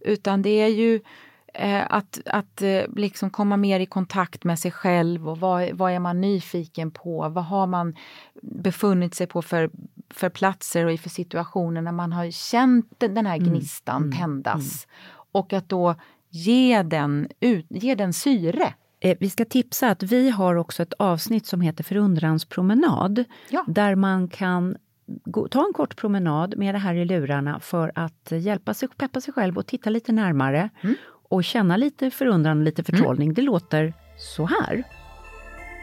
utan 0.00 0.42
det 0.42 0.50
är 0.50 0.68
ju 0.68 1.00
eh, 1.54 1.82
att, 1.88 2.20
att 2.26 2.62
eh, 2.62 2.82
liksom 2.96 3.30
komma 3.30 3.56
mer 3.56 3.80
i 3.80 3.86
kontakt 3.86 4.44
med 4.44 4.58
sig 4.58 4.70
själv 4.70 5.28
och 5.28 5.38
vad, 5.38 5.70
vad 5.72 5.92
är 5.92 5.98
man 5.98 6.20
nyfiken 6.20 6.90
på? 6.90 7.28
Vad 7.28 7.44
har 7.44 7.66
man 7.66 7.96
befunnit 8.42 9.14
sig 9.14 9.26
på 9.26 9.42
för, 9.42 9.70
för 10.10 10.28
platser 10.28 10.86
och 10.86 11.00
för 11.00 11.10
situationer 11.10 11.82
när 11.82 11.92
man 11.92 12.12
har 12.12 12.30
känt 12.30 12.94
den 12.98 13.26
här 13.26 13.36
mm, 13.36 13.48
gnistan 13.48 14.02
mm, 14.02 14.18
tändas? 14.18 14.86
Mm. 14.86 15.21
Och 15.32 15.52
att 15.52 15.68
då 15.68 15.94
ge 16.30 16.82
den, 16.82 17.28
ut, 17.40 17.66
ge 17.68 17.94
den 17.94 18.12
syre. 18.12 18.74
Eh, 19.00 19.16
vi 19.20 19.30
ska 19.30 19.44
tipsa 19.44 19.88
att 19.88 20.02
vi 20.02 20.30
har 20.30 20.54
också 20.54 20.82
ett 20.82 20.92
avsnitt 20.92 21.46
som 21.46 21.60
heter 21.60 21.84
Förundranspromenad. 21.84 23.24
Ja. 23.50 23.64
Där 23.68 23.94
man 23.94 24.28
kan 24.28 24.76
gå, 25.06 25.48
ta 25.48 25.66
en 25.66 25.72
kort 25.72 25.96
promenad 25.96 26.58
med 26.58 26.74
det 26.74 26.78
här 26.78 26.94
i 26.94 27.04
lurarna 27.04 27.60
för 27.60 27.92
att 27.94 28.28
hjälpa 28.30 28.74
sig, 28.74 28.88
peppa 28.88 29.20
sig 29.20 29.34
själv 29.34 29.58
och 29.58 29.66
titta 29.66 29.90
lite 29.90 30.12
närmare. 30.12 30.70
Mm. 30.80 30.96
Och 31.28 31.44
känna 31.44 31.76
lite 31.76 32.10
förundran 32.10 32.64
lite 32.64 32.84
förtrollning. 32.84 33.26
Mm. 33.28 33.34
Det 33.34 33.42
låter 33.42 33.94
så 34.18 34.46
här. 34.46 34.84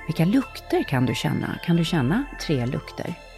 Vilka 0.08 0.26
lukter 0.26 0.84
kan 0.84 1.06
du 1.06 1.16
känna? 1.16 1.60
Kan 1.66 1.76
du 1.76 1.86
känna 1.86 2.24
tre 2.42 2.66
lukter? 2.66 3.29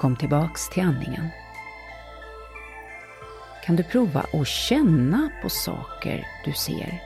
Kom 0.00 0.16
tillbaks 0.16 0.68
till 0.68 0.82
andningen. 0.82 1.28
Kan 3.66 3.76
du 3.76 3.82
prova 3.82 4.24
att 4.32 4.46
känna 4.46 5.30
på 5.42 5.48
saker 5.48 6.26
du 6.44 6.52
ser? 6.52 7.02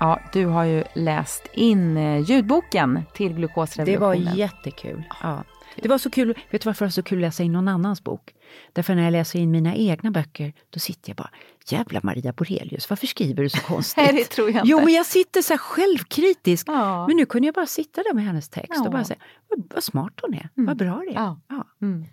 Ja, 0.00 0.20
du 0.32 0.46
har 0.46 0.64
ju 0.64 0.84
läst 0.94 1.46
in 1.52 1.96
eh, 1.96 2.18
ljudboken 2.18 3.04
till 3.12 3.34
glukosrevolutionen. 3.34 4.24
Det 4.24 4.28
var 4.28 4.36
jättekul. 4.36 5.02
Ja. 5.22 5.44
Det 5.76 5.88
var 5.88 5.98
så 5.98 6.10
kul, 6.10 6.34
vet 6.50 6.62
du 6.62 6.68
varför 6.68 6.84
det 6.84 6.86
var 6.86 6.90
så 6.90 7.02
kul 7.02 7.18
att 7.18 7.22
läsa 7.22 7.42
in 7.42 7.52
någon 7.52 7.68
annans 7.68 8.04
bok? 8.04 8.34
Därför 8.72 8.94
när 8.94 9.02
jag 9.02 9.12
läser 9.12 9.38
in 9.38 9.50
mina 9.50 9.74
egna 9.74 10.10
böcker, 10.10 10.52
då 10.70 10.80
sitter 10.80 11.10
jag 11.10 11.16
bara, 11.16 11.30
jävla 11.66 12.00
Maria 12.02 12.32
Borelius, 12.32 12.90
varför 12.90 13.06
skriver 13.06 13.42
du 13.42 13.48
så 13.48 13.60
konstigt? 13.60 13.96
Nej, 14.04 14.12
det 14.12 14.24
tror 14.24 14.50
jag 14.50 14.56
inte. 14.56 14.68
Jo, 14.68 14.80
men 14.80 14.94
jag 14.94 15.06
sitter 15.06 15.42
så 15.42 15.52
här 15.52 15.58
självkritisk. 15.58 16.68
Ja. 16.68 17.06
Men 17.06 17.16
nu 17.16 17.26
kunde 17.26 17.48
jag 17.48 17.54
bara 17.54 17.66
sitta 17.66 18.02
där 18.02 18.14
med 18.14 18.24
hennes 18.24 18.48
text 18.48 18.72
ja. 18.74 18.84
och 18.84 18.92
bara 18.92 19.04
säga, 19.04 19.20
vad, 19.48 19.72
vad 19.74 19.84
smart 19.84 20.12
hon 20.22 20.34
är, 20.34 20.48
mm. 20.56 20.66
vad 20.66 20.76
bra 20.76 21.02
det 21.08 21.14
är. 21.14 21.36
Ja. 21.48 21.66
Mm. 21.82 22.04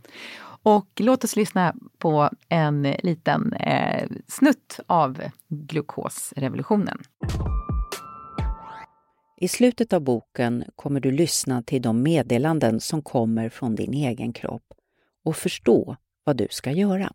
Och 0.64 0.90
låt 1.00 1.24
oss 1.24 1.36
lyssna 1.36 1.76
på 1.98 2.30
en 2.50 2.82
liten 2.82 3.54
eh, 3.54 4.10
snutt 4.28 4.80
av 4.88 5.22
glukosrevolutionen. 5.48 6.98
I 9.42 9.48
slutet 9.48 9.94
av 9.94 10.02
boken 10.02 10.64
kommer 10.76 11.00
du 11.00 11.12
lyssna 11.12 11.64
till 11.64 11.82
de 11.82 12.02
meddelanden 12.02 12.80
som 12.80 13.02
kommer 13.02 13.50
från 13.50 13.76
din 13.76 13.94
egen 13.94 14.34
kropp 14.34 14.74
och 15.24 15.36
förstå 15.36 15.96
vad 16.24 16.38
du 16.38 16.48
ska 16.50 16.72
göra. 16.72 17.14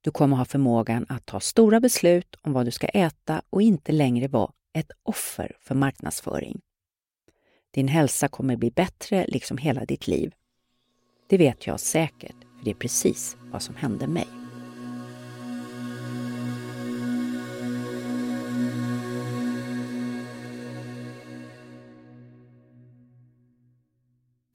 Du 0.00 0.10
kommer 0.10 0.36
ha 0.36 0.44
förmågan 0.44 1.06
att 1.08 1.26
ta 1.26 1.40
stora 1.40 1.80
beslut 1.80 2.36
om 2.42 2.52
vad 2.52 2.64
du 2.66 2.70
ska 2.70 2.86
äta 2.86 3.42
och 3.50 3.62
inte 3.62 3.92
längre 3.92 4.28
vara 4.28 4.52
ett 4.72 4.90
offer 5.02 5.56
för 5.60 5.74
marknadsföring. 5.74 6.60
Din 7.70 7.88
hälsa 7.88 8.28
kommer 8.28 8.56
bli 8.56 8.70
bättre 8.70 9.26
liksom 9.28 9.58
hela 9.58 9.84
ditt 9.84 10.06
liv. 10.06 10.34
Det 11.26 11.38
vet 11.38 11.66
jag 11.66 11.80
säkert, 11.80 12.36
för 12.58 12.64
det 12.64 12.70
är 12.70 12.74
precis 12.74 13.36
vad 13.52 13.62
som 13.62 13.76
hände 13.76 14.06
mig. 14.06 14.41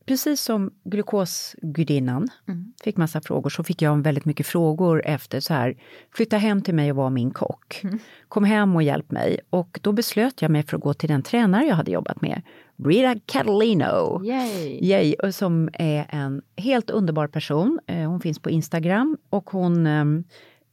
Precis 0.07 0.41
som 0.41 0.71
glukosgudinnan 0.83 2.27
mm. 2.47 2.73
fick 2.83 2.97
massa 2.97 3.21
frågor, 3.21 3.49
så 3.49 3.63
fick 3.63 3.81
jag 3.81 4.03
väldigt 4.03 4.25
mycket 4.25 4.47
frågor 4.47 5.01
efter 5.05 5.39
så 5.39 5.53
här, 5.53 5.77
flytta 6.15 6.37
hem 6.37 6.61
till 6.61 6.75
mig 6.75 6.91
och 6.91 6.97
var 6.97 7.09
min 7.09 7.31
kock. 7.31 7.79
Mm. 7.83 7.99
Kom 8.27 8.43
hem 8.43 8.75
och 8.75 8.83
hjälp 8.83 9.11
mig. 9.11 9.39
Och 9.49 9.79
då 9.83 9.91
beslöt 9.91 10.41
jag 10.41 10.51
mig 10.51 10.63
för 10.63 10.77
att 10.77 10.83
gå 10.83 10.93
till 10.93 11.09
den 11.09 11.23
tränare 11.23 11.65
jag 11.65 11.75
hade 11.75 11.91
jobbat 11.91 12.21
med, 12.21 12.41
Brita 12.75 13.15
Catalino. 13.25 14.25
Yay. 14.25 14.79
Yay, 14.81 15.31
som 15.31 15.69
är 15.73 16.05
en 16.09 16.41
helt 16.55 16.89
underbar 16.89 17.27
person. 17.27 17.79
Eh, 17.87 18.09
hon 18.09 18.19
finns 18.19 18.39
på 18.39 18.49
Instagram 18.49 19.17
och 19.29 19.49
hon 19.49 19.87
ehm, 19.87 20.23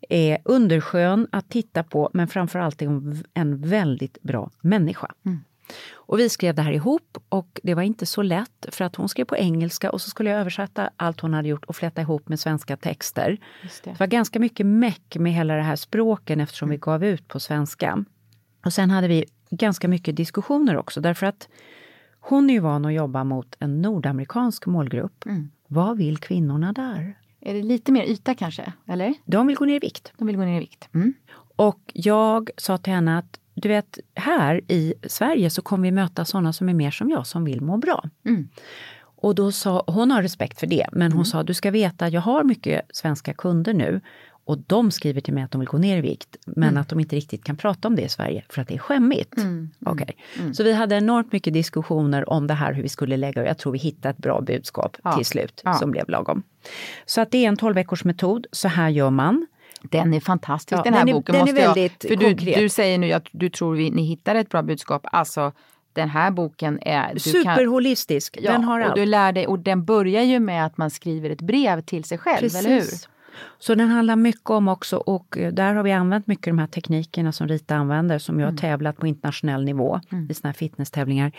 är 0.09 0.39
underskön 0.45 1.29
att 1.33 1.51
titta 1.51 1.83
på, 1.83 2.11
men 2.13 2.29
framförallt 2.29 2.83
är 2.83 2.87
hon 2.87 3.25
en 3.35 3.61
väldigt 3.61 4.23
bra 4.23 4.51
människa. 4.61 5.15
Och 5.93 6.19
vi 6.19 6.29
skrev 6.29 6.55
det 6.55 6.63
här 6.63 6.73
ihop 6.73 7.19
och 7.29 7.61
det 7.63 7.75
var 7.75 7.83
inte 7.83 8.07
så 8.07 8.23
lätt 8.23 8.67
för 8.69 8.85
att 8.85 8.97
hon 8.97 9.09
skrev 9.09 9.25
på 9.25 9.37
engelska 9.37 9.91
och 9.91 10.01
så 10.01 10.11
skulle 10.11 10.31
jag 10.31 10.41
översätta 10.41 10.91
allt 10.97 11.21
hon 11.21 11.35
hade 11.35 11.49
gjort 11.49 11.65
och 11.65 11.77
fläta 11.77 12.01
ihop 12.01 12.29
med 12.29 12.41
svenska 12.41 12.77
texter. 12.77 13.39
Det. 13.63 13.91
Det 13.91 14.01
var 14.01 14.07
ganska 14.07 14.41
mycket 14.41 14.67
meck 14.67 15.17
med 15.17 15.33
hela 15.33 15.55
det 15.55 15.63
här 15.63 15.77
språken 15.77 16.41
eftersom 16.41 16.69
vi 16.69 16.77
gav 16.77 17.05
ut 17.05 17.29
på 17.29 17.41
svenska. 17.41 18.05
Och 18.65 18.73
sen 18.73 18.91
hade 18.91 19.09
vi 19.09 19.25
ganska 19.51 19.89
mycket 19.89 20.17
diskussioner 20.17 20.77
också 20.77 21.01
därför 21.01 21.27
att 21.27 21.49
hon 22.21 22.51
är 22.51 22.55
ju 22.55 22.61
van 22.61 22.85
att 22.85 22.93
jobba 22.93 23.25
mot 23.25 23.57
en 23.59 23.83
nordamerikansk 23.83 24.67
målgrupp. 24.67 25.25
Vad 25.69 25.97
vill 25.97 26.19
kvinnorna 26.19 26.73
där? 26.73 27.19
Är 27.41 27.55
det 27.55 27.63
lite 27.63 27.93
mer 27.93 28.05
yta 28.05 28.35
kanske? 28.35 28.73
Eller? 28.87 29.15
De 29.25 29.47
vill 29.47 29.57
gå 29.57 29.65
ner 29.65 29.77
i 29.77 29.79
vikt. 29.79 30.13
De 30.19 30.27
vill 30.27 30.37
gå 30.37 30.43
ner 30.43 30.57
i 30.57 30.61
vikt. 30.61 30.89
Mm. 30.95 31.15
Och 31.57 31.81
jag 31.95 32.51
sa 32.57 32.79
till 32.79 32.93
henne 32.93 33.19
att 33.19 33.41
du 33.55 33.69
vet, 33.69 33.99
här 34.15 34.61
i 34.69 34.95
Sverige 35.07 35.51
så 35.51 35.63
kommer 35.63 35.83
vi 35.83 35.93
möta 35.93 36.25
sådana 36.25 36.53
som 36.53 36.69
är 36.69 36.75
mer 36.75 36.91
som 36.91 37.11
jag, 37.11 37.27
som 37.27 37.45
vill 37.45 37.61
må 37.61 37.77
bra. 37.77 38.05
Mm. 38.27 38.49
Och 39.17 39.35
då 39.35 39.53
sa, 39.53 39.85
hon 39.87 40.11
har 40.11 40.23
respekt 40.23 40.61
för 40.61 40.67
det, 40.67 40.87
men 40.93 41.13
hon 41.13 41.25
sa 41.25 41.43
du 41.43 41.55
ska 41.55 41.71
veta, 41.71 42.09
jag 42.09 42.21
har 42.21 42.45
mycket 42.45 42.83
svenska 42.93 43.35
kunder 43.35 43.75
nu 43.75 44.01
och 44.47 44.59
de 44.59 44.91
skriver 44.91 45.21
till 45.21 45.35
mig 45.35 45.43
att 45.45 45.51
de 45.51 45.59
vill 45.61 45.69
gå 45.69 45.79
ner 45.79 45.99
i 45.99 46.01
vikt, 46.01 46.37
men 46.47 46.77
att 46.77 46.89
de 46.89 47.01
inte 47.01 47.17
riktigt 47.17 47.45
kan 47.45 47.57
prata 47.57 47.89
om 47.89 47.97
det 47.97 48.03
i 48.03 48.09
Sverige 48.09 48.45
för 48.49 48.63
att 48.63 48.69
det 48.69 48.75
är 48.75 48.79
skämmigt. 48.79 49.35
Okej. 49.87 50.17
Så 50.53 50.65
vi 50.65 50.73
hade 50.73 50.97
enormt 50.97 51.33
mycket 51.33 51.53
diskussioner 51.53 52.31
om 52.31 52.47
det 52.47 52.55
här 52.55 52.73
hur 52.73 52.83
vi 52.83 52.89
skulle 52.89 53.17
lägga 53.17 53.43
och 53.43 53.49
jag 53.49 53.59
tror 53.59 53.73
vi 53.73 53.79
hittade 53.79 54.09
ett 54.11 54.19
bra 54.19 54.41
budskap 54.41 54.97
Ja. 55.05 55.17
till 55.17 55.27
slut 55.27 55.61
Ja. 55.65 55.73
som 55.75 55.91
blev 55.91 56.09
lagom. 56.09 56.43
Så 57.07 57.21
att 57.21 57.31
det 57.31 57.45
är 57.45 57.49
en 57.49 57.57
12 57.57 57.75
veckors 57.75 58.05
metod, 58.05 58.47
så 58.53 58.69
här 58.69 58.89
gör 58.89 59.11
man. 59.11 59.47
Den 59.91 60.15
är 60.15 60.21
fantastisk 60.21 60.79
Ja, 60.79 60.83
den 60.83 60.95
här 60.95 61.01
den 61.01 61.09
är- 61.09 61.13
boken. 61.13 61.33
den 61.33 61.43
är 61.43 61.47
måste 61.47 61.61
jag, 61.61 61.75
väldigt 61.75 62.03
för 62.03 62.17
du, 62.17 62.25
konkret. 62.29 62.59
du 62.59 62.69
säger 62.69 62.99
nu 62.99 63.13
att 63.13 63.27
du 63.33 63.49
tror 63.51 63.75
vi, 63.75 63.91
ni 63.91 64.03
hittar 64.03 64.35
ett 64.35 64.49
bra 64.49 64.63
budskap. 64.63 65.07
Alltså 65.13 65.53
den 65.93 66.09
här 66.09 66.31
boken 66.31 66.79
är... 66.83 67.09
Kan, 67.09 67.19
Superholistisk, 67.21 68.39
ja, 68.41 68.53
den 68.53 68.65
har 68.65 68.81
och 68.81 68.87
allt. 68.87 68.95
du 68.95 69.07
lär 69.07 69.33
dig, 69.33 69.47
och 69.47 69.59
den 69.59 69.85
börjar 69.85 70.23
ju 70.23 70.41
med 70.41 70.67
att 70.67 70.77
man 70.77 70.91
skriver 70.91 71.31
ett 71.31 71.43
brev 71.43 71.81
till 71.81 72.05
sig 72.05 72.19
själv, 72.19 72.57
eller 72.57 72.71
hur? 72.71 72.85
Så 73.59 73.75
den 73.75 73.89
handlar 73.89 74.17
mycket 74.17 74.51
om 74.51 74.69
också, 74.69 74.97
och 74.97 75.39
eh, 75.39 75.53
där 75.53 75.75
har 75.75 75.83
vi 75.83 75.93
använt 75.93 76.27
mycket 76.27 76.45
de 76.47 76.59
här 76.59 76.67
teknikerna 76.67 77.33
som 77.33 77.49
Rita 77.49 77.75
använder, 77.77 78.19
som 78.19 78.41
jag 78.41 78.51
har 78.51 78.57
tävlat 78.57 78.97
på 78.97 79.07
internationell 79.07 79.65
nivå 79.65 80.01
i 80.31 80.35
såna 80.35 80.49
här 80.49 80.55
fitnesstävlingar. 80.55 81.33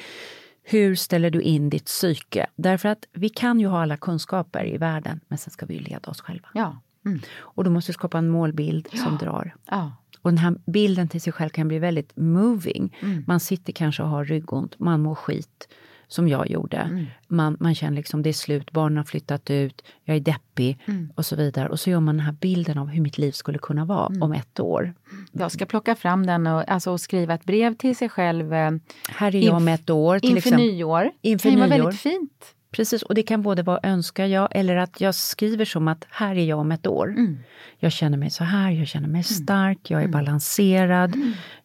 Hur 0.64 0.96
ställer 0.96 1.30
du 1.30 1.42
in 1.42 1.70
ditt 1.70 1.86
psyke? 1.86 2.48
Därför 2.56 2.90
att 2.90 3.06
vi 3.14 3.30
kan 3.30 3.60
ju 3.60 3.68
ha 3.68 3.82
alla 3.82 3.98
kunskaper 3.98 4.66
i 4.66 4.78
världen, 4.78 5.20
men 5.28 5.38
sen 5.38 5.52
ska 5.52 5.66
vi 5.66 5.74
ju 5.74 5.80
leda 5.80 6.10
oss 6.10 6.22
själva. 6.22 6.48
Ja. 6.54 6.82
Mm. 7.06 7.20
Och 7.40 7.64
då 7.64 7.70
måste 7.70 7.94
skapa 7.94 8.18
en 8.18 8.30
målbild 8.30 8.88
som 8.94 9.18
drar. 9.18 9.56
ja. 9.70 9.92
Och 10.22 10.32
den 10.32 10.38
här 10.38 10.56
bilden 10.66 11.08
till 11.08 11.22
sig 11.22 11.34
själv 11.34 11.50
kan 11.50 11.68
bli 11.68 11.80
väldigt 11.80 12.12
moving. 12.18 12.98
Man 13.28 13.40
sitter 13.40 13.74
kanske 13.74 14.04
och 14.04 14.10
har 14.10 14.26
ryggont, 14.26 14.80
man 14.80 15.02
mår 15.02 15.16
skit, 15.16 15.68
som 16.08 16.28
jag 16.28 16.50
gjorde. 16.50 17.06
Man, 17.28 17.58
man 17.60 17.76
känner 17.76 17.96
liksom 17.96 18.22
det 18.22 18.30
är 18.30 18.34
slut, 18.34 18.72
barnen 18.72 18.98
har 18.98 19.04
flyttat 19.04 19.50
ut, 19.50 19.82
jag 20.04 20.16
är 20.18 20.20
deppig 20.22 20.80
och 21.16 21.26
så 21.26 21.36
vidare. 21.36 21.70
Och 21.70 21.80
så 21.80 21.90
gör 21.90 22.00
man 22.00 22.18
den 22.18 22.26
här 22.26 22.32
bilden 22.34 22.78
av 22.78 22.88
hur 22.88 23.02
mitt 23.02 23.18
liv 23.18 23.32
skulle 23.32 23.58
kunna 23.58 23.86
vara 23.86 24.12
om 24.22 24.34
ett 24.34 24.60
år. 24.60 24.94
Jag 25.32 25.52
ska 25.52 25.66
plocka 25.66 25.96
fram 25.96 26.26
den 26.26 26.48
och, 26.48 26.70
alltså, 26.70 26.92
och 26.92 27.02
skriva 27.02 27.34
ett 27.34 27.46
brev 27.46 27.76
till 27.76 27.96
sig 27.96 28.10
själv 28.10 28.54
eh, 28.54 28.72
Här 29.10 29.36
är 29.36 29.46
jag 29.46 29.56
om 29.56 29.68
ett 29.68 29.90
år 29.90 30.20
till 30.20 30.30
inför 30.30 30.38
exempel. 30.38 30.68
nyår. 30.68 31.12
Inför 31.22 31.50
det 31.50 31.56
kan 31.56 31.64
ju 31.64 31.70
vara 31.70 31.82
väldigt 31.82 32.02
fint. 32.02 32.55
Precis, 32.76 33.04
och 33.04 33.16
det 33.16 33.24
kan 33.24 33.42
både 33.42 33.64
vara 33.64 33.80
önskar 33.84 34.26
jag 34.26 34.48
eller 34.52 34.76
att 34.76 35.02
jag 35.02 35.16
skriver 35.16 35.66
som 35.66 35.88
att 35.88 36.06
här 36.10 36.36
är 36.36 36.46
jag 36.46 36.60
om 36.60 36.72
ett 36.72 36.88
år. 36.88 37.08
Mm. 37.08 37.38
Jag 37.80 37.92
känner 37.92 38.18
mig 38.18 38.30
så 38.30 38.44
här, 38.44 38.72
jag 38.72 38.88
känner 38.88 39.08
mig 39.08 39.24
stark, 39.24 39.80
jag 39.92 40.04
är 40.04 40.08
balanserad, 40.08 41.16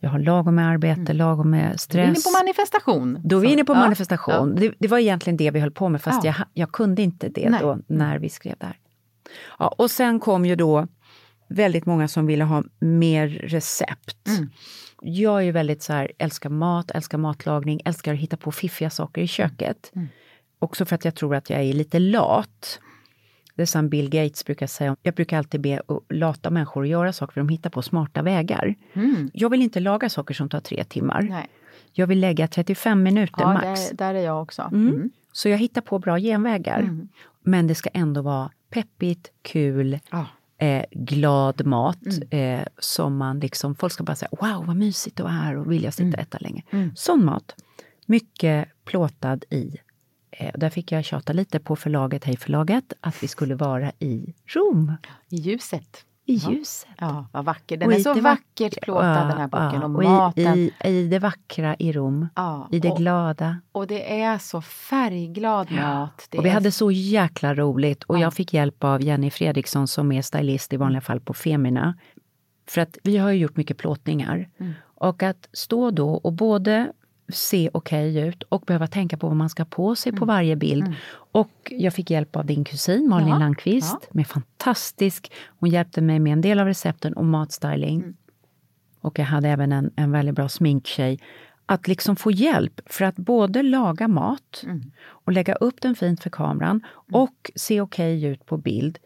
jag 0.01 0.11
har 0.11 0.19
lagom 0.19 0.55
med 0.55 0.69
arbete, 0.69 1.13
lagom 1.13 1.51
med 1.51 1.61
Mm. 1.61 1.69
Du 1.69 1.75
är 1.75 1.77
stress. 1.77 2.07
inne 2.27 2.33
på 2.33 2.39
manifestation. 2.45 3.19
Då 3.25 3.37
är 3.37 3.41
vi 3.41 3.53
inne 3.53 3.65
på 3.65 3.73
ja, 3.73 3.79
manifestation. 3.79 4.55
Det, 4.55 4.75
det 4.79 4.89
var 4.89 4.99
egentligen 4.99 5.37
det 5.37 5.51
vi 5.51 5.61
höll 5.61 5.71
på 5.71 5.89
med 5.89 6.03
fast 6.03 6.25
Ja. 6.25 6.35
jag, 6.39 6.47
jag 6.55 6.73
kunde 6.73 7.03
inte 7.03 7.29
det 7.29 7.51
Nej. 7.51 7.61
då 7.61 7.79
när 7.87 8.19
vi 8.19 8.29
skrev 8.29 8.55
det 8.59 8.67
här. 8.67 8.77
Ja, 9.59 9.69
och 9.79 9.91
sen 9.91 10.21
kom 10.21 10.45
ju 10.47 10.57
då 10.57 10.87
väldigt 11.49 11.87
många 11.87 12.09
som 12.09 12.27
ville 12.27 12.45
ha 12.45 12.63
mer 12.79 13.29
recept. 13.29 14.29
Mm. 14.29 14.51
Jag 15.03 15.37
är 15.37 15.45
ju 15.45 15.53
väldigt 15.53 15.83
så 15.83 15.93
här, 15.93 16.13
älskar 16.19 16.51
mat, 16.51 16.91
älskar 16.91 17.19
matlagning, 17.19 17.81
älskar 17.85 18.13
att 18.15 18.21
hitta 18.21 18.37
på 18.37 18.53
fiffiga 18.53 18.91
saker 18.91 19.23
i 19.23 19.27
köket. 19.27 19.93
Mm. 20.61 20.67
Också 20.69 20.85
för 20.85 20.95
att 20.95 21.05
jag 21.05 21.15
tror 21.15 21.35
att 21.35 21.51
jag 21.51 21.61
är 21.63 21.73
lite 21.73 21.99
lat. 21.99 22.81
Det 23.55 23.63
är 23.63 23.67
som 23.67 23.89
Bill 23.89 24.11
Gates 24.11 24.45
brukar 24.45 24.67
säga, 24.67 24.97
jag 25.03 25.15
brukar 25.15 25.39
alltid 25.39 25.61
be 25.61 25.81
lata 26.09 26.51
människor 26.51 26.83
att 26.83 26.89
göra 26.89 27.13
saker 27.13 27.33
för 27.33 27.41
de 27.41 27.49
hittar 27.49 27.71
på 27.71 27.83
smarta 27.83 28.23
vägar. 28.23 28.75
Jag 29.33 29.51
vill 29.51 29.63
inte 29.63 29.81
laga 29.81 30.09
saker 30.09 30.35
som 30.35 30.49
tar 30.49 30.61
tre 30.61 30.85
timmar. 30.85 31.21
Mm. 31.21 31.33
Nej. 31.33 31.49
Jag 31.93 32.07
vill 32.07 32.21
lägga 32.21 32.49
35 32.49 33.03
minuter 33.03 33.41
Ja, 33.43 33.53
max. 33.53 33.89
där, 33.89 33.97
där 33.97 34.15
är 34.15 34.21
jag 34.25 34.43
också. 34.43 34.63
Mm. 34.63 34.89
Mm. 34.89 35.11
Så 35.33 35.49
jag 35.49 35.59
hittar 35.59 35.81
på 35.81 35.99
bra 35.99 36.19
genvägar. 36.19 37.07
Men 37.43 37.67
det 37.67 37.75
ska 37.75 37.91
ändå 37.95 38.23
vara 38.23 38.51
peppigt, 38.71 39.33
kul, 39.43 39.99
Ja. 40.11 40.27
eh, 40.67 40.85
glad 40.91 41.67
mat. 41.67 41.99
Eh, 42.31 42.61
som 42.79 43.17
man 43.17 43.41
liksom, 43.41 43.75
folk 43.75 43.93
ska 43.93 44.05
bara 44.05 44.17
säga 44.17 44.29
wow 44.41 44.67
vad 44.67 44.77
mysigt 44.77 45.17
det 45.17 45.23
var 45.23 45.31
här 45.31 45.57
och 45.57 45.73
vill 45.73 45.85
jag 45.85 45.95
sitta 45.95 46.17
och 46.17 46.23
äta 46.23 46.39
länge. 46.41 46.63
Sån 46.95 47.25
mat. 47.25 47.55
Mycket 48.07 48.69
plåtad 48.85 49.45
i. 49.51 49.77
Eh, 50.33 50.51
där 50.55 50.70
fick 50.70 50.93
jag 50.93 51.05
tjata 51.05 51.33
lite 51.33 51.59
på 51.61 51.76
förlaget, 51.76 52.24
Hej 52.24 52.37
förlaget, 52.37 52.93
att 53.01 53.22
vi 53.22 53.28
skulle 53.28 53.55
vara 53.55 53.93
i 53.99 54.35
Rom. 54.47 54.93
I 55.28 55.37
ljuset. 55.37 56.05
I 56.26 56.35
ljuset. 56.35 56.89
Ja, 56.99 57.26
vad 57.33 57.45
vacker. 57.45 57.76
Den 57.76 57.89
Och 57.89 57.95
är 57.95 57.99
i 57.99 58.03
så 58.03 58.14
vackert 58.14 58.72
vackra- 58.74 58.81
plåtad 58.83 59.16
Ja, 59.16 59.24
den 59.24 59.39
här 59.39 59.49
boken. 59.49 59.81
ja, 59.81 59.87
och 59.97 60.05
i- 60.05 60.07
maten. 60.07 60.59
I, 60.59 60.72
i 60.85 61.09
det 61.09 61.18
vackra 61.18 61.76
i 61.78 61.93
Rom. 61.93 62.28
Ja, 62.37 62.68
I 62.72 62.78
det 62.78 62.91
och- 62.91 62.99
glada. 62.99 63.61
Och 63.72 63.87
det 63.87 64.20
är 64.22 64.39
så 64.39 64.62
färgglad 64.62 65.70
mat. 65.72 66.28
Och 66.39 66.45
vi 66.45 66.49
är 66.49 66.53
hade 66.55 66.72
så 66.72 66.91
jäkla 66.91 67.55
roligt 67.55 68.03
och 68.03 68.18
jag 68.18 68.35
fick 68.35 68.55
hjälp 68.55 68.85
av 68.85 69.03
Jenny 69.03 69.31
Fredriksson 69.31 69.89
som 69.89 70.12
är 70.12 70.22
stylist 70.22 70.72
i 70.72 70.76
vanliga 70.76 71.01
fall 71.01 71.20
på 71.20 71.35
Femina. 71.35 71.95
För 72.68 72.81
att 72.81 72.99
vi 73.03 73.16
har 73.16 73.31
ju 73.31 73.39
gjort 73.39 73.57
mycket 73.57 73.78
plåtningar. 73.78 74.49
Mm. 74.61 74.72
Och 74.95 75.22
att 75.22 75.49
stå 75.53 75.91
då 75.91 76.11
och 76.14 76.33
både 76.33 76.93
se 77.33 77.70
okej 77.72 78.18
ut 78.18 78.43
och 78.43 78.61
behöva 78.66 78.87
tänka 78.87 79.16
på 79.16 79.26
vad 79.26 79.37
man 79.37 79.51
ska 79.51 79.64
på 79.64 79.95
sig 79.97 80.11
Mm. 80.11 80.18
på 80.18 80.24
varje 80.24 80.57
bild. 80.57 80.95
Och 81.33 81.51
jag 81.70 81.95
fick 81.95 82.11
hjälp 82.11 82.37
av 82.37 82.47
din 82.47 82.64
kusin 82.64 83.09
Malin 83.09 83.28
Ja, 83.28 83.39
Landqvist 83.39 83.97
ja. 84.01 84.09
med 84.11 84.26
fantastisk, 84.26 85.33
hon 85.59 85.70
hjälpte 85.70 86.01
mig 86.01 86.18
med 86.18 86.33
en 86.33 86.41
del 86.41 86.59
av 86.61 86.66
recepten 86.66 87.12
och 87.14 87.24
matstyling. 87.24 88.01
Mm. 88.01 88.16
Och 89.01 89.18
jag 89.18 89.24
hade 89.26 89.49
även 89.49 89.72
en, 89.72 89.91
en 89.97 90.11
väldigt 90.12 90.35
bra 90.35 90.49
sminktjej. 90.49 91.18
Att 91.66 91.89
liksom 91.89 92.16
få 92.16 92.31
hjälp 92.31 92.81
för 92.87 93.05
att 93.05 93.16
både 93.16 93.62
laga 93.62 94.09
mat 94.09 94.64
och 95.09 95.33
lägga 95.33 95.55
upp 95.55 95.81
den 95.81 95.95
fint 95.95 96.22
för 96.22 96.31
kameran 96.31 96.81
och 97.12 97.51
se 97.55 97.81
okej 97.81 98.24
ut 98.24 98.47
på 98.47 98.57
bild. 98.57 98.99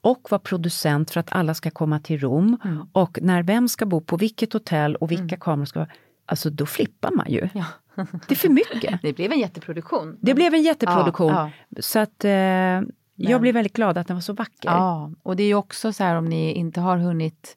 Och 0.00 0.26
vara 0.30 0.38
producent 0.38 1.10
för 1.10 1.20
att 1.20 1.32
alla 1.32 1.54
ska 1.54 1.70
komma 1.70 2.00
till 2.00 2.20
Rom. 2.20 2.56
Och 2.92 3.18
när 3.22 3.42
vem 3.42 3.68
ska 3.68 3.86
bo 3.86 4.00
på 4.00 4.16
vilket 4.16 4.52
hotell 4.52 4.96
och 4.96 5.10
vilka 5.10 5.36
kameror 5.36 5.64
ska 5.64 5.78
vara. 5.78 5.90
Alltså 6.26 6.50
då 6.50 6.66
flippar 6.66 7.10
man 7.10 7.26
ju. 7.28 7.48
Ja. 7.54 7.64
Det 8.28 8.30
är 8.30 8.34
för 8.34 8.48
mycket. 8.48 8.98
Det 9.02 9.12
blev 9.12 9.32
en 9.32 9.38
jätteproduktion. 9.38 10.18
Det 10.20 10.34
blev 10.34 10.54
en 10.54 10.62
jätteproduktion. 10.62 11.32
Ja, 11.32 11.50
Så 11.80 11.98
att 11.98 12.24
eh, 12.24 12.30
jag 13.14 13.40
blev 13.40 13.54
väldigt 13.54 13.72
glad 13.72 13.98
att 13.98 14.06
den 14.06 14.16
var 14.16 14.20
så 14.20 14.32
vacker. 14.32 14.68
Ja, 14.68 15.10
och 15.22 15.36
det 15.36 15.42
är 15.42 15.46
ju 15.46 15.54
också 15.54 15.92
så 15.92 16.04
här 16.04 16.16
om 16.16 16.24
ni 16.24 16.52
inte 16.52 16.80
har 16.80 16.96
hunnit 16.96 17.56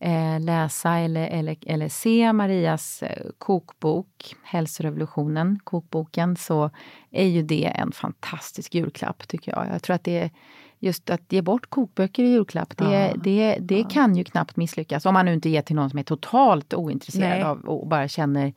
eh, 0.00 0.40
läsa 0.40 0.94
eller, 0.98 1.26
eller, 1.28 1.56
eller 1.66 1.88
se 1.88 2.32
Marias 2.32 3.02
eh, 3.02 3.26
kokbok, 3.38 4.34
Hälsorevolutionen, 4.42 5.60
kokboken, 5.64 6.36
så 6.36 6.70
är 7.10 7.26
ju 7.26 7.42
det 7.42 7.64
en 7.66 7.92
fantastisk 7.92 8.74
julklapp 8.74 9.28
tycker 9.28 9.52
jag. 9.52 9.66
Jag 9.72 9.82
tror 9.82 9.94
att 9.96 10.04
det 10.04 10.30
just 10.78 11.10
att 11.10 11.32
ge 11.32 11.42
bort 11.42 11.70
kokböcker 11.70 12.22
i 12.24 12.28
julklapp, 12.28 12.76
det, 12.76 12.84
Ja. 12.84 13.14
det, 13.16 13.58
det 13.60 13.84
kan 13.90 14.16
ju 14.16 14.24
knappt 14.24 14.56
misslyckas. 14.56 15.06
Om 15.06 15.14
man 15.14 15.26
nu 15.26 15.34
inte 15.34 15.48
ger 15.48 15.62
till 15.62 15.76
någon 15.76 15.90
som 15.90 15.98
är 15.98 16.02
totalt 16.02 16.74
ointresserad 16.74 17.30
Nej. 17.30 17.42
av 17.42 17.60
och 17.60 17.88
bara 17.88 18.08
känner 18.08 18.52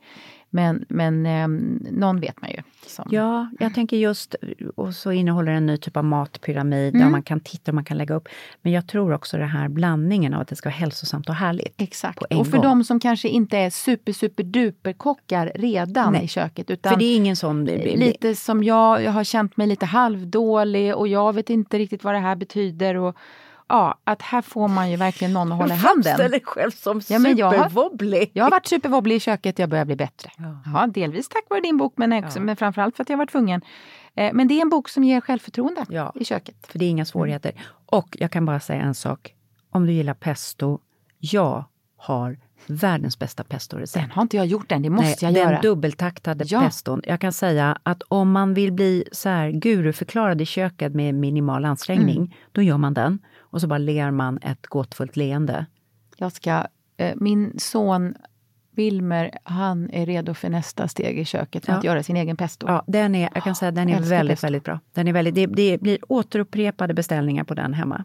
men, 0.50 0.84
men 0.88 1.26
ehm, 1.26 1.86
någon 1.90 2.20
vet 2.20 2.40
man 2.40 2.50
ju. 2.50 2.56
Som, 2.86 3.08
Ja, 3.10 3.50
jag 3.60 3.74
tänker 3.74 3.96
just, 3.96 4.34
och 4.76 4.94
så 4.94 5.12
innehåller 5.12 5.52
en 5.52 5.66
ny 5.66 5.76
typ 5.76 5.96
av 5.96 6.04
matpyramid 6.04 6.88
Mm. 6.94 7.00
där 7.02 7.10
man 7.10 7.22
kan 7.22 7.40
titta 7.40 7.70
och 7.70 7.74
man 7.74 7.84
kan 7.84 7.98
lägga 7.98 8.14
upp. 8.14 8.28
Men 8.62 8.72
jag 8.72 8.86
tror 8.86 9.12
också 9.12 9.36
den 9.36 9.48
här 9.48 9.68
blandningen 9.68 10.34
av 10.34 10.40
att 10.40 10.48
det 10.48 10.56
ska 10.56 10.68
vara 10.68 10.76
hälsosamt 10.76 11.28
och 11.28 11.34
härligt. 11.34 11.74
Exakt. 11.80 12.22
Och 12.22 12.46
för 12.46 12.56
gång. 12.56 12.62
de 12.62 12.84
som 12.84 13.00
kanske 13.00 13.28
inte 13.28 13.58
är 13.58 13.70
super, 13.70 14.12
super 14.12 14.42
duper 14.44 14.92
kockar 14.92 15.52
redan 15.54 16.12
Nej. 16.12 16.24
i 16.24 16.28
köket. 16.28 16.70
Utan 16.70 16.92
För 16.92 16.98
det 16.98 17.04
är 17.04 17.16
ingen 17.16 17.36
sån... 17.36 17.64
lite 17.64 18.34
som 18.34 18.64
jag, 18.64 19.02
jag 19.02 19.12
har 19.12 19.24
känt 19.24 19.56
mig 19.56 19.66
lite 19.66 19.86
halvdålig 19.86 20.94
och 20.96 21.08
jag 21.08 21.32
vet 21.34 21.50
inte 21.50 21.78
riktigt 21.78 22.04
vad 22.04 22.14
det 22.14 22.18
här 22.18 22.36
betyder. 22.36 22.96
Och, 22.96 23.16
ja, 23.70 23.98
att 24.04 24.22
här 24.22 24.42
får 24.42 24.68
man 24.68 24.90
ju 24.90 24.96
verkligen 24.96 25.32
någon 25.32 25.52
att 25.52 25.58
hålla 25.58 25.74
i 25.74 25.76
handen. 25.76 26.02
Framställer 26.02 26.28
dig 26.28 26.40
själv 26.44 26.70
som 26.70 27.00
Ja, 27.08 27.18
men 27.18 27.36
jag 27.36 27.46
har-. 27.46 27.54
Jag 28.32 28.44
har 28.44 28.50
varit 28.50 28.66
superwobblig 28.66 29.16
i 29.16 29.20
köket, 29.20 29.58
jag 29.58 29.68
börjar 29.68 29.84
bli 29.84 29.96
bättre. 29.96 30.30
Ja. 30.36 30.62
Ja, 30.74 30.86
delvis 30.86 31.28
tack 31.28 31.44
vare 31.50 31.60
din 31.60 31.76
bok, 31.76 31.92
men, 31.96 32.12
också, 32.24 32.38
Ja. 32.38 32.42
men 32.44 32.56
framförallt 32.56 32.96
för 32.96 33.02
att 33.02 33.10
jag 33.10 33.16
var 33.16 33.26
tvungen. 33.26 33.60
Eh, 34.14 34.30
Men 34.32 34.48
det 34.48 34.54
är 34.54 34.62
en 34.62 34.68
bok 34.70 34.88
som 34.88 35.04
ger 35.04 35.20
självförtroende 35.20 35.84
Ja. 35.88 36.12
i 36.14 36.24
köket. 36.24 36.66
För 36.66 36.78
det 36.78 36.84
är 36.84 36.88
inga 36.90 37.04
svårigheter. 37.04 37.52
Och 37.86 38.16
jag 38.20 38.30
kan 38.30 38.46
bara 38.46 38.60
säga 38.60 38.82
en 38.82 38.94
sak. 38.94 39.34
om 39.72 39.86
du 39.86 39.92
gillar 39.92 40.14
pesto, 40.14 40.78
jag 41.18 41.64
har 41.96 42.38
världens 42.66 43.18
bästa 43.18 43.44
pestorecept. 43.44 44.02
Den 44.04 44.10
har 44.10 44.22
inte 44.22 44.36
jag 44.36 44.46
gjort 44.46 44.72
än, 44.72 44.82
det 44.82 44.90
måste 44.90 45.06
Nej, 45.06 45.16
jag 45.20 45.34
den 45.34 45.52
göra. 45.52 45.60
dubbeltaktade 45.60 46.44
Ja. 46.48 46.60
peston. 46.60 47.02
Jag 47.04 47.20
kan 47.20 47.32
säga 47.32 47.78
att 47.82 48.02
om 48.08 48.30
man 48.32 48.54
vill 48.54 48.72
bli 48.72 49.04
så 49.12 49.28
här 49.28 49.50
guruförklarad 49.50 50.40
i 50.40 50.46
köket 50.46 50.94
med 50.94 51.14
minimal 51.14 51.64
ansträngning, 51.64 52.16
Mm. 52.16 52.30
då 52.52 52.62
gör 52.62 52.76
man 52.76 52.94
den. 52.94 53.18
Och 53.50 53.60
så 53.60 53.66
bara 53.66 53.78
ler 53.78 54.10
man 54.10 54.38
ett 54.42 54.66
gåtfullt 54.66 55.16
leende. 55.16 55.66
Jag 56.16 56.32
ska, 56.32 56.66
eh, 56.96 57.12
min 57.16 57.54
son 57.58 58.14
Wilmer, 58.74 59.30
han 59.44 59.90
är 59.90 60.06
redo 60.06 60.34
för 60.34 60.48
nästa 60.48 60.88
steg 60.88 61.18
i 61.18 61.24
köket 61.24 61.64
för 61.66 61.72
Ja. 61.72 61.78
att 61.78 61.84
göra 61.84 62.02
sin 62.02 62.16
egen 62.16 62.36
pesto. 62.36 62.66
Ja, 62.68 62.84
den 62.86 63.14
är, 63.14 63.28
jag 63.34 63.44
kan 63.44 63.54
säga 63.54 63.70
den 63.70 63.88
är 63.88 63.96
älskar 63.96 64.16
väldigt, 64.16 64.32
pesto. 64.34 64.46
väldigt 64.46 64.64
bra. 64.64 64.80
Den 64.94 65.08
är 65.08 65.12
väldigt, 65.12 65.34
det, 65.34 65.46
det 65.46 65.78
blir 65.80 65.98
återupprepade 66.08 66.94
beställningar 66.94 67.44
på 67.44 67.54
den 67.54 67.74
hemma. 67.74 68.04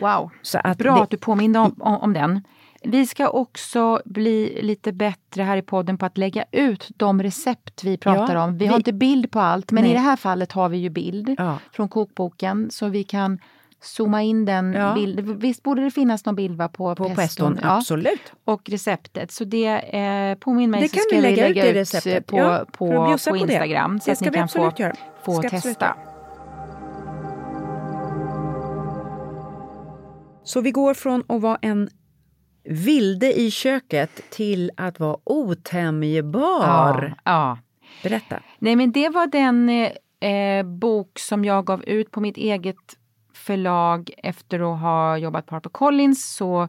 Wow! 0.00 0.30
Så 0.42 0.58
att 0.64 0.78
Bra 0.78 0.94
det- 0.96 1.02
att 1.02 1.10
du 1.10 1.16
påminde 1.16 1.58
om, 1.58 1.76
om, 1.80 1.94
om 1.96 2.12
den. 2.12 2.40
Vi 2.84 3.06
ska 3.06 3.28
också 3.28 4.00
bli 4.04 4.58
lite 4.62 4.92
bättre 4.92 5.42
här 5.42 5.56
i 5.56 5.62
podden 5.62 5.98
på 5.98 6.06
att 6.06 6.18
lägga 6.18 6.44
ut 6.52 6.88
de 6.96 7.22
recept 7.22 7.84
vi 7.84 7.96
pratar 7.96 8.34
Ja, 8.34 8.44
om. 8.44 8.52
Vi, 8.52 8.58
vi- 8.58 8.66
har 8.66 8.76
inte 8.76 8.92
bild 8.92 9.30
på 9.30 9.40
allt, 9.40 9.70
men 9.72 9.82
Nej. 9.82 9.90
i 9.90 9.94
det 9.94 10.00
här 10.00 10.16
fallet 10.16 10.52
har 10.52 10.68
vi 10.68 10.78
ju 10.78 10.90
bild 10.90 11.34
Ja. 11.38 11.58
från 11.72 11.88
kokboken 11.88 12.70
så 12.70 12.88
vi 12.88 13.04
kan 13.04 13.38
zooma 13.82 14.22
in 14.22 14.44
den 14.44 14.72
Ja. 14.72 14.94
bilden. 14.94 15.38
Visst 15.38 15.62
borde 15.62 15.82
det 15.84 15.90
finnas 15.90 16.24
någon 16.24 16.34
bild 16.34 16.56
va, 16.58 16.68
på, 16.68 16.94
På 16.94 17.04
peston? 17.04 17.16
peston, 17.16 17.58
Ja. 17.62 17.76
absolut. 17.76 18.32
Och 18.44 18.70
receptet. 18.70 19.30
Så 19.30 19.44
det 19.44 19.66
eh, 19.98 20.34
påminn 20.38 20.70
mig 20.70 20.80
Det 20.80 20.88
så 20.88 20.94
kan 20.94 21.02
ska 21.02 21.16
vi 21.16 21.22
lägga 21.22 21.66
i 21.66 21.68
ut 21.70 21.76
receptet. 21.76 22.26
på, 22.26 22.38
Ja, 22.38 22.64
på, 22.72 22.86
på 22.88 22.92
på 22.92 23.34
det. 23.34 23.40
Instagram 23.42 24.00
så 24.00 24.10
Det 24.10 24.12
att 24.12 24.20
ni 24.20 24.30
kan 24.30 24.48
få, 24.48 24.72
göra. 24.78 24.92
få 25.24 25.42
testa. 25.42 25.96
Så 30.44 30.60
vi 30.60 30.70
går 30.70 30.94
från 30.94 31.22
att 31.28 31.40
vara 31.42 31.58
en 31.62 31.88
vilde 32.64 33.40
i 33.40 33.50
köket 33.50 34.30
till 34.30 34.70
att 34.76 35.00
vara 35.00 35.16
otämjbar. 35.24 37.14
Ja, 37.24 37.32
ja. 37.32 37.58
Berätta. 38.02 38.40
Nej 38.58 38.76
men 38.76 38.92
det 38.92 39.08
var 39.08 39.26
den 39.26 39.68
eh, 39.68 40.30
eh, 40.32 40.62
bok 40.66 41.18
som 41.18 41.44
jag 41.44 41.64
gav 41.66 41.84
ut 41.84 42.10
på 42.10 42.20
mitt 42.20 42.36
eget 42.36 42.76
förlag 43.42 44.10
efter 44.16 44.72
att 44.72 44.80
ha 44.80 45.18
jobbat 45.18 45.46
på 45.46 45.54
HarperCollins 45.54 46.34
så 46.34 46.68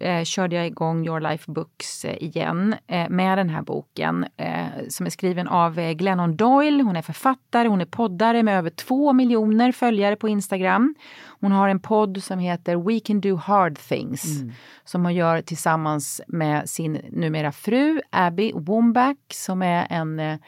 eh, 0.00 0.24
körde 0.24 0.56
jag 0.56 0.66
igång 0.66 1.06
Your 1.06 1.20
Life 1.20 1.52
Books 1.52 2.04
eh, 2.04 2.22
igen 2.22 2.74
eh, 2.86 3.08
med 3.08 3.38
den 3.38 3.48
här 3.48 3.62
boken 3.62 4.26
eh, 4.36 4.66
som 4.88 5.06
är 5.06 5.10
skriven 5.10 5.48
av 5.48 5.78
eh, 5.78 5.92
Glennon 5.92 6.36
Doyle. 6.36 6.82
Hon 6.82 6.96
är 6.96 7.02
författare, 7.02 7.68
hon 7.68 7.80
är 7.80 7.84
poddare 7.84 8.42
med 8.42 8.58
över 8.58 8.70
två 8.70 9.12
miljoner 9.12 9.72
följare 9.72 10.16
på 10.16 10.28
Instagram. 10.28 10.94
Hon 11.40 11.52
har 11.52 11.68
en 11.68 11.80
podd 11.80 12.22
som 12.22 12.38
heter 12.38 12.76
We 12.76 13.00
Can 13.00 13.20
Do 13.20 13.36
Hard 13.36 13.78
Things 13.78 14.42
som 14.84 15.04
hon 15.04 15.14
gör 15.14 15.42
tillsammans 15.42 16.20
med 16.26 16.70
sin 16.70 16.92
numera 17.10 17.52
fru 17.52 18.00
Abby 18.10 18.52
Wambach 18.54 19.16
som 19.30 19.62
är 19.62 19.86
en 19.90 20.20
eh, 20.20 20.38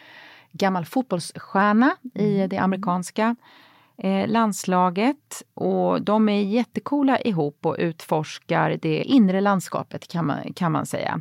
gammal 0.53 0.85
fotbollsstjärna 0.85 1.97
i 2.15 2.47
det 2.47 2.59
amerikanska 2.59 3.37
eh, 3.97 4.29
landslaget. 4.29 5.43
Och 5.55 6.03
de 6.03 6.29
är 6.29 6.43
jättekola 6.43 7.21
ihop 7.21 7.67
och 7.67 7.77
utforskar 7.79 8.79
det 8.83 9.03
inre 9.03 9.41
landskapet 9.41 10.09
kan 10.09 10.27
man, 10.27 10.53
kan 10.53 10.73
man 10.73 10.87
säga. 10.87 11.21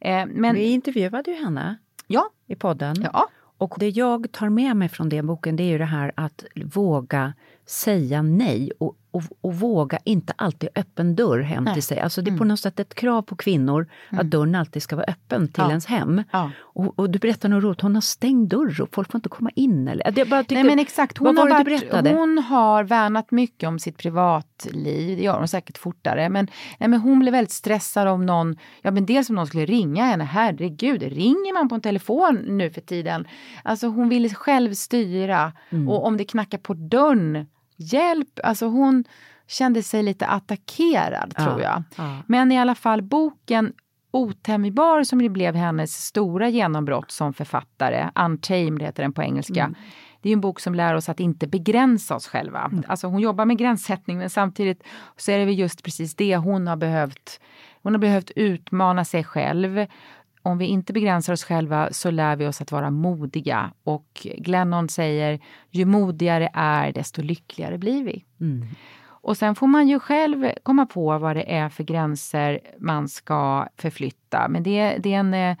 Eh, 0.00 0.26
men 0.26 0.54
Vi 0.54 0.70
intervjuade 0.70 1.30
ju 1.30 1.36
henne 1.44 1.78
ja, 2.06 2.30
i 2.46 2.54
podden. 2.54 2.94
ja, 3.12 3.28
Och 3.58 3.74
det 3.78 3.88
jag 3.88 4.32
tar 4.32 4.48
med 4.48 4.76
mig 4.76 4.88
från 4.88 5.08
den 5.08 5.26
boken 5.26 5.56
det 5.56 5.62
är 5.62 5.68
ju 5.68 5.78
det 5.78 5.84
här 5.84 6.12
att 6.16 6.44
våga 6.74 7.32
säga 7.66 8.22
nej 8.22 8.70
och, 8.78 8.96
och, 9.12 9.22
och 9.40 9.54
våga 9.54 9.98
inte 10.04 10.32
alltid 10.36 10.68
öppen 10.74 11.16
dörr 11.16 11.40
hem 11.40 11.64
Nej. 11.64 11.74
till 11.74 11.82
sig. 11.82 12.00
Alltså 12.00 12.22
det 12.22 12.30
är 12.30 12.38
på 12.38 12.44
något 12.44 12.60
sätt 12.60 12.80
ett 12.80 12.94
krav 12.94 13.22
på 13.22 13.36
kvinnor 13.36 13.86
att 14.10 14.30
dörren 14.30 14.54
alltid 14.54 14.82
ska 14.82 14.96
vara 14.96 15.06
öppen 15.06 15.48
till 15.48 15.62
Ja. 15.62 15.68
ens 15.68 15.86
hem. 15.86 16.22
Ja. 16.32 16.50
Och, 16.60 16.98
och 16.98 17.10
du 17.10 17.18
berättar 17.18 17.48
något 17.48 17.64
roligt, 17.64 17.80
hon 17.80 17.94
har 17.94 18.00
stängd 18.02 18.48
dörr 18.48 18.80
och 18.80 18.88
folk 18.94 19.10
får 19.12 19.18
inte 19.18 19.28
komma 19.28 19.50
in. 19.54 19.88
Eller? 19.88 20.12
Jag 20.18 20.28
bara 20.28 20.40
tyckte, 20.42 20.54
Nej 20.54 20.64
men 20.64 20.78
exakt, 20.78 21.18
hon 21.18 21.36
har, 21.36 21.48
varit, 21.48 22.14
hon 22.16 22.38
har 22.38 22.84
värnat 22.84 23.30
mycket 23.30 23.68
om 23.68 23.78
sitt 23.78 23.98
privatliv, 23.98 25.16
det 25.18 25.22
gör 25.24 25.38
hon 25.38 25.48
säkert 25.48 25.78
fortare. 25.78 26.28
Men, 26.28 26.48
nej, 26.78 26.88
men 26.88 27.00
hon 27.00 27.18
blev 27.18 27.32
väldigt 27.32 27.52
stressad 27.52 28.08
om 28.08 28.26
någon, 28.26 28.56
ja 28.82 28.90
men 28.90 29.06
dels 29.06 29.30
om 29.30 29.36
någon 29.36 29.46
skulle 29.46 29.66
ringa 29.66 30.04
henne, 30.04 30.24
herregud, 30.24 31.02
ringer 31.02 31.54
man 31.54 31.68
på 31.68 31.74
en 31.74 31.80
telefon 31.80 32.34
nu 32.48 32.70
för 32.70 32.80
tiden? 32.80 33.26
Alltså 33.64 33.86
hon 33.86 34.08
ville 34.08 34.28
själv 34.28 34.74
styra 34.74 35.52
Mm. 35.70 35.88
och 35.88 36.06
om 36.06 36.16
det 36.16 36.24
knackar 36.24 36.58
på 36.58 36.74
dörren, 36.74 37.46
hjälp! 37.76 38.40
Alltså 38.42 38.66
hon 38.66 39.04
kände 39.46 39.82
sig 39.82 40.02
lite 40.02 40.26
attackerad 40.26 41.34
Ja, 41.36 41.44
tror 41.44 41.60
jag. 41.60 41.82
ja. 41.96 42.16
Men 42.26 42.52
i 42.52 42.58
alla 42.58 42.74
fall 42.74 43.02
boken 43.02 43.72
Otämjbar 44.10 45.04
som 45.04 45.22
det 45.22 45.28
blev 45.28 45.54
hennes 45.54 46.06
stora 46.06 46.48
genombrott 46.48 47.10
som 47.10 47.32
författare, 47.34 48.10
Untamed 48.14 48.82
heter 48.82 49.02
den 49.02 49.12
på 49.12 49.22
engelska. 49.22 49.60
Mm. 49.64 49.74
Det 50.22 50.28
är 50.28 50.32
en 50.32 50.40
bok 50.40 50.60
som 50.60 50.74
lär 50.74 50.94
oss 50.94 51.08
att 51.08 51.20
inte 51.20 51.46
begränsa 51.46 52.14
oss 52.14 52.26
själva. 52.26 52.70
Alltså 52.86 53.06
hon 53.06 53.20
jobbar 53.20 53.44
med 53.44 53.58
gränssättning 53.58 54.18
men 54.18 54.30
samtidigt 54.30 54.82
så 55.16 55.30
är 55.30 55.38
det 55.38 55.44
väl 55.44 55.58
just 55.58 55.82
precis 55.82 56.14
det 56.14 56.36
hon 56.36 56.66
har 56.66 56.76
behövt. 56.76 57.40
Hon 57.82 57.94
har 57.94 57.98
behövt 58.00 58.30
utmana 58.36 59.04
sig 59.04 59.24
själv. 59.24 59.86
Om 60.42 60.58
vi 60.58 60.66
inte 60.66 60.92
begränsar 60.92 61.32
oss 61.32 61.44
själva 61.44 61.88
så 61.92 62.10
lär 62.10 62.36
vi 62.36 62.46
oss 62.46 62.60
att 62.60 62.72
vara 62.72 62.90
modiga. 62.90 63.72
Och 63.84 64.26
Glennon 64.36 64.88
säger, 64.88 65.40
ju 65.70 65.84
modigare 65.84 66.50
är 66.54 66.92
desto 66.92 67.22
lyckligare 67.22 67.78
blir 67.78 68.04
vi. 68.04 68.24
Mm. 68.40 68.66
Och 69.04 69.36
sen 69.36 69.54
får 69.54 69.66
man 69.66 69.88
ju 69.88 70.00
själv 70.00 70.50
komma 70.62 70.86
på 70.86 71.18
vad 71.18 71.36
det 71.36 71.52
är 71.52 71.68
för 71.68 71.84
gränser 71.84 72.60
man 72.78 73.08
ska 73.08 73.68
förflytta. 73.76 74.48
Men 74.48 74.62
det, 74.62 74.96
det 74.98 75.14
är 75.14 75.18
en 75.18 75.34
eh, 75.34 75.56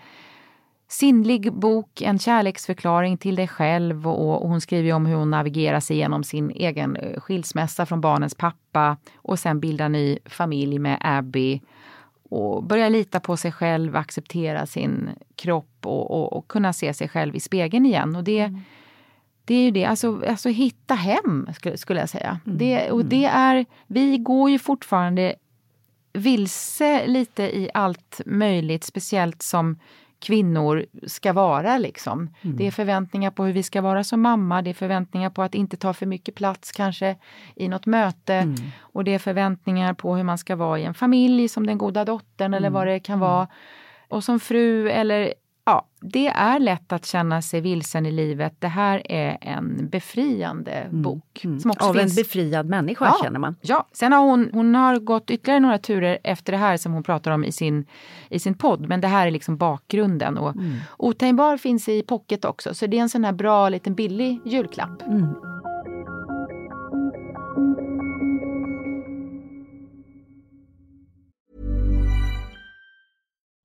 sinnlig 0.88 1.52
bok, 1.52 2.02
en 2.02 2.18
kärleksförklaring 2.18 3.18
till 3.18 3.36
dig 3.36 3.48
själv 3.48 4.08
och, 4.08 4.42
och 4.42 4.48
hon 4.48 4.60
skriver 4.60 4.92
om 4.92 5.06
hur 5.06 5.16
hon 5.16 5.30
navigerar 5.30 5.80
sig 5.80 5.96
genom 5.96 6.24
sin 6.24 6.50
egen 6.50 6.96
eh, 6.96 7.20
skilsmässa 7.20 7.86
från 7.86 8.00
barnens 8.00 8.34
pappa 8.34 8.96
och 9.16 9.38
sen 9.38 9.60
bildar 9.60 9.88
ny 9.88 10.18
familj 10.24 10.78
med 10.78 10.98
Abby 11.00 11.60
och 12.32 12.62
börja 12.62 12.88
lita 12.88 13.20
på 13.20 13.36
sig 13.36 13.52
själv, 13.52 13.96
acceptera 13.96 14.66
sin 14.66 15.10
kropp 15.34 15.86
och, 15.86 16.10
och, 16.10 16.32
och 16.32 16.48
kunna 16.48 16.72
se 16.72 16.94
sig 16.94 17.08
själv 17.08 17.36
i 17.36 17.40
spegeln 17.40 17.86
igen. 17.86 18.16
Och 18.16 18.24
det, 18.24 18.52
det 19.44 19.54
är 19.54 19.62
ju 19.62 19.70
det, 19.70 19.84
alltså, 19.84 20.22
alltså 20.28 20.48
hitta 20.48 20.94
hem 20.94 21.48
skulle, 21.56 21.76
skulle 21.76 22.00
jag 22.00 22.08
säga. 22.08 22.40
Det, 22.44 22.90
och 22.90 23.04
det 23.04 23.24
är, 23.24 23.66
vi 23.86 24.18
går 24.18 24.50
ju 24.50 24.58
fortfarande 24.58 25.34
vilse 26.12 27.06
lite 27.06 27.42
i 27.42 27.70
allt 27.74 28.20
möjligt, 28.26 28.84
speciellt 28.84 29.42
som 29.42 29.78
kvinnor 30.22 30.86
ska 31.06 31.32
vara. 31.32 31.78
Liksom. 31.78 32.34
Det 32.42 32.66
är 32.66 32.70
förväntningar 32.70 33.30
på 33.30 33.44
hur 33.44 33.52
vi 33.52 33.62
ska 33.62 33.80
vara 33.80 34.04
som 34.04 34.20
mamma, 34.20 34.62
det 34.62 34.70
är 34.70 34.74
förväntningar 34.74 35.30
på 35.30 35.42
att 35.42 35.54
inte 35.54 35.76
ta 35.76 35.92
för 35.92 36.06
mycket 36.06 36.34
plats 36.34 36.72
kanske 36.72 37.16
i 37.56 37.68
något 37.68 37.86
möte. 37.86 38.54
Och 38.80 39.04
det 39.04 39.14
är 39.14 39.18
förväntningar 39.18 39.94
på 39.94 40.16
hur 40.16 40.24
man 40.24 40.38
ska 40.38 40.56
vara 40.56 40.78
i 40.78 40.84
en 40.84 40.94
familj 40.94 41.48
som 41.48 41.66
den 41.66 41.78
goda 41.78 42.04
dottern 42.04 42.54
eller 42.54 42.70
vad 42.70 42.86
det 42.86 43.00
kan 43.00 43.20
vara. 43.20 43.48
Och 44.08 44.24
som 44.24 44.40
fru 44.40 44.90
eller 44.90 45.34
ja, 45.64 45.86
det 46.00 46.28
är 46.28 46.58
lätt 46.58 46.92
att 46.92 47.06
känna 47.06 47.42
sig 47.42 47.60
vilsen 47.60 48.06
i 48.06 48.10
livet. 48.10 48.54
Det 48.58 48.68
här 48.68 49.12
är 49.12 49.38
en 49.40 49.88
befriande 49.88 50.88
bok. 50.90 51.40
Som 51.60 51.70
också 51.70 51.88
Av 51.88 51.94
finns 51.94 52.18
en 52.18 52.22
befriad 52.22 52.66
människa 52.66 53.04
Ja. 53.04 53.24
känner 53.24 53.38
man. 53.38 53.56
Ja, 53.60 53.86
sen 53.92 54.12
har 54.12 54.20
hon, 54.20 54.50
hon 54.52 54.74
har 54.74 54.98
gått 54.98 55.30
ytterligare 55.30 55.60
några 55.60 55.78
turer 55.78 56.18
efter 56.24 56.52
det 56.52 56.58
här 56.58 56.76
som 56.76 56.92
hon 56.92 57.02
pratar 57.02 57.30
om 57.30 57.44
i 57.44 57.52
sin, 57.52 57.86
i 58.28 58.38
sin 58.38 58.54
podd. 58.54 58.88
Men 58.88 59.00
det 59.00 59.08
här 59.08 59.26
är 59.26 59.30
liksom 59.30 59.56
bakgrunden. 59.56 60.38
Och 60.38 60.52
Mm. 60.56 60.76
Otämjbar 60.98 61.56
finns 61.56 61.88
i 61.88 62.02
pocket 62.02 62.44
också, 62.44 62.74
så 62.74 62.86
det 62.86 62.98
är 62.98 63.02
en 63.02 63.08
sån 63.08 63.24
här 63.24 63.32
bra 63.32 63.68
liten 63.68 63.94
billig 63.94 64.40
julklapp. 64.44 65.02
Mm. 65.02 65.26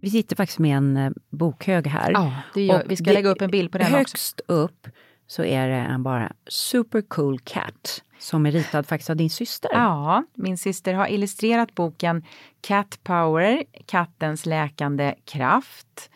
Vi 0.00 0.10
sitter 0.10 0.36
faktiskt 0.36 0.58
med 0.58 0.76
en 0.76 0.96
eh, 0.96 1.10
bokhög 1.30 1.86
här. 1.86 2.10
Ja, 2.12 2.32
gör, 2.60 2.74
Och 2.84 2.90
vi 2.90 2.96
ska 2.96 3.04
det- 3.04 3.12
lägga 3.12 3.28
upp 3.28 3.42
en 3.42 3.50
bild 3.50 3.72
på 3.72 3.78
den 3.78 3.86
högst 3.86 4.40
också. 4.40 4.52
upp 4.52 4.88
så 5.26 5.44
är 5.44 5.68
det 5.68 5.74
en 5.74 6.02
bara 6.02 6.32
super 6.48 7.00
cool 7.02 7.38
cat 7.38 8.02
som 8.18 8.46
är 8.46 8.50
ritad 8.52 8.86
faktiskt 8.86 9.10
av 9.10 9.16
din 9.16 9.30
syster. 9.30 9.70
Ja, 9.72 10.24
min 10.34 10.58
syster 10.58 10.94
har 10.94 11.06
illustrerat 11.08 11.74
boken 11.74 12.24
Cat 12.60 12.98
Power, 13.02 13.64
kattens 13.86 14.46
läkande 14.46 15.14
kraft 15.24 16.10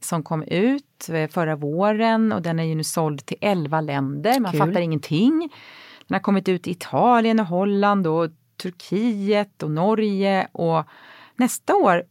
som 0.00 0.22
kom 0.22 0.42
ut 0.42 1.08
eh, 1.12 1.28
förra 1.30 1.56
våren 1.56 2.32
och 2.32 2.42
den 2.42 2.58
är 2.58 2.64
ju 2.64 2.74
nu 2.74 2.84
såld 2.84 3.26
till 3.26 3.36
11 3.40 3.80
länder. 3.80 4.40
Man 4.40 4.52
Kul. 4.52 4.58
fattar 4.60 4.80
ingenting. 4.80 5.48
Den 6.06 6.14
har 6.14 6.20
kommit 6.20 6.48
ut 6.48 6.66
i 6.66 6.70
Italien 6.70 7.40
och 7.40 7.46
Holland 7.46 8.06
och 8.06 8.30
Turkiet 8.62 9.62
och 9.62 9.70
Norge 9.70 10.48
och 10.52 10.84
nästa 11.36 11.74
år 11.74 12.02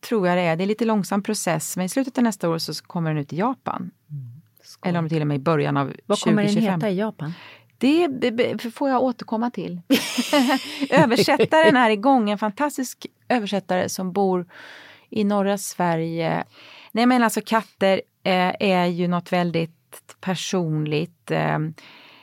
tror 0.00 0.28
jag 0.28 0.36
det 0.36 0.42
är, 0.42 0.56
det 0.56 0.64
är 0.64 0.66
lite 0.66 0.84
långsam 0.84 1.22
process, 1.22 1.76
men 1.76 1.86
i 1.86 1.88
slutet 1.88 2.18
av 2.18 2.24
nästa 2.24 2.48
år 2.48 2.58
så 2.58 2.84
kommer 2.84 3.10
den 3.10 3.18
ut 3.18 3.32
i 3.32 3.36
Japan. 3.36 3.90
Eller 4.84 4.98
om 4.98 5.04
det 5.04 5.08
till 5.08 5.20
och 5.20 5.26
med 5.26 5.36
i 5.36 5.40
början 5.40 5.76
av 5.76 5.92
Vad 6.06 6.20
kommer 6.20 6.42
den 6.42 6.52
2025. 6.52 6.74
heta 6.74 6.90
i 6.90 6.98
Japan? 6.98 7.32
Det 7.78 8.72
får 8.74 8.88
jag 8.88 9.02
återkomma 9.02 9.50
till. 9.50 9.80
Översättaren 10.90 11.76
är 11.76 11.90
igång, 11.90 12.30
en 12.30 12.38
fantastisk 12.38 13.06
översättare 13.28 13.88
som 13.88 14.12
bor 14.12 14.46
i 15.08 15.24
norra 15.24 15.58
Sverige. 15.58 16.44
Nej 16.92 17.06
men 17.06 17.22
alltså 17.22 17.40
katter 17.46 18.02
eh, 18.22 18.52
är 18.60 18.86
ju 18.86 19.08
något 19.08 19.32
väldigt 19.32 20.16
personligt. 20.20 21.30
Eh, 21.30 21.58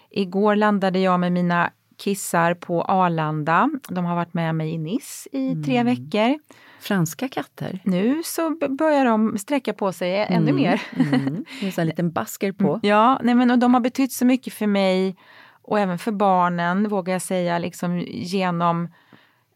igår 0.10 0.56
landade 0.56 1.00
jag 1.00 1.20
med 1.20 1.32
mina 1.32 1.72
kissar 1.98 2.54
på 2.54 2.82
Arlanda. 2.82 3.70
De 3.90 4.06
har 4.06 4.16
varit 4.16 4.34
med 4.34 4.56
mig 4.56 4.74
i 4.74 4.78
Nice 4.78 5.30
i 5.32 5.64
tre 5.66 5.84
veckor. 5.84 6.40
Franska 6.80 7.28
katter? 7.28 7.80
Nu 7.84 8.22
så 8.26 8.58
börjar 8.70 9.06
de 9.06 9.38
sträcka 9.38 9.74
på 9.74 9.94
sig 9.94 10.26
ännu 10.30 10.54
mer. 10.54 10.82
Mm. 10.96 11.46
Det 11.62 11.68
är 11.68 11.80
en 11.80 11.88
liten 11.88 12.12
basker 12.12 12.52
på. 12.52 12.80
Ja, 12.84 13.20
nej 13.24 13.36
men 13.36 13.52
och 13.52 13.60
de 13.60 13.74
har 13.74 13.82
betytt 13.82 14.12
så 14.12 14.26
mycket 14.26 14.54
för 14.54 14.68
mig 14.68 15.16
och 15.62 15.80
även 15.80 15.98
för 15.98 16.12
barnen, 16.12 16.90
vågar 16.90 17.14
jag 17.14 17.22
säga, 17.22 17.60
liksom 17.60 18.00
genom 18.08 18.90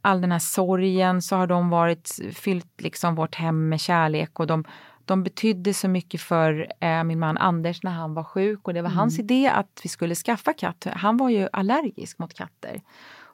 all 0.01 0.21
den 0.21 0.31
här 0.31 0.39
sorgen 0.39 1.21
så 1.21 1.35
har 1.35 1.47
de 1.47 1.69
varit, 1.69 2.19
fyllt 2.33 2.81
liksom 2.81 3.15
vårt 3.15 3.35
hem 3.35 3.69
med 3.69 3.79
kärlek 3.79 4.39
och 4.39 4.47
de, 4.47 4.63
de 5.05 5.23
betydde 5.23 5.73
så 5.73 5.87
mycket 5.87 6.21
för 6.21 6.67
eh, 6.79 7.03
min 7.03 7.19
man 7.19 7.37
Anders 7.37 7.83
när 7.83 7.91
han 7.91 8.13
var 8.13 8.23
sjuk 8.23 8.67
och 8.67 8.73
det 8.73 8.81
var 8.81 8.89
hans 8.89 9.19
idé 9.19 9.47
att 9.47 9.79
vi 9.83 9.89
skulle 9.89 10.15
skaffa 10.15 10.53
katt. 10.53 10.87
Han 10.93 11.17
var 11.17 11.29
ju 11.29 11.47
allergisk 11.53 12.19
mot 12.19 12.33
katter. 12.33 12.81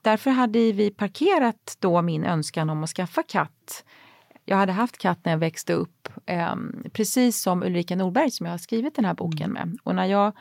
Därför 0.08 0.32
hade 0.32 0.72
vi 0.72 0.92
parkerat 0.92 1.78
då 1.80 2.02
min 2.02 2.24
önskan 2.24 2.70
om 2.70 2.84
att 2.84 2.90
skaffa 2.90 3.24
katt. 3.24 3.86
Jag 4.46 4.58
hade 4.58 4.72
haft 4.72 4.98
katt 4.98 5.20
när 5.24 5.32
jag 5.32 5.40
växte 5.40 5.74
upp, 5.74 6.10
eh, 6.26 6.56
precis 6.94 7.42
som 7.42 7.64
Ulrika 7.64 7.96
Norberg 7.96 8.32
som 8.32 8.46
jag 8.46 8.54
har 8.54 8.58
skrivit 8.58 8.96
den 8.96 9.06
här 9.06 9.14
boken 9.14 9.52
med. 9.52 9.78
Och 9.84 9.96
när 9.96 10.06
jag 10.06 10.32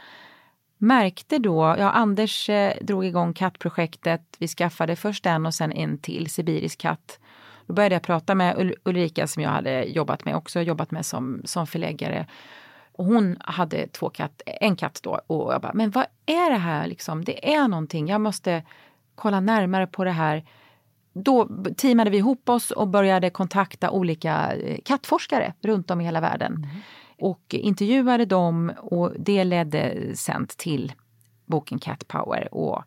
märkte 0.78 1.38
då, 1.38 1.74
ja 1.78 1.90
Anders 1.90 2.48
eh, 2.48 2.72
drog 2.80 3.04
igång 3.04 3.32
kattprojektet, 3.32 4.22
vi 4.38 4.48
skaffade 4.48 4.96
först 4.96 5.26
en 5.26 5.46
och 5.46 5.54
sen 5.54 5.72
en 5.72 5.98
till, 5.98 6.30
sibirisk 6.30 6.78
katt. 6.78 7.18
Då 7.66 7.74
började 7.74 7.94
jag 7.94 8.02
prata 8.02 8.34
med 8.34 8.56
Ul- 8.56 8.76
Ulrika 8.84 9.26
som 9.26 9.42
jag 9.42 9.50
hade 9.50 9.84
jobbat 9.84 10.24
med 10.24 10.36
också, 10.36 10.60
jobbat 10.60 10.90
med 10.90 11.06
som, 11.06 11.42
som 11.44 11.66
förläggare. 11.66 12.26
Och 12.92 13.04
hon 13.04 13.36
hade 13.40 13.86
två 13.86 14.10
katt, 14.10 14.42
en 14.46 14.76
katt 14.76 15.00
då 15.02 15.20
och 15.26 15.52
jag 15.52 15.60
bara, 15.60 15.74
men 15.74 15.90
vad 15.90 16.06
är 16.26 16.50
det 16.50 16.58
här 16.58 16.86
liksom? 16.86 17.24
Det 17.24 17.54
är 17.54 17.68
någonting, 17.68 18.08
jag 18.08 18.20
måste 18.20 18.62
kolla 19.16 19.40
närmare 19.40 19.86
på 19.86 20.04
det 20.04 20.10
här. 20.10 20.44
Då 21.12 21.48
teamade 21.76 22.10
vi 22.10 22.16
ihop 22.16 22.48
oss 22.48 22.70
och 22.70 22.88
började 22.88 23.30
kontakta 23.30 23.90
olika 23.90 24.52
eh, 24.52 24.78
kattforskare 24.84 25.54
runt 25.62 25.90
om 25.90 26.00
i 26.00 26.04
hela 26.04 26.20
världen. 26.20 26.66
Och 27.18 27.42
intervjuade 27.54 28.24
dem 28.24 28.72
och 28.76 29.12
det 29.18 29.44
ledde 29.44 30.12
sen 30.14 30.46
till 30.56 30.92
boken 31.46 31.78
Cat 31.78 32.08
Power. 32.08 32.54
Och, 32.54 32.84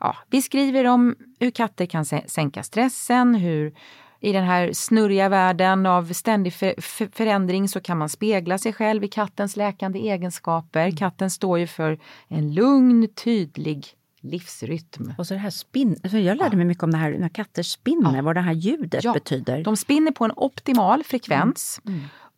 ja, 0.00 0.16
vi 0.30 0.42
skriver 0.42 0.84
om 0.84 1.16
hur 1.40 1.50
katter 1.50 1.86
kan 1.86 2.04
sä- 2.04 2.26
sänka 2.26 2.62
stressen, 2.62 3.34
hur 3.34 3.74
i 4.20 4.32
den 4.32 4.44
här 4.44 4.72
snurriga 4.72 5.28
världen 5.28 5.86
av 5.86 6.12
ständig 6.12 6.52
för, 6.52 6.74
för, 6.80 7.08
förändring 7.12 7.68
så 7.68 7.80
kan 7.80 7.98
man 7.98 8.08
spegla 8.08 8.58
sig 8.58 8.72
själv 8.72 9.04
i 9.04 9.08
kattens 9.08 9.56
läkande 9.56 9.98
egenskaper. 9.98 10.90
Katten 10.90 11.30
står 11.30 11.58
ju 11.58 11.66
för 11.66 11.98
en 12.28 12.54
lugn, 12.54 13.08
tydlig 13.24 13.86
livsrytm. 14.20 15.12
Och 15.18 15.26
så 15.26 15.34
det 15.34 15.40
här 15.40 15.50
spinn... 15.50 15.96
Alltså 16.02 16.18
jag 16.18 16.36
lärde 16.36 16.56
mig 16.56 16.66
mycket 16.66 16.84
om 16.84 16.90
det 16.90 16.96
här 16.98 17.18
när 17.18 17.28
katter 17.28 17.62
spinner, 17.62 18.16
Ja. 18.16 18.22
vad 18.22 18.36
det 18.36 18.40
här 18.40 18.52
ljudet 18.52 19.04
Ja, 19.04 19.12
betyder. 19.12 19.64
De 19.64 19.76
spinner 19.76 20.12
på 20.12 20.24
en 20.24 20.32
optimal 20.36 21.04
frekvens. 21.04 21.80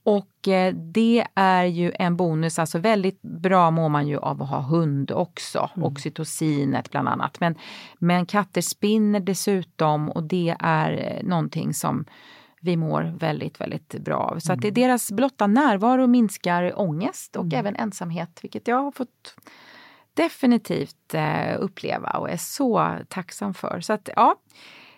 Och 0.03 0.49
eh, 0.49 0.75
det 0.75 1.27
är 1.35 1.65
ju 1.65 1.93
en 1.99 2.17
bonus, 2.17 2.59
alltså 2.59 2.79
väldigt 2.79 3.23
bra 3.23 3.71
mår 3.71 3.89
man 3.89 4.09
ju 4.09 4.17
av 4.19 4.43
att 4.43 4.49
ha 4.49 4.61
hund 4.61 5.11
också, 5.11 5.71
oxytocinet 5.77 6.91
bland 6.91 7.09
annat. 7.09 7.41
Men, 7.41 7.55
men 7.99 8.27
katter 8.27 8.61
spinner 8.61 9.21
dessutom 9.21 10.11
och 10.11 10.23
det 10.23 10.57
är 10.59 10.93
eh, 10.93 11.29
någonting 11.29 11.75
som 11.75 12.05
vi 12.63 12.77
mår 12.77 13.03
väldigt, 13.19 13.61
väldigt 13.61 13.95
bra 14.05 14.17
av. 14.17 14.39
Så 14.39 14.53
att 14.53 14.61
det, 14.61 14.71
deras 14.71 15.13
blotta 15.13 15.47
närvaro 15.47 16.07
minskar 16.07 16.81
ångest 16.81 17.37
och 17.37 17.55
även 17.55 17.77
ensamhet, 17.77 18.39
vilket 18.43 18.69
jag 18.69 18.77
har 18.83 18.93
fått 18.93 19.37
definitivt 20.23 21.15
eh, 21.15 21.57
uppleva 21.59 22.11
och 22.11 22.31
är 22.31 22.37
så 22.37 22.97
tacksam 23.09 23.55
för. 23.55 23.81
Så 23.81 23.93
att 23.93 24.09
ja, 24.17 24.35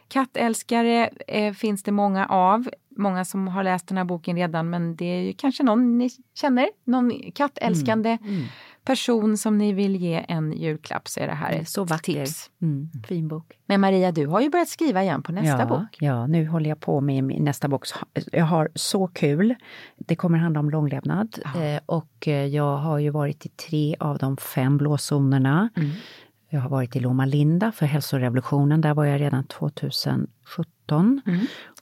kattälskare 0.09 1.11
eh, 1.29 1.53
finns 1.53 1.83
det 1.83 1.93
många 1.93 2.27
av. 2.27 2.69
Många 2.97 3.25
som 3.25 3.49
har 3.49 3.65
läst 3.65 3.89
den 3.89 3.99
här 3.99 4.05
boken 4.05 4.37
redan 4.37 4.71
men 4.71 4.97
det 4.97 5.05
är 5.05 5.21
ju 5.21 5.33
kanske 5.33 5.63
någon 5.63 5.99
ni 5.99 6.11
känner, 6.35 6.69
någon 6.85 7.33
kattälskande 7.33 8.19
mm, 8.21 8.35
mm 8.35 8.47
person 8.85 9.37
som 9.37 9.59
ni 9.59 9.73
vill 9.73 9.97
ge 9.97 10.25
en 10.29 10.53
julklapp 10.53 11.09
så 11.09 11.21
är 11.21 11.27
det 11.27 11.35
här 11.35 11.53
ett 11.53 11.69
Så 11.69 11.85
vacker. 11.85 12.25
tips. 12.25 12.51
Mm, 12.63 12.91
fin 13.09 13.29
bok. 13.29 13.59
Men 13.67 13.81
Maria, 13.81 14.13
du 14.13 14.27
har 14.27 14.41
ju 14.41 14.51
börjat 14.51 14.69
skriva 14.69 15.03
igen 15.03 15.23
på 15.23 15.33
nästa 15.33 15.59
ja, 15.59 15.67
bok. 15.67 15.97
Ja, 16.01 16.27
nu 16.27 16.47
håller 16.47 16.69
jag 16.69 16.81
på 16.81 17.01
med 17.01 17.25
min 17.25 17.45
nästa 17.45 17.69
bok. 17.69 17.87
Jag 18.33 18.45
har 18.45 18.69
så 18.75 19.07
kul. 19.07 19.55
Det 19.97 20.17
kommer 20.17 20.39
handla 20.39 20.61
om 20.61 20.71
långlevnad. 20.71 21.39
Eh, 21.45 21.81
och 21.87 22.29
eh, 22.29 22.47
jag 22.47 22.77
har 22.77 22.99
ju 22.99 23.11
varit 23.11 23.47
i 23.47 23.49
tre 23.49 23.97
av 24.01 24.19
de 24.19 24.37
fem 24.37 24.79
blåzonerna. 24.79 25.69
Mm. 25.77 25.91
Jag 26.49 26.61
har 26.61 26.69
varit 26.69 26.97
i 26.97 27.01
Loma 27.01 27.25
Linda 27.27 27.73
för 27.73 27.87
hälsorevolutionen. 27.87 28.81
Där 28.81 28.95
var 28.95 29.05
jag 29.05 29.21
redan 29.21 29.45
2017. 29.45 31.21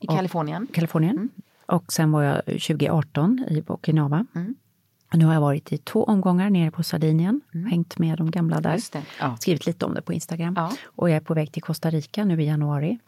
I 0.01 0.07
Och- 0.07 0.14
Kalifornien. 0.16 0.66
Kalifornien. 0.72 1.28
Och 1.66 1.92
sen 1.92 2.12
var 2.12 2.22
jag 2.22 2.44
2018 2.44 3.44
i 3.48 3.62
Okinawa. 3.66 4.26
Mm. 5.12 5.18
Nu 5.18 5.24
har 5.26 5.34
jag 5.34 5.40
varit 5.40 5.72
i 5.72 5.78
två 5.78 6.04
omgångar 6.04 6.50
nere 6.50 6.70
på 6.70 6.82
Sardinien. 6.82 7.40
Hängt 7.70 7.98
med 7.98 8.18
de 8.18 8.30
gamla 8.30 8.61
där. 8.61 8.80
Ja. 9.20 9.36
Skrivit 9.36 9.66
lite 9.66 9.84
om 9.86 9.94
det 9.94 10.02
på 10.02 10.12
Instagram. 10.12 10.54
Ja. 10.56 10.72
Och 10.84 11.11
jag 11.11 11.16
är 11.16 11.20
på 11.20 11.34
väg 11.34 11.52
till 11.52 11.62
Costa 11.62 11.90
Rica 11.90 12.24
nu 12.24 12.42
i 12.42 12.46
januari. 12.46 12.98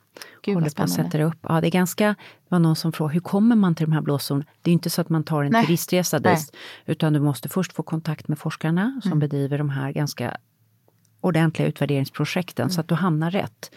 Gud, 0.42 0.54
Håller 0.54 0.70
på 0.70 0.82
att 0.82 0.90
sätta 0.90 1.22
upp. 1.22 1.38
Ja, 1.42 1.60
det 1.60 1.66
är 1.68 1.70
ganska, 1.70 2.06
det 2.08 2.14
var 2.48 2.58
någon 2.58 2.76
som 2.76 2.92
frågade, 2.92 3.14
hur 3.14 3.20
kommer 3.20 3.56
man 3.56 3.74
till 3.74 3.86
de 3.86 3.92
här 3.92 4.00
blåzonerna? 4.00 4.44
Det 4.62 4.70
är 4.70 4.72
inte 4.72 4.90
så 4.90 5.00
att 5.00 5.08
man 5.08 5.24
tar 5.24 5.42
en 5.44 5.52
Nej. 5.52 5.66
turistresa 5.66 6.18
dit. 6.18 6.56
Utan 6.86 7.12
du 7.12 7.20
måste 7.20 7.48
först 7.48 7.72
få 7.72 7.82
kontakt 7.82 8.28
med 8.28 8.38
forskarna 8.38 9.00
som 9.02 9.08
Mm. 9.12 9.18
bedriver 9.18 9.58
de 9.58 9.70
här 9.70 9.92
ganska 9.92 10.36
ordentliga 11.22 11.68
utvärderingsprojekten 11.68 12.70
så 12.70 12.80
att 12.80 12.88
du 12.88 12.94
hamnar 12.94 13.30
rätt. 13.30 13.70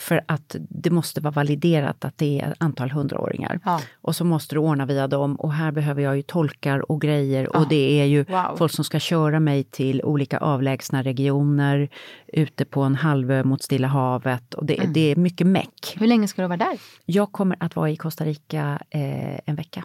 För 0.00 0.20
att 0.26 0.56
det 0.58 0.90
måste 0.90 1.20
vara 1.20 1.30
validerat 1.32 2.04
att 2.04 2.18
det 2.18 2.40
är 2.40 2.54
antal 2.58 2.90
hundraåringar. 2.90 3.60
Ja. 3.64 3.80
Och 4.00 4.16
så 4.16 4.24
måste 4.24 4.54
du 4.54 4.58
ordna 4.58 4.86
via 4.86 5.06
dem 5.08 5.36
och 5.36 5.52
här 5.52 5.72
behöver 5.72 6.02
jag 6.02 6.16
ju 6.16 6.22
tolkar 6.22 6.90
och 6.92 7.00
grejer 7.00 7.56
och 7.56 7.68
det 7.68 8.00
är 8.00 8.04
ju 8.04 8.24
Wow. 8.24 8.56
folk 8.56 8.72
som 8.72 8.84
ska 8.84 8.98
köra 9.00 9.40
mig 9.40 9.64
till 9.64 10.02
olika 10.02 10.38
avlägsna 10.38 11.02
regioner 11.02 11.88
ute 12.26 12.64
på 12.64 12.82
en 12.82 12.94
halvö 12.94 13.44
mot 13.44 13.62
Stilla 13.62 13.88
havet 13.88 14.54
och 14.54 14.64
det, 14.66 14.74
det 14.94 15.00
är 15.12 15.16
mycket 15.16 15.46
meck. 15.46 15.94
Hur 15.98 16.06
länge 16.06 16.28
ska 16.28 16.42
du 16.42 16.48
vara 16.48 16.56
där? 16.58 16.78
Jag 17.04 17.32
kommer 17.32 17.56
att 17.60 17.76
vara 17.76 17.90
i 17.90 17.96
Costa 17.96 18.24
Rica 18.24 18.78
eh, 18.90 19.38
en 19.46 19.56
vecka. 19.56 19.84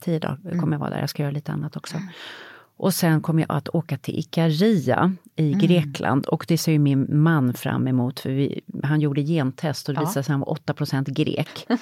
Tio 0.00 0.18
dagar 0.18 0.60
kommer 0.60 0.72
jag 0.72 0.80
vara 0.80 0.90
där. 0.90 1.00
Jag 1.00 1.10
ska 1.10 1.22
göra 1.22 1.32
lite 1.32 1.52
annat 1.52 1.76
också. 1.76 1.96
Och 2.76 2.94
sen 2.94 3.20
kommer 3.20 3.42
jag 3.48 3.56
att 3.56 3.68
åka 3.68 3.96
till 3.98 4.18
Ikaria 4.18 5.12
i 5.36 5.52
Grekland 5.52 6.26
och 6.26 6.44
det 6.48 6.58
ser 6.58 6.72
ju 6.72 6.78
min 6.78 7.06
man 7.22 7.54
fram 7.54 7.88
emot 7.88 8.20
för 8.20 8.30
vi, 8.30 8.60
han 8.82 9.00
gjorde 9.00 9.22
gentest 9.22 9.88
och 9.88 9.94
det 9.94 10.00
visade 10.00 10.12
sig 10.12 10.20
att 10.20 10.28
han 10.28 10.40
var 10.40 10.54
8% 10.54 11.10
grek. 11.10 11.66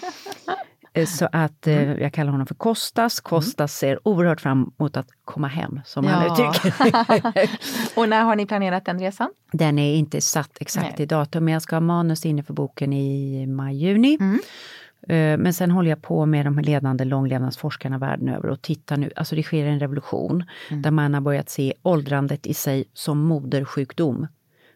Eh, 0.94 1.06
Så 1.06 1.28
att 1.32 1.66
eh, 1.66 1.92
jag 1.92 2.12
kallar 2.12 2.30
honom 2.32 2.46
för 2.46 2.54
Kostas. 2.54 3.20
Kostas 3.20 3.72
ser 3.74 4.08
oerhört 4.08 4.40
fram 4.40 4.70
emot 4.78 4.96
att 4.96 5.06
komma 5.24 5.48
hem, 5.48 5.80
som 5.84 6.06
han 6.06 6.26
Ja. 6.26 6.32
uttrycker 6.50 7.50
Och 8.00 8.08
när 8.08 8.22
har 8.24 8.36
ni 8.36 8.46
planerat 8.46 8.84
den 8.84 8.98
resan? 8.98 9.30
Den 9.52 9.78
är 9.78 9.94
inte 9.94 10.20
satt 10.20 10.50
exakt 10.60 10.98
Nej. 10.98 11.02
i 11.02 11.06
datum, 11.06 11.44
men 11.44 11.52
jag 11.52 11.62
ska 11.62 11.76
ha 11.76 11.80
manus 11.80 12.26
inne 12.26 12.42
för 12.42 12.52
boken 12.54 12.92
i 12.92 13.46
maj-juni. 13.46 14.18
Eh, 14.20 14.36
Men 15.08 15.54
sen 15.54 15.70
håller 15.70 15.90
jag 15.90 16.02
på 16.02 16.26
med 16.26 16.46
de 16.46 16.58
ledande 16.58 17.04
långlevnadsforskarna 17.04 17.98
världen 17.98 18.28
över 18.28 18.48
och 18.48 18.62
tittar 18.62 18.96
nu, 18.96 19.10
alltså 19.16 19.36
det 19.36 19.42
sker 19.42 19.66
en 19.66 19.80
revolution 19.80 20.44
där 20.70 20.90
man 20.90 21.14
har 21.14 21.20
börjat 21.20 21.50
se 21.50 21.74
åldrandet 21.82 22.46
i 22.46 22.54
sig 22.54 22.84
som 22.92 23.18
modersjukdom. 23.18 24.26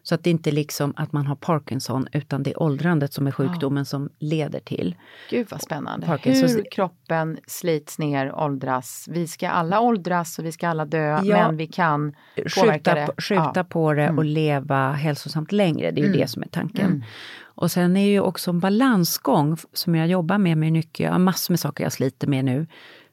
Så 0.07 0.15
att 0.15 0.23
det 0.23 0.29
inte 0.29 0.51
liksom 0.51 0.93
att 0.97 1.11
man 1.11 1.25
har 1.27 1.35
Parkinson 1.35 2.07
utan 2.11 2.43
det 2.43 2.49
är 2.51 2.61
åldrandet 2.63 3.13
som 3.13 3.27
är 3.27 3.31
sjukdomen 3.31 3.85
som 3.85 4.09
leder 4.19 4.59
till. 4.59 4.95
Gud 5.29 5.47
vad 5.51 5.61
spännande. 5.61 6.07
Parkinsons- 6.07 6.55
Hur 6.55 6.65
kroppen 6.71 7.37
slits 7.47 7.99
ner, 7.99 8.35
åldras. 8.35 9.05
Vi 9.11 9.27
ska 9.27 9.49
alla 9.49 9.79
åldras 9.79 10.39
och 10.39 10.45
vi 10.45 10.51
ska 10.51 10.67
alla 10.67 10.85
dö, 10.85 11.19
Ja. 11.23 11.47
men 11.47 11.57
vi 11.57 11.67
kan 11.67 12.15
påverka 12.55 12.73
skjuta, 12.73 12.95
det. 12.95 13.05
på, 13.05 13.13
skjuta 13.21 13.51
Ja. 13.55 13.63
på 13.63 13.93
det 13.93 14.09
och 14.09 14.25
leva 14.25 14.91
hälsosamt 14.91 15.51
längre. 15.51 15.91
Det 15.91 16.01
är 16.01 16.05
ju 16.05 16.13
det 16.13 16.27
som 16.27 16.41
är 16.43 16.47
tanken. 16.47 17.03
Och 17.43 17.71
sen 17.71 17.97
är 17.97 18.07
ju 18.07 18.19
också 18.19 18.51
en 18.51 18.59
balansgång 18.59 19.57
som 19.73 19.95
jag 19.95 20.07
jobbar 20.07 20.37
med 20.37 20.57
mig 20.57 20.71
mycket. 20.71 20.99
Jag 21.05 21.11
har 21.11 21.19
massor 21.19 21.51
med 21.51 21.59
saker 21.59 21.83
jag 21.83 21.93
sliter 21.93 22.27
med 22.27 22.45
nu. 22.45 22.67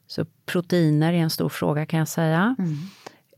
Så 0.07 0.27
proteiner 0.47 1.13
är 1.13 1.17
en 1.19 1.31
stor 1.31 1.49
fråga 1.49 1.87
kan 1.87 1.99
jag 1.99 2.09
säga. 2.09 2.57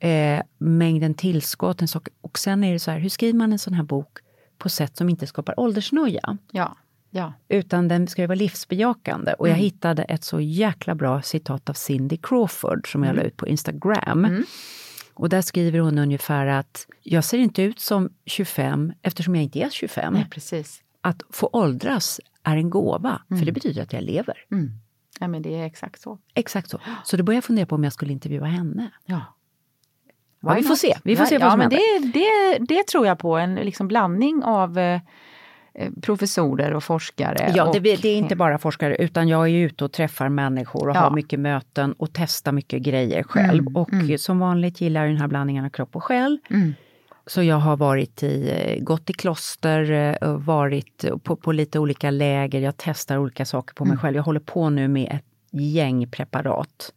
Eh, 0.00 0.42
mängden 0.58 1.14
tillskott, 1.14 1.82
en 1.82 1.88
sak. 1.88 2.08
Och 2.20 2.38
sen 2.38 2.64
är 2.64 2.72
det 2.72 2.78
så 2.78 2.90
här, 2.90 2.98
hur 2.98 3.08
skriver 3.08 3.38
man 3.38 3.52
en 3.52 3.58
sån 3.58 3.74
här 3.74 3.82
bok 3.82 4.18
på 4.58 4.68
sätt 4.68 4.96
som 4.96 5.08
inte 5.08 5.26
skapar 5.26 5.60
åldersnoja? 5.60 6.38
Ja, 6.50 6.76
ja. 7.10 7.32
Utan 7.48 7.88
den 7.88 8.06
ska 8.06 8.22
ju 8.22 8.26
vara 8.28 8.36
livsbejakande. 8.36 9.32
Och 9.32 9.48
jag 9.48 9.54
hittade 9.54 10.02
ett 10.02 10.24
så 10.24 10.40
jäkla 10.40 10.94
bra 10.94 11.22
citat 11.22 11.70
av 11.70 11.74
Cindy 11.74 12.16
Crawford 12.16 12.92
som 12.92 13.04
jag 13.04 13.16
la 13.16 13.22
ut 13.22 13.36
på 13.36 13.48
Instagram. 13.48 14.44
Och 15.14 15.28
där 15.28 15.42
skriver 15.42 15.78
hon 15.78 15.98
ungefär 15.98 16.46
att 16.46 16.86
jag 17.02 17.24
ser 17.24 17.38
inte 17.38 17.62
ut 17.62 17.80
som 17.80 18.10
25 18.26 18.92
eftersom 19.02 19.34
jag 19.34 19.44
inte 19.44 19.58
är 19.58 19.70
25. 19.70 20.12
Nej, 20.12 20.26
precis. 20.30 20.82
Att 21.00 21.22
få 21.30 21.50
åldras 21.52 22.20
är 22.42 22.56
en 22.56 22.70
gåva, 22.70 23.22
för 23.28 23.44
det 23.46 23.52
betyder 23.52 23.82
att 23.82 23.92
jag 23.92 24.02
lever. 24.02 24.44
Ja, 25.20 25.28
men 25.28 25.42
det 25.42 25.54
är 25.54 25.64
exakt 25.66 26.00
så. 26.00 26.18
Exakt 26.34 26.70
så. 26.70 26.80
Så 27.04 27.16
då 27.16 27.22
började 27.22 27.36
jag 27.36 27.44
fundera 27.44 27.66
på 27.66 27.74
om 27.74 27.84
jag 27.84 27.92
skulle 27.92 28.12
intervjua 28.12 28.46
henne. 28.46 28.90
Ja. 29.06 29.20
Ja, 30.40 30.54
vi 30.54 30.62
får 30.62 30.74
se. 30.74 30.94
Vi 31.04 31.16
får 31.16 31.22
ja, 31.24 31.28
se 31.28 31.38
vad 31.38 31.46
ja, 31.46 31.50
som 31.50 31.58
men 31.58 31.70
händer. 31.70 32.12
det, 32.12 32.58
det, 32.58 32.74
det 32.74 32.86
tror 32.86 33.06
jag 33.06 33.18
på, 33.18 33.36
en 33.36 33.54
liksom 33.54 33.88
blandning 33.88 34.42
av 34.44 34.78
eh, 34.78 35.00
eh, 35.74 35.90
professorer 36.02 36.72
och 36.74 36.84
forskare. 36.84 37.52
Ja, 37.54 37.64
och, 37.64 37.74
det, 37.82 37.96
det 38.02 38.08
är 38.08 38.16
inte 38.16 38.36
bara 38.36 38.58
forskare 38.58 38.96
utan 38.96 39.28
jag 39.28 39.48
är 39.48 39.52
ute 39.54 39.84
och 39.84 39.92
träffar 39.92 40.28
människor 40.28 40.88
och 40.88 40.96
Ja. 40.96 41.00
har 41.00 41.10
mycket 41.10 41.40
möten 41.40 41.92
och 41.92 42.08
testar 42.12 42.52
mycket 42.52 42.82
grejer 42.82 43.22
själv. 43.22 43.60
Mm, 43.66 43.76
och 43.76 43.90
som 44.20 44.38
vanligt 44.38 44.80
gillar 44.80 45.00
jag 45.00 45.10
den 45.10 45.20
här 45.20 45.28
blandningen 45.28 45.64
av 45.64 45.68
kropp 45.70 45.96
och 45.96 46.04
själ. 46.04 46.38
Så 47.26 47.42
jag 47.42 47.56
har 47.56 47.76
varit 47.76 48.22
i, 48.22 48.50
eh, 48.76 48.82
gått 48.84 49.10
i 49.10 49.12
kloster, 49.12 49.90
eh, 50.22 50.36
varit 50.36 51.04
på, 51.22 51.36
på 51.36 51.52
lite 51.52 51.78
olika 51.78 52.10
läger, 52.10 52.60
jag 52.60 52.74
testar 52.76 53.18
olika 53.18 53.44
saker 53.44 53.74
på 53.74 53.84
mig 53.84 53.90
Mm. 53.92 54.00
själv. 54.00 54.16
Jag 54.16 54.22
håller 54.22 54.40
på 54.40 54.70
nu 54.70 54.88
med 54.88 55.08
ett 55.12 55.24
gäng 55.60 56.10
preparat. 56.10 56.92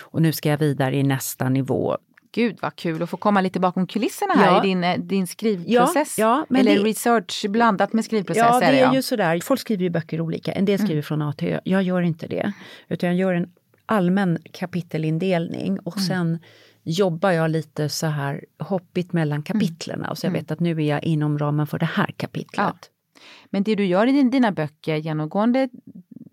Och 0.00 0.22
nu 0.22 0.32
ska 0.32 0.48
jag 0.48 0.58
vidare 0.58 0.96
i 0.96 1.02
nästa 1.02 1.48
nivå. 1.48 1.96
Gud 2.38 2.58
vad 2.62 2.76
kul 2.76 3.02
att 3.02 3.10
få 3.10 3.16
komma 3.16 3.40
lite 3.40 3.60
bakom 3.60 3.86
kulisserna 3.86 4.34
här 4.34 4.46
Ja. 4.52 4.64
i 4.64 4.68
din, 4.68 4.84
eh, 4.84 4.98
din 4.98 5.26
skrivprocess. 5.26 6.18
Ja, 6.18 6.46
ja, 6.48 6.58
Eller 6.58 6.76
det- 6.76 6.82
research 6.82 7.46
blandat 7.48 7.92
med 7.92 8.04
skrivprocess. 8.04 8.46
Ja, 8.52 8.60
det 8.60 8.66
är 8.66 8.82
ja. 8.82 8.94
ju 8.94 9.02
sådär. 9.02 9.40
Folk 9.44 9.60
skriver 9.60 9.82
ju 9.82 9.90
böcker 9.90 10.20
olika. 10.20 10.52
En 10.52 10.64
del 10.64 10.78
skriver 10.78 11.02
från 11.02 11.22
A 11.22 11.32
till 11.36 11.48
Ö. 11.48 11.60
Jag 11.64 11.82
gör 11.82 12.02
inte 12.02 12.26
det. 12.26 12.52
Utan 12.88 13.08
jag 13.08 13.16
gör 13.18 13.34
en 13.34 13.50
allmän 13.86 14.38
kapitelindelning 14.52 15.78
och 15.80 16.00
sen 16.00 16.38
jobbar 16.82 17.30
jag 17.30 17.50
lite 17.50 17.88
så 17.88 18.06
här 18.06 18.44
hoppigt 18.58 19.12
mellan 19.12 19.42
kapitlerna. 19.42 20.10
Och 20.10 20.18
så 20.18 20.26
jag 20.26 20.32
vet 20.32 20.50
att 20.50 20.60
nu 20.60 20.70
är 20.70 20.88
jag 20.88 21.04
inom 21.04 21.38
ramen 21.38 21.66
för 21.66 21.78
det 21.78 21.86
här 21.86 22.10
kapitlet. 22.16 22.90
Men 23.50 23.62
det 23.62 23.74
du 23.74 23.84
gör 23.86 24.06
i 24.06 24.12
din, 24.12 24.30
dina 24.30 24.52
böcker 24.52 24.96
genomgående 24.96 25.68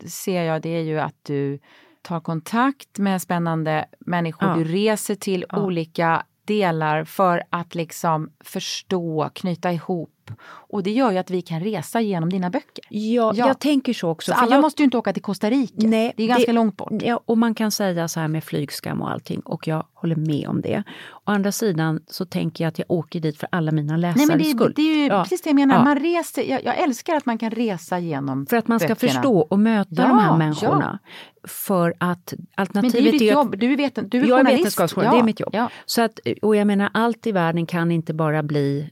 ser 0.07 0.43
jag 0.43 0.61
det 0.61 0.69
är 0.69 0.81
ju 0.81 0.99
att 0.99 1.15
du 1.23 1.59
tar 2.05 2.19
kontakt 2.19 2.99
med 2.99 3.21
spännande 3.21 3.85
människor. 3.99 4.49
Ja. 4.49 4.55
Du 4.55 4.63
reser 4.63 5.15
till 5.15 5.45
olika 5.53 6.25
delar 6.45 7.03
för 7.03 7.43
att 7.49 7.75
liksom 7.75 8.31
förstå, 8.43 9.29
knyta 9.33 9.71
ihop. 9.71 10.14
Och 10.45 10.83
det 10.83 10.91
gör 10.91 11.11
ju 11.11 11.17
att 11.17 11.29
vi 11.29 11.41
kan 11.41 11.59
resa 11.59 12.01
genom 12.01 12.29
dina 12.29 12.49
böcker. 12.49 12.83
Ja, 12.89 13.31
Ja. 13.35 13.47
jag 13.47 13.59
tänker 13.59 13.93
så 13.93 14.09
också. 14.09 14.31
Så 14.31 14.37
alla 14.37 14.55
jag, 14.55 14.61
måste 14.61 14.81
ju 14.81 14.85
inte 14.85 14.97
åka 14.97 15.13
till 15.13 15.21
Costa 15.21 15.49
Rica. 15.49 15.73
Nej, 15.75 16.13
det 16.17 16.23
är 16.23 16.27
ganska 16.27 16.45
det- 16.45 16.51
långt 16.55 16.77
bort. 16.77 16.91
Ja, 17.01 17.19
och 17.25 17.37
man 17.37 17.55
kan 17.55 17.71
säga 17.71 18.07
så 18.07 18.19
här 18.19 18.27
med 18.27 18.43
flygskam 18.43 19.01
och 19.01 19.11
allting 19.11 19.39
och 19.39 19.67
jag 19.67 19.85
håller 19.93 20.15
med 20.15 20.47
om 20.49 20.61
det. 20.61 20.83
Å 21.13 21.31
andra 21.31 21.51
sidan 21.51 21.99
så 22.07 22.25
tänker 22.25 22.63
jag 22.63 22.69
att 22.71 22.79
jag 22.79 22.91
åker 22.91 23.19
dit 23.19 23.37
för 23.37 23.49
alla 23.51 23.71
mina 23.71 23.97
läsares 23.97 24.17
Nej 24.17 24.25
men 24.27 24.37
det, 24.37 24.49
är- 24.51 24.55
skull. 24.55 24.73
det 24.75 24.81
är 24.81 24.95
ju 24.97 25.05
Ja. 25.07 25.23
precis 25.23 25.41
det 25.41 25.49
jag 25.49 25.55
menar. 25.55 25.83
Man 25.83 25.99
reser, 25.99 26.43
jag, 26.43 26.63
jag 26.63 26.77
älskar 26.79 27.15
att 27.15 27.25
man 27.25 27.37
kan 27.37 27.51
resa 27.51 27.99
genom 27.99 28.45
För 28.45 28.57
att 28.57 28.67
man 28.67 28.79
ska 28.79 28.87
böckerna. 28.87 29.11
förstå 29.13 29.39
och 29.39 29.59
möta 29.59 29.89
de 30.07 30.19
här 30.19 30.37
människorna. 30.37 30.99
För 31.47 31.93
att 31.99 32.33
Men 32.37 32.47
alternativet 32.55 33.03
det 33.03 33.09
är 33.09 33.11
ditt 33.11 33.31
jobb. 33.31 33.55
Du 33.57 33.73
är, 33.73 33.77
vet, 33.77 33.95
du 33.95 34.01
är 34.19 34.21
jag 34.21 34.23
är 34.23 34.43
journalist. 34.43 34.59
vetenskapsjournalist, 34.59 35.13
Ja, 35.13 35.17
det 35.17 35.23
är 35.23 35.25
mitt 35.25 35.39
jobb. 35.39 35.49
Ja. 35.53 35.69
Så 35.85 36.01
att, 36.01 36.19
och 36.41 36.55
jag 36.55 36.67
menar, 36.67 36.89
allt 36.93 37.27
i 37.27 37.31
världen 37.31 37.65
kan 37.65 37.91
inte 37.91 38.13
bara 38.13 38.43
bli 38.43 38.91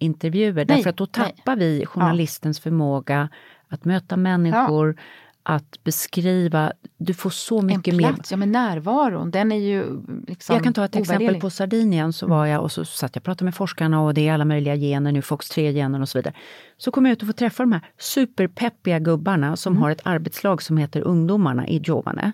Zoom-intervjuer. 0.00 0.54
Nej, 0.54 0.64
Därför 0.64 0.90
att 0.90 0.96
då 0.96 1.06
nej. 1.16 1.34
tappar 1.36 1.56
vi 1.56 1.86
journalistens 1.86 2.60
förmåga 2.60 3.28
att 3.68 3.84
möta 3.84 4.16
människor, 4.16 4.96
att 5.42 5.84
beskriva. 5.84 6.72
Du 6.98 7.14
får 7.14 7.30
så 7.30 7.58
En 7.58 7.66
mycket 7.66 7.94
mer. 7.94 8.12
plats, 8.12 8.30
ja 8.30 8.36
men 8.36 8.52
närvaron, 8.52 9.30
den 9.30 9.52
är 9.52 9.56
ju 9.56 10.00
liksom 10.26 10.54
Jag 10.54 10.64
kan 10.64 10.72
ta 10.72 10.84
ett 10.84 10.96
exempel 10.96 11.40
på 11.40 11.50
Sardinien. 11.50 12.12
Så 12.12 12.26
var 12.26 12.46
jag 12.46 12.62
och 12.62 12.72
så 12.72 12.84
satt 12.84 13.14
jag 13.16 13.20
och 13.20 13.24
pratade 13.24 13.44
med 13.44 13.54
forskarna 13.54 14.02
och 14.02 14.14
det 14.14 14.28
är 14.28 14.32
alla 14.32 14.44
möjliga 14.44 14.76
gener 14.76 15.12
nu, 15.12 15.20
FOX3-genen 15.20 16.02
och 16.02 16.08
så 16.08 16.18
vidare. 16.18 16.34
Så 16.76 16.90
kom 16.90 17.06
jag 17.06 17.12
ut 17.12 17.22
och 17.22 17.28
får 17.28 17.32
träffa 17.32 17.62
de 17.62 17.72
här 17.72 17.82
superpeppiga 17.98 18.98
gubbarna 18.98 19.56
som 19.56 19.76
har 19.76 19.90
ett 19.90 20.00
arbetslag 20.04 20.62
som 20.62 20.76
heter 20.76 21.00
Ungdomarna 21.00 21.68
i 21.68 21.78
Giovane. 21.78 22.32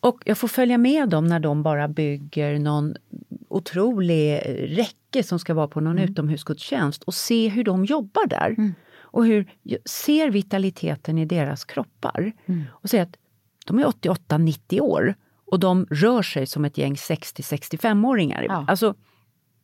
Och 0.00 0.22
jag 0.24 0.38
får 0.38 0.48
följa 0.48 0.78
med 0.78 1.08
dem 1.08 1.26
när 1.26 1.40
de 1.40 1.62
bara 1.62 1.88
bygger 1.88 2.58
någon 2.58 2.94
otrolig 3.48 4.40
räcke 5.14 5.28
som 5.28 5.38
ska 5.38 5.54
vara 5.54 5.68
på 5.68 5.80
någon 5.80 5.98
utomhusgudstjänst 5.98 7.02
och 7.02 7.14
se 7.14 7.48
hur 7.48 7.64
de 7.64 7.84
jobbar 7.84 8.26
där. 8.26 8.72
Och 9.02 9.24
hur 9.26 9.46
ser 9.84 10.30
vitaliteten 10.30 11.18
i 11.18 11.24
deras 11.24 11.64
kroppar. 11.64 12.32
Och 12.70 12.90
ser 12.90 13.02
att 13.02 13.16
de 13.66 13.78
är 13.78 13.84
88-90 13.84 14.80
år 14.80 15.14
och 15.46 15.60
de 15.60 15.86
rör 15.90 16.22
sig 16.22 16.46
som 16.46 16.64
ett 16.64 16.78
gäng 16.78 16.94
60-65-åringar. 16.94 18.46
Ja. 18.48 18.64
Alltså, 18.68 18.94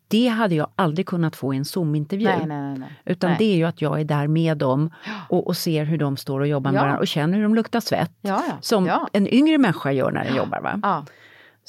det 0.09 0.28
hade 0.28 0.55
jag 0.55 0.70
aldrig 0.76 1.07
kunnat 1.07 1.36
få 1.36 1.55
i 1.55 1.57
en 1.57 1.64
Zoom-intervju. 1.64 2.24
Nej, 2.28 2.46
nej, 2.46 2.78
nej. 2.78 2.88
Utan 3.05 3.34
det 3.38 3.44
är 3.44 3.57
ju 3.57 3.64
att 3.64 3.82
jag 3.82 4.01
är 4.01 4.05
där 4.05 4.26
med 4.28 4.57
dem 4.59 4.90
och, 5.28 5.46
och 5.46 5.57
ser 5.57 5.84
hur 5.84 5.98
de 5.98 6.16
står 6.16 6.40
och 6.40 6.46
jobbar 6.46 6.70
med 6.72 6.78
Ja. 6.78 6.82
varandra 6.82 7.01
och 7.01 7.09
känner 7.09 7.36
hur 7.36 7.42
de 7.42 7.55
luktar 7.55 7.80
svett. 7.80 8.12
Ja, 8.20 8.42
ja. 8.48 8.55
Som 8.61 8.90
en 9.12 9.34
yngre 9.34 9.59
människa 9.59 9.92
gör 9.92 10.11
när 10.11 10.24
den 10.24 10.36
jobbar. 10.36 10.61
Va? 10.61 11.07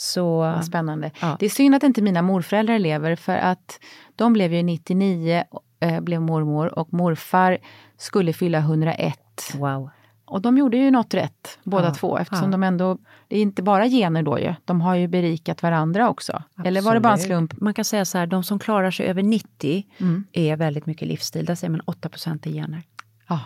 Så, 0.02 0.38
vad 0.38 0.66
spännande. 0.66 1.12
Ja. 1.22 1.38
Det 1.40 1.46
är 1.46 1.50
synd 1.50 1.76
att 1.76 1.84
inte 1.84 2.02
mina 2.02 2.22
morföräldrar 2.22 2.80
lever 2.80 3.16
för 3.16 3.38
att 3.38 3.80
de 4.16 4.34
blev 4.34 4.54
ju 4.54 4.64
99, 4.64 5.44
eh, 5.80 6.00
blev 6.02 6.22
mormor 6.22 6.80
och 6.80 6.94
morfar 6.94 7.58
skulle 7.98 8.34
fylla 8.34 8.58
101. 8.58 9.20
wow. 9.56 9.90
Och 10.26 10.42
de 10.42 10.58
gjorde 10.58 10.78
ju 10.78 10.92
något 10.92 11.14
rätt 11.14 11.60
båda 11.64 11.88
Ja, 11.88 11.94
två 11.94 12.18
eftersom 12.18 12.46
ja. 12.46 12.52
de 12.52 12.64
ändå, 12.64 12.98
det 13.28 13.38
är 13.38 13.42
inte 13.42 13.64
bara 13.64 13.88
gener 13.88 14.24
då 14.24 14.40
ju, 14.40 14.54
de 14.66 14.82
har 14.82 14.96
ju 14.96 15.08
berikat 15.08 15.64
varandra 15.64 16.10
också. 16.10 16.44
Eller 16.66 16.82
var 16.82 16.94
det 16.94 17.00
bara 17.00 17.10
en 17.10 17.14
Absolut. 17.14 17.28
slump? 17.38 17.62
Man 17.62 17.74
kan 17.74 17.86
säga 17.86 18.06
så 18.06 18.18
här, 18.18 18.28
de 18.28 18.44
som 18.44 18.60
klarar 18.60 18.92
sig 18.92 19.06
över 19.06 19.24
90 19.24 19.86
Mm. 19.98 20.24
är 20.32 20.56
väldigt 20.56 20.86
mycket 20.86 21.08
livsstil. 21.08 21.46
Där 21.46 21.56
säger 21.56 21.72
man 21.72 21.82
8 21.86 22.10
är 22.46 22.50
gener. 22.50 22.84
Ja, 23.28 23.40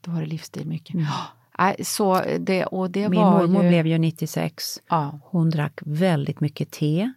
då 0.00 0.10
var 0.10 0.20
det 0.20 0.26
livsstil 0.26 0.66
mycket. 0.66 0.94
Nej, 0.94 1.06
så 1.82 2.22
det, 2.40 2.64
och 2.64 2.90
det 2.90 3.00
Mm. 3.04 3.10
Min 3.10 3.20
mormor 3.20 3.62
ju... 3.62 3.68
blev 3.68 3.86
ju 3.86 3.98
96. 3.98 4.64
Ja. 4.88 5.18
Hon 5.24 5.50
drack 5.50 5.80
väldigt 5.84 6.40
mycket 6.40 6.70
te. 6.70 7.12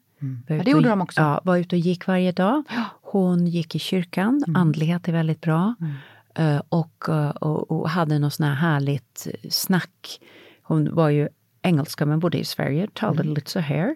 Var 0.50 0.56
Ja, 0.56 0.64
det 0.64 0.72
gjorde 0.72 0.84
och- 0.92 0.98
de 0.98 1.02
också. 1.02 1.22
Ja, 1.22 1.42
var 1.44 1.58
ute 1.58 1.76
och 1.76 1.80
gick 1.80 2.08
varje 2.08 2.32
dag. 2.32 2.64
Hon 3.02 3.48
gick 3.48 3.76
i 3.76 3.80
kyrkan, 3.80 4.44
Mm. 4.48 4.62
andlighet 4.62 5.08
är 5.08 5.12
väldigt 5.12 5.42
bra. 5.42 5.76
Eh, 6.36 6.62
och, 6.70 7.06
eh, 7.10 7.30
och, 7.30 7.72
och 7.72 7.90
hade 7.90 8.20
något 8.20 8.34
sånt 8.34 8.48
här 8.48 8.56
härligt 8.56 9.28
snack. 9.50 10.20
Hon 10.64 10.96
var 10.96 11.10
ju 11.10 11.28
engelska 11.62 12.06
men 12.06 12.20
bodde 12.20 12.38
i 12.38 12.46
Sverige, 12.46 12.88
talade 12.94 13.22
Mm. 13.22 13.34
lite 13.34 13.52
så 13.52 13.60
här. 13.60 13.96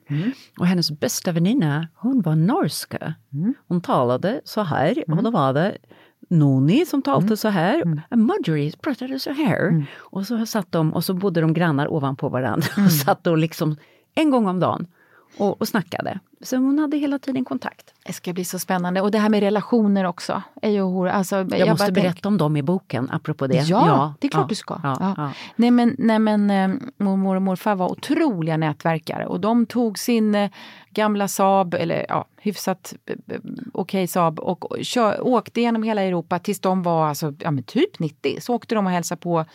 Och 0.59 0.67
hennes 0.67 0.91
bästa 0.91 1.31
väninna, 1.31 1.87
hon 1.95 2.21
var 2.21 2.35
norska. 2.35 3.13
Mm. 3.33 3.53
Hon 3.67 3.81
talade 3.81 4.41
så 4.45 4.61
här 4.61 5.03
och 5.07 5.23
då 5.23 5.31
var 5.31 5.53
det 5.53 5.77
Noni 6.33 6.85
som 6.85 7.01
talade 7.01 7.25
Mm. 7.25 7.37
så 7.37 7.47
här, 7.49 8.03
och 8.09 8.17
Marjorie 8.17 8.71
pratade 8.81 9.19
så 9.19 9.31
här. 9.33 9.85
Och 9.97 10.27
så 10.27 10.45
satt 10.45 10.71
de 10.71 10.93
och 10.93 11.03
så 11.03 11.13
bodde 11.13 11.41
de 11.41 11.53
grannar 11.53 11.93
ovanpå 11.93 12.29
varandra 12.29 12.67
Mm. 12.77 12.85
och 12.85 12.91
satt 12.91 13.27
och 13.27 13.37
liksom 13.37 13.75
en 14.15 14.31
gång 14.31 14.47
om 14.47 14.59
dagen 14.59 14.87
och, 15.37 15.61
och 15.61 15.67
snackade. 15.67 16.19
Så 16.41 16.57
hon 16.57 16.79
hade 16.79 16.97
hela 16.97 17.19
tiden 17.19 17.45
kontakt. 17.45 17.93
Det 18.05 18.13
ska 18.13 18.33
bli 18.33 18.45
så 18.45 18.59
spännande. 18.59 19.01
Och 19.01 19.11
det 19.11 19.17
här 19.17 19.29
med 19.29 19.39
relationer 19.39 20.03
också. 20.03 20.41
Är 20.61 20.69
ju 20.69 21.09
alltså, 21.09 21.35
jag 21.35 21.59
Jag, 21.59 21.69
måste 21.69 21.91
berätta 21.91 22.13
tänk- 22.13 22.25
om 22.25 22.37
dem 22.37 22.57
i 22.57 22.61
boken, 22.61 23.09
apropå 23.11 23.47
det. 23.47 23.55
Ja, 23.55 24.13
det 24.19 24.27
är 24.27 24.31
klart 24.31 24.43
ja, 24.43 24.47
du 24.49 24.55
ska. 24.55 24.79
Ja, 24.83 24.97
Ja. 24.99 25.13
ja. 25.17 25.31
Nej 25.55 25.71
men, 25.71 25.95
nej, 25.97 26.19
men 26.19 26.51
eh, 26.51 26.69
mormor 26.97 27.35
och 27.35 27.41
morfar 27.41 27.75
var 27.75 27.91
otroliga 27.91 28.57
nätverkare 28.57 29.25
och 29.25 29.39
de 29.39 29.65
tog 29.65 29.99
sin 29.99 30.35
eh, 30.35 30.49
gamla 30.89 31.27
Saab, 31.27 31.73
eller 31.73 32.05
ja, 32.09 32.25
hyfsat 32.37 32.93
eh, 33.05 33.39
okej 33.73 34.07
Saab 34.07 34.39
och 34.39 34.75
kör, 34.81 35.27
åkte 35.27 35.61
genom 35.61 35.83
hela 35.83 36.01
Europa 36.01 36.39
tills 36.39 36.59
de 36.59 36.83
var 36.83 37.07
alltså, 37.07 37.33
ja, 37.39 37.51
men 37.51 37.63
typ 37.63 37.99
90. 37.99 38.37
Så 38.41 38.53
åkte 38.55 38.75
de 38.75 38.85
och 38.85 38.91
hälsade 38.91 39.21
på 39.21 39.45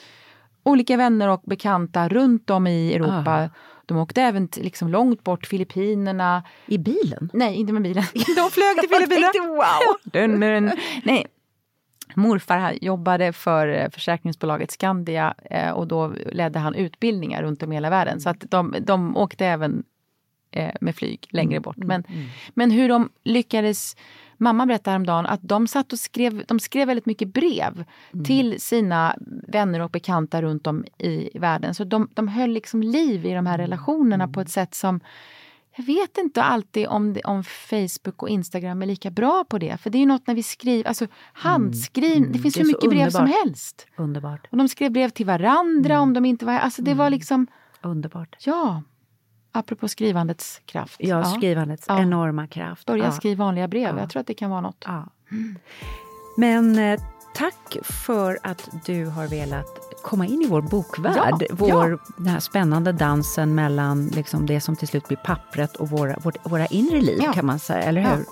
olika 0.62 0.97
vänner 0.97 1.29
och 1.29 1.43
bekanta 1.47 2.09
runt 2.09 2.51
om 2.51 2.66
i 2.66 2.95
Europa. 2.95 3.45
Ah. 3.45 3.49
De 3.89 3.99
åkte 3.99 4.22
även 4.22 4.49
till, 4.49 4.62
liksom 4.62 4.89
långt 4.89 5.24
bort, 5.24 5.47
Filippinerna. 5.47 6.43
I 6.66 6.78
bilen? 6.78 7.30
Nej, 7.32 7.55
inte 7.55 7.72
med 7.72 7.82
bilen. 7.82 8.05
De 8.14 8.51
flög 8.51 8.80
till 8.80 8.89
Filippinerna. 8.89 9.49
wow! 9.49 9.97
Dun, 10.12 10.41
dun. 10.41 10.70
Nej. 11.05 11.26
Morfar 12.14 12.74
jobbade 12.80 13.32
för 13.32 13.68
eh, 13.68 13.91
försäkringsbolaget 13.91 14.70
Skandia 14.70 15.34
eh, 15.51 15.70
och 15.70 15.86
då 15.86 16.14
ledde 16.32 16.59
han 16.59 16.74
utbildningar 16.74 17.43
runt 17.43 17.62
om 17.62 17.72
i 17.72 17.74
hela 17.74 17.91
världen. 17.91 18.20
Så 18.20 18.30
att 18.30 18.45
de, 18.51 18.74
de 18.80 19.16
åkte 19.16 19.47
även 19.47 19.84
eh, 20.51 20.74
med 20.80 20.97
flyg 20.97 21.26
längre 21.30 21.61
bort. 21.61 21.76
Men, 21.76 22.05
men 22.55 22.70
hur 22.70 22.89
de 22.89 23.09
lyckades 23.24 23.97
Mamma 24.39 24.66
berättade 24.66 24.91
häromdagen 24.91 25.26
att 25.26 25.41
de 25.43 25.66
satt 25.66 25.93
och 25.93 25.99
skrev, 25.99 26.45
de 26.49 26.61
skrev 26.61 26.86
väldigt 26.86 27.07
mycket 27.07 27.28
brev 27.28 27.84
till 28.24 28.61
sina 28.61 29.16
vänner 29.49 29.80
och 29.80 29.91
bekanta 29.91 30.43
runt 30.43 30.66
om 30.66 30.84
i 30.99 31.39
världen. 31.39 31.74
Så 31.74 31.84
de, 31.84 32.09
de 32.14 32.28
höll 32.28 32.51
liksom 32.51 32.82
liv 32.82 33.26
i 33.26 33.32
de 33.32 33.47
här 33.47 33.59
relationerna 33.59 34.28
på 34.28 34.41
ett 34.41 34.51
sätt 34.51 34.74
som 34.74 35.01
jag 35.76 35.84
vet 35.84 36.18
inte 36.18 36.43
alltid 36.43 36.86
om, 36.86 37.12
det, 37.12 37.22
om 37.22 37.45
Facebook 37.45 38.22
och 38.22 38.28
Instagram 38.28 38.82
är 38.82 38.86
lika 38.86 39.11
bra 39.11 39.45
på 39.49 39.59
det. 39.59 39.80
För 39.80 39.91
det 39.91 39.99
är 39.99 40.01
ju 40.01 40.07
något 40.07 40.26
när 40.26 40.34
vi 40.34 40.43
skriver, 40.43 40.89
alltså 40.89 41.07
handskriv, 41.32 42.32
det 42.32 42.39
finns 42.39 42.55
Det 42.55 42.61
hur 42.61 42.64
så 42.64 42.76
mycket 42.76 42.91
brev 42.91 43.11
som 43.11 43.26
helst. 43.26 43.86
Underbart. 43.97 44.47
Och 44.51 44.57
de 44.57 44.68
skrev 44.68 44.93
brev 44.93 45.09
till 45.09 45.26
varandra 45.26 46.01
om 46.01 46.12
de 46.12 46.24
inte 46.24 46.45
var, 46.45 46.53
alltså 46.53 46.82
det 46.82 46.95
var 46.95 47.11
liksom, 47.11 47.47
Underbart. 47.82 48.36
ja. 48.41 48.82
Apropå 49.53 49.88
skrivandets 49.88 50.61
kraft. 50.66 50.96
Ja, 50.99 51.24
skrivandets 51.24 51.84
Ja. 51.88 52.01
enorma 52.03 52.46
kraft. 52.46 52.86
Börja 52.86 53.05
ja. 53.05 53.12
skriva 53.12 53.44
vanliga 53.44 53.68
brev, 53.68 53.94
Ja. 53.96 54.01
jag 54.01 54.11
tror 54.11 54.20
att 54.20 54.26
det 54.26 54.34
kan 54.34 54.51
vara 54.51 54.61
något. 54.61 54.84
Ja. 54.86 55.07
Men 56.36 56.78
eh, 56.78 57.01
tack 57.34 57.76
för 57.82 58.38
att 58.42 58.68
du 58.86 59.07
har 59.07 59.26
velat 59.26 59.66
komma 60.03 60.26
in 60.26 60.42
i 60.42 60.46
vår 60.46 60.62
bokvärld. 60.62 61.16
Ja, 61.40 61.46
vår, 61.51 61.90
ja. 61.90 61.99
Den 62.16 62.26
här 62.26 62.40
spännande 62.40 62.92
dansen 62.92 63.55
mellan 63.55 64.07
liksom 64.09 64.46
det 64.46 64.61
som 64.61 64.76
till 64.76 64.88
slut 64.88 65.09
blir 65.09 65.18
pappret 65.18 65.76
och 65.76 65.90
våra, 65.90 66.16
vårt, 66.18 66.36
våra 66.46 66.66
inre 66.66 67.01
liv, 67.01 67.20
Ja. 67.22 67.32
kan 67.32 67.46
man 67.46 67.59
säga. 67.59 67.82
Eller 67.82 68.01
hur? 68.01 68.24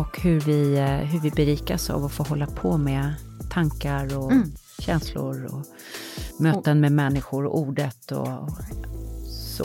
Och 0.00 0.20
hur 0.20 0.40
vi, 0.40 0.78
eh, 0.78 0.86
hur 0.86 1.20
vi 1.20 1.30
berikas 1.30 1.90
av 1.90 2.04
att 2.04 2.12
få 2.12 2.22
hålla 2.22 2.46
på 2.46 2.76
med 2.78 3.14
tankar 3.50 4.18
och 4.18 4.32
Mm. 4.32 4.52
känslor 4.78 5.44
och 5.44 5.62
möten 6.42 6.80
med 6.80 6.92
människor 6.92 7.46
och 7.46 7.58
ordet 7.58 8.10
och, 8.12 8.28
och 8.28 8.50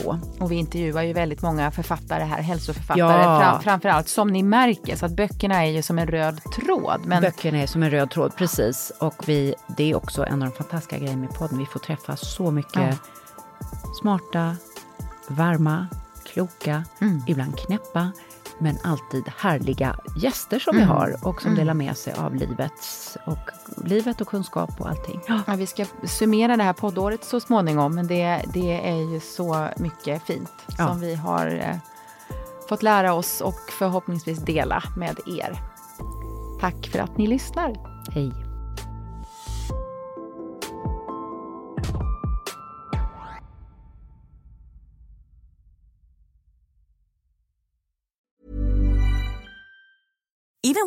så. 0.00 0.18
Och 0.40 0.52
vi 0.52 0.56
intervjuar 0.56 1.02
ju 1.02 1.12
väldigt 1.12 1.42
många 1.42 1.70
författare 1.70 2.24
här, 2.24 2.42
hälsoförfattare 2.42 2.98
Ja. 3.22 3.40
fram, 3.40 3.62
framförallt, 3.62 4.08
som 4.08 4.28
ni 4.28 4.42
märker. 4.42 4.96
Så 4.96 5.06
att 5.06 5.12
böckerna 5.12 5.66
är 5.66 5.70
ju 5.70 5.82
som 5.82 5.98
en 5.98 6.06
röd 6.06 6.40
tråd. 6.56 7.00
Men 7.04 7.22
Böckerna 7.22 7.58
är 7.58 7.66
som 7.66 7.82
en 7.82 7.90
röd 7.90 8.10
tråd, 8.10 8.36
precis. 8.36 8.92
Och 9.00 9.28
vi, 9.28 9.54
det 9.76 9.90
är 9.90 9.96
också 9.96 10.26
en 10.26 10.42
av 10.42 10.48
de 10.48 10.54
fantastiska 10.54 10.98
grejerna 10.98 11.20
med 11.20 11.30
podden. 11.34 11.58
Vi 11.58 11.66
får 11.66 11.80
träffa 11.80 12.16
så 12.16 12.50
mycket 12.50 12.98
smarta, 14.00 14.56
varma, 15.28 15.86
kloka, 16.32 16.84
Mm. 17.00 17.22
ibland 17.26 17.58
knäppa, 17.58 18.12
men 18.60 18.78
alltid 18.84 19.24
härliga 19.38 19.96
gäster 20.16 20.58
som 20.58 20.76
Mm. 20.76 20.88
vi 20.88 20.92
har 20.94 21.16
och 21.22 21.42
som 21.42 21.54
delar 21.54 21.74
med 21.74 21.96
sig 21.96 22.12
av 22.12 22.34
livets 22.34 23.16
och, 23.26 23.38
livet 23.84 24.20
och 24.20 24.28
kunskap 24.28 24.80
och 24.80 24.88
allting. 24.88 25.20
Ja, 25.46 25.54
vi 25.56 25.66
ska 25.66 25.84
summera 26.04 26.56
det 26.56 26.62
här 26.62 26.72
poddåret 26.72 27.24
så 27.24 27.40
småningom, 27.40 27.94
men 27.94 28.06
det, 28.06 28.42
det 28.54 28.88
är 28.88 29.12
ju 29.12 29.20
så 29.20 29.68
mycket 29.76 30.22
fint 30.22 30.50
Ja. 30.78 30.86
som 30.88 31.00
vi 31.00 31.14
har 31.14 31.46
eh, 31.46 31.76
fått 32.68 32.82
lära 32.82 33.12
oss 33.14 33.40
och 33.40 33.60
förhoppningsvis 33.78 34.38
dela 34.38 34.82
med 34.96 35.16
er. 35.26 35.58
Tack 36.60 36.86
för 36.92 36.98
att 36.98 37.18
ni 37.18 37.26
lyssnar. 37.26 37.74
Hej! 38.12 38.32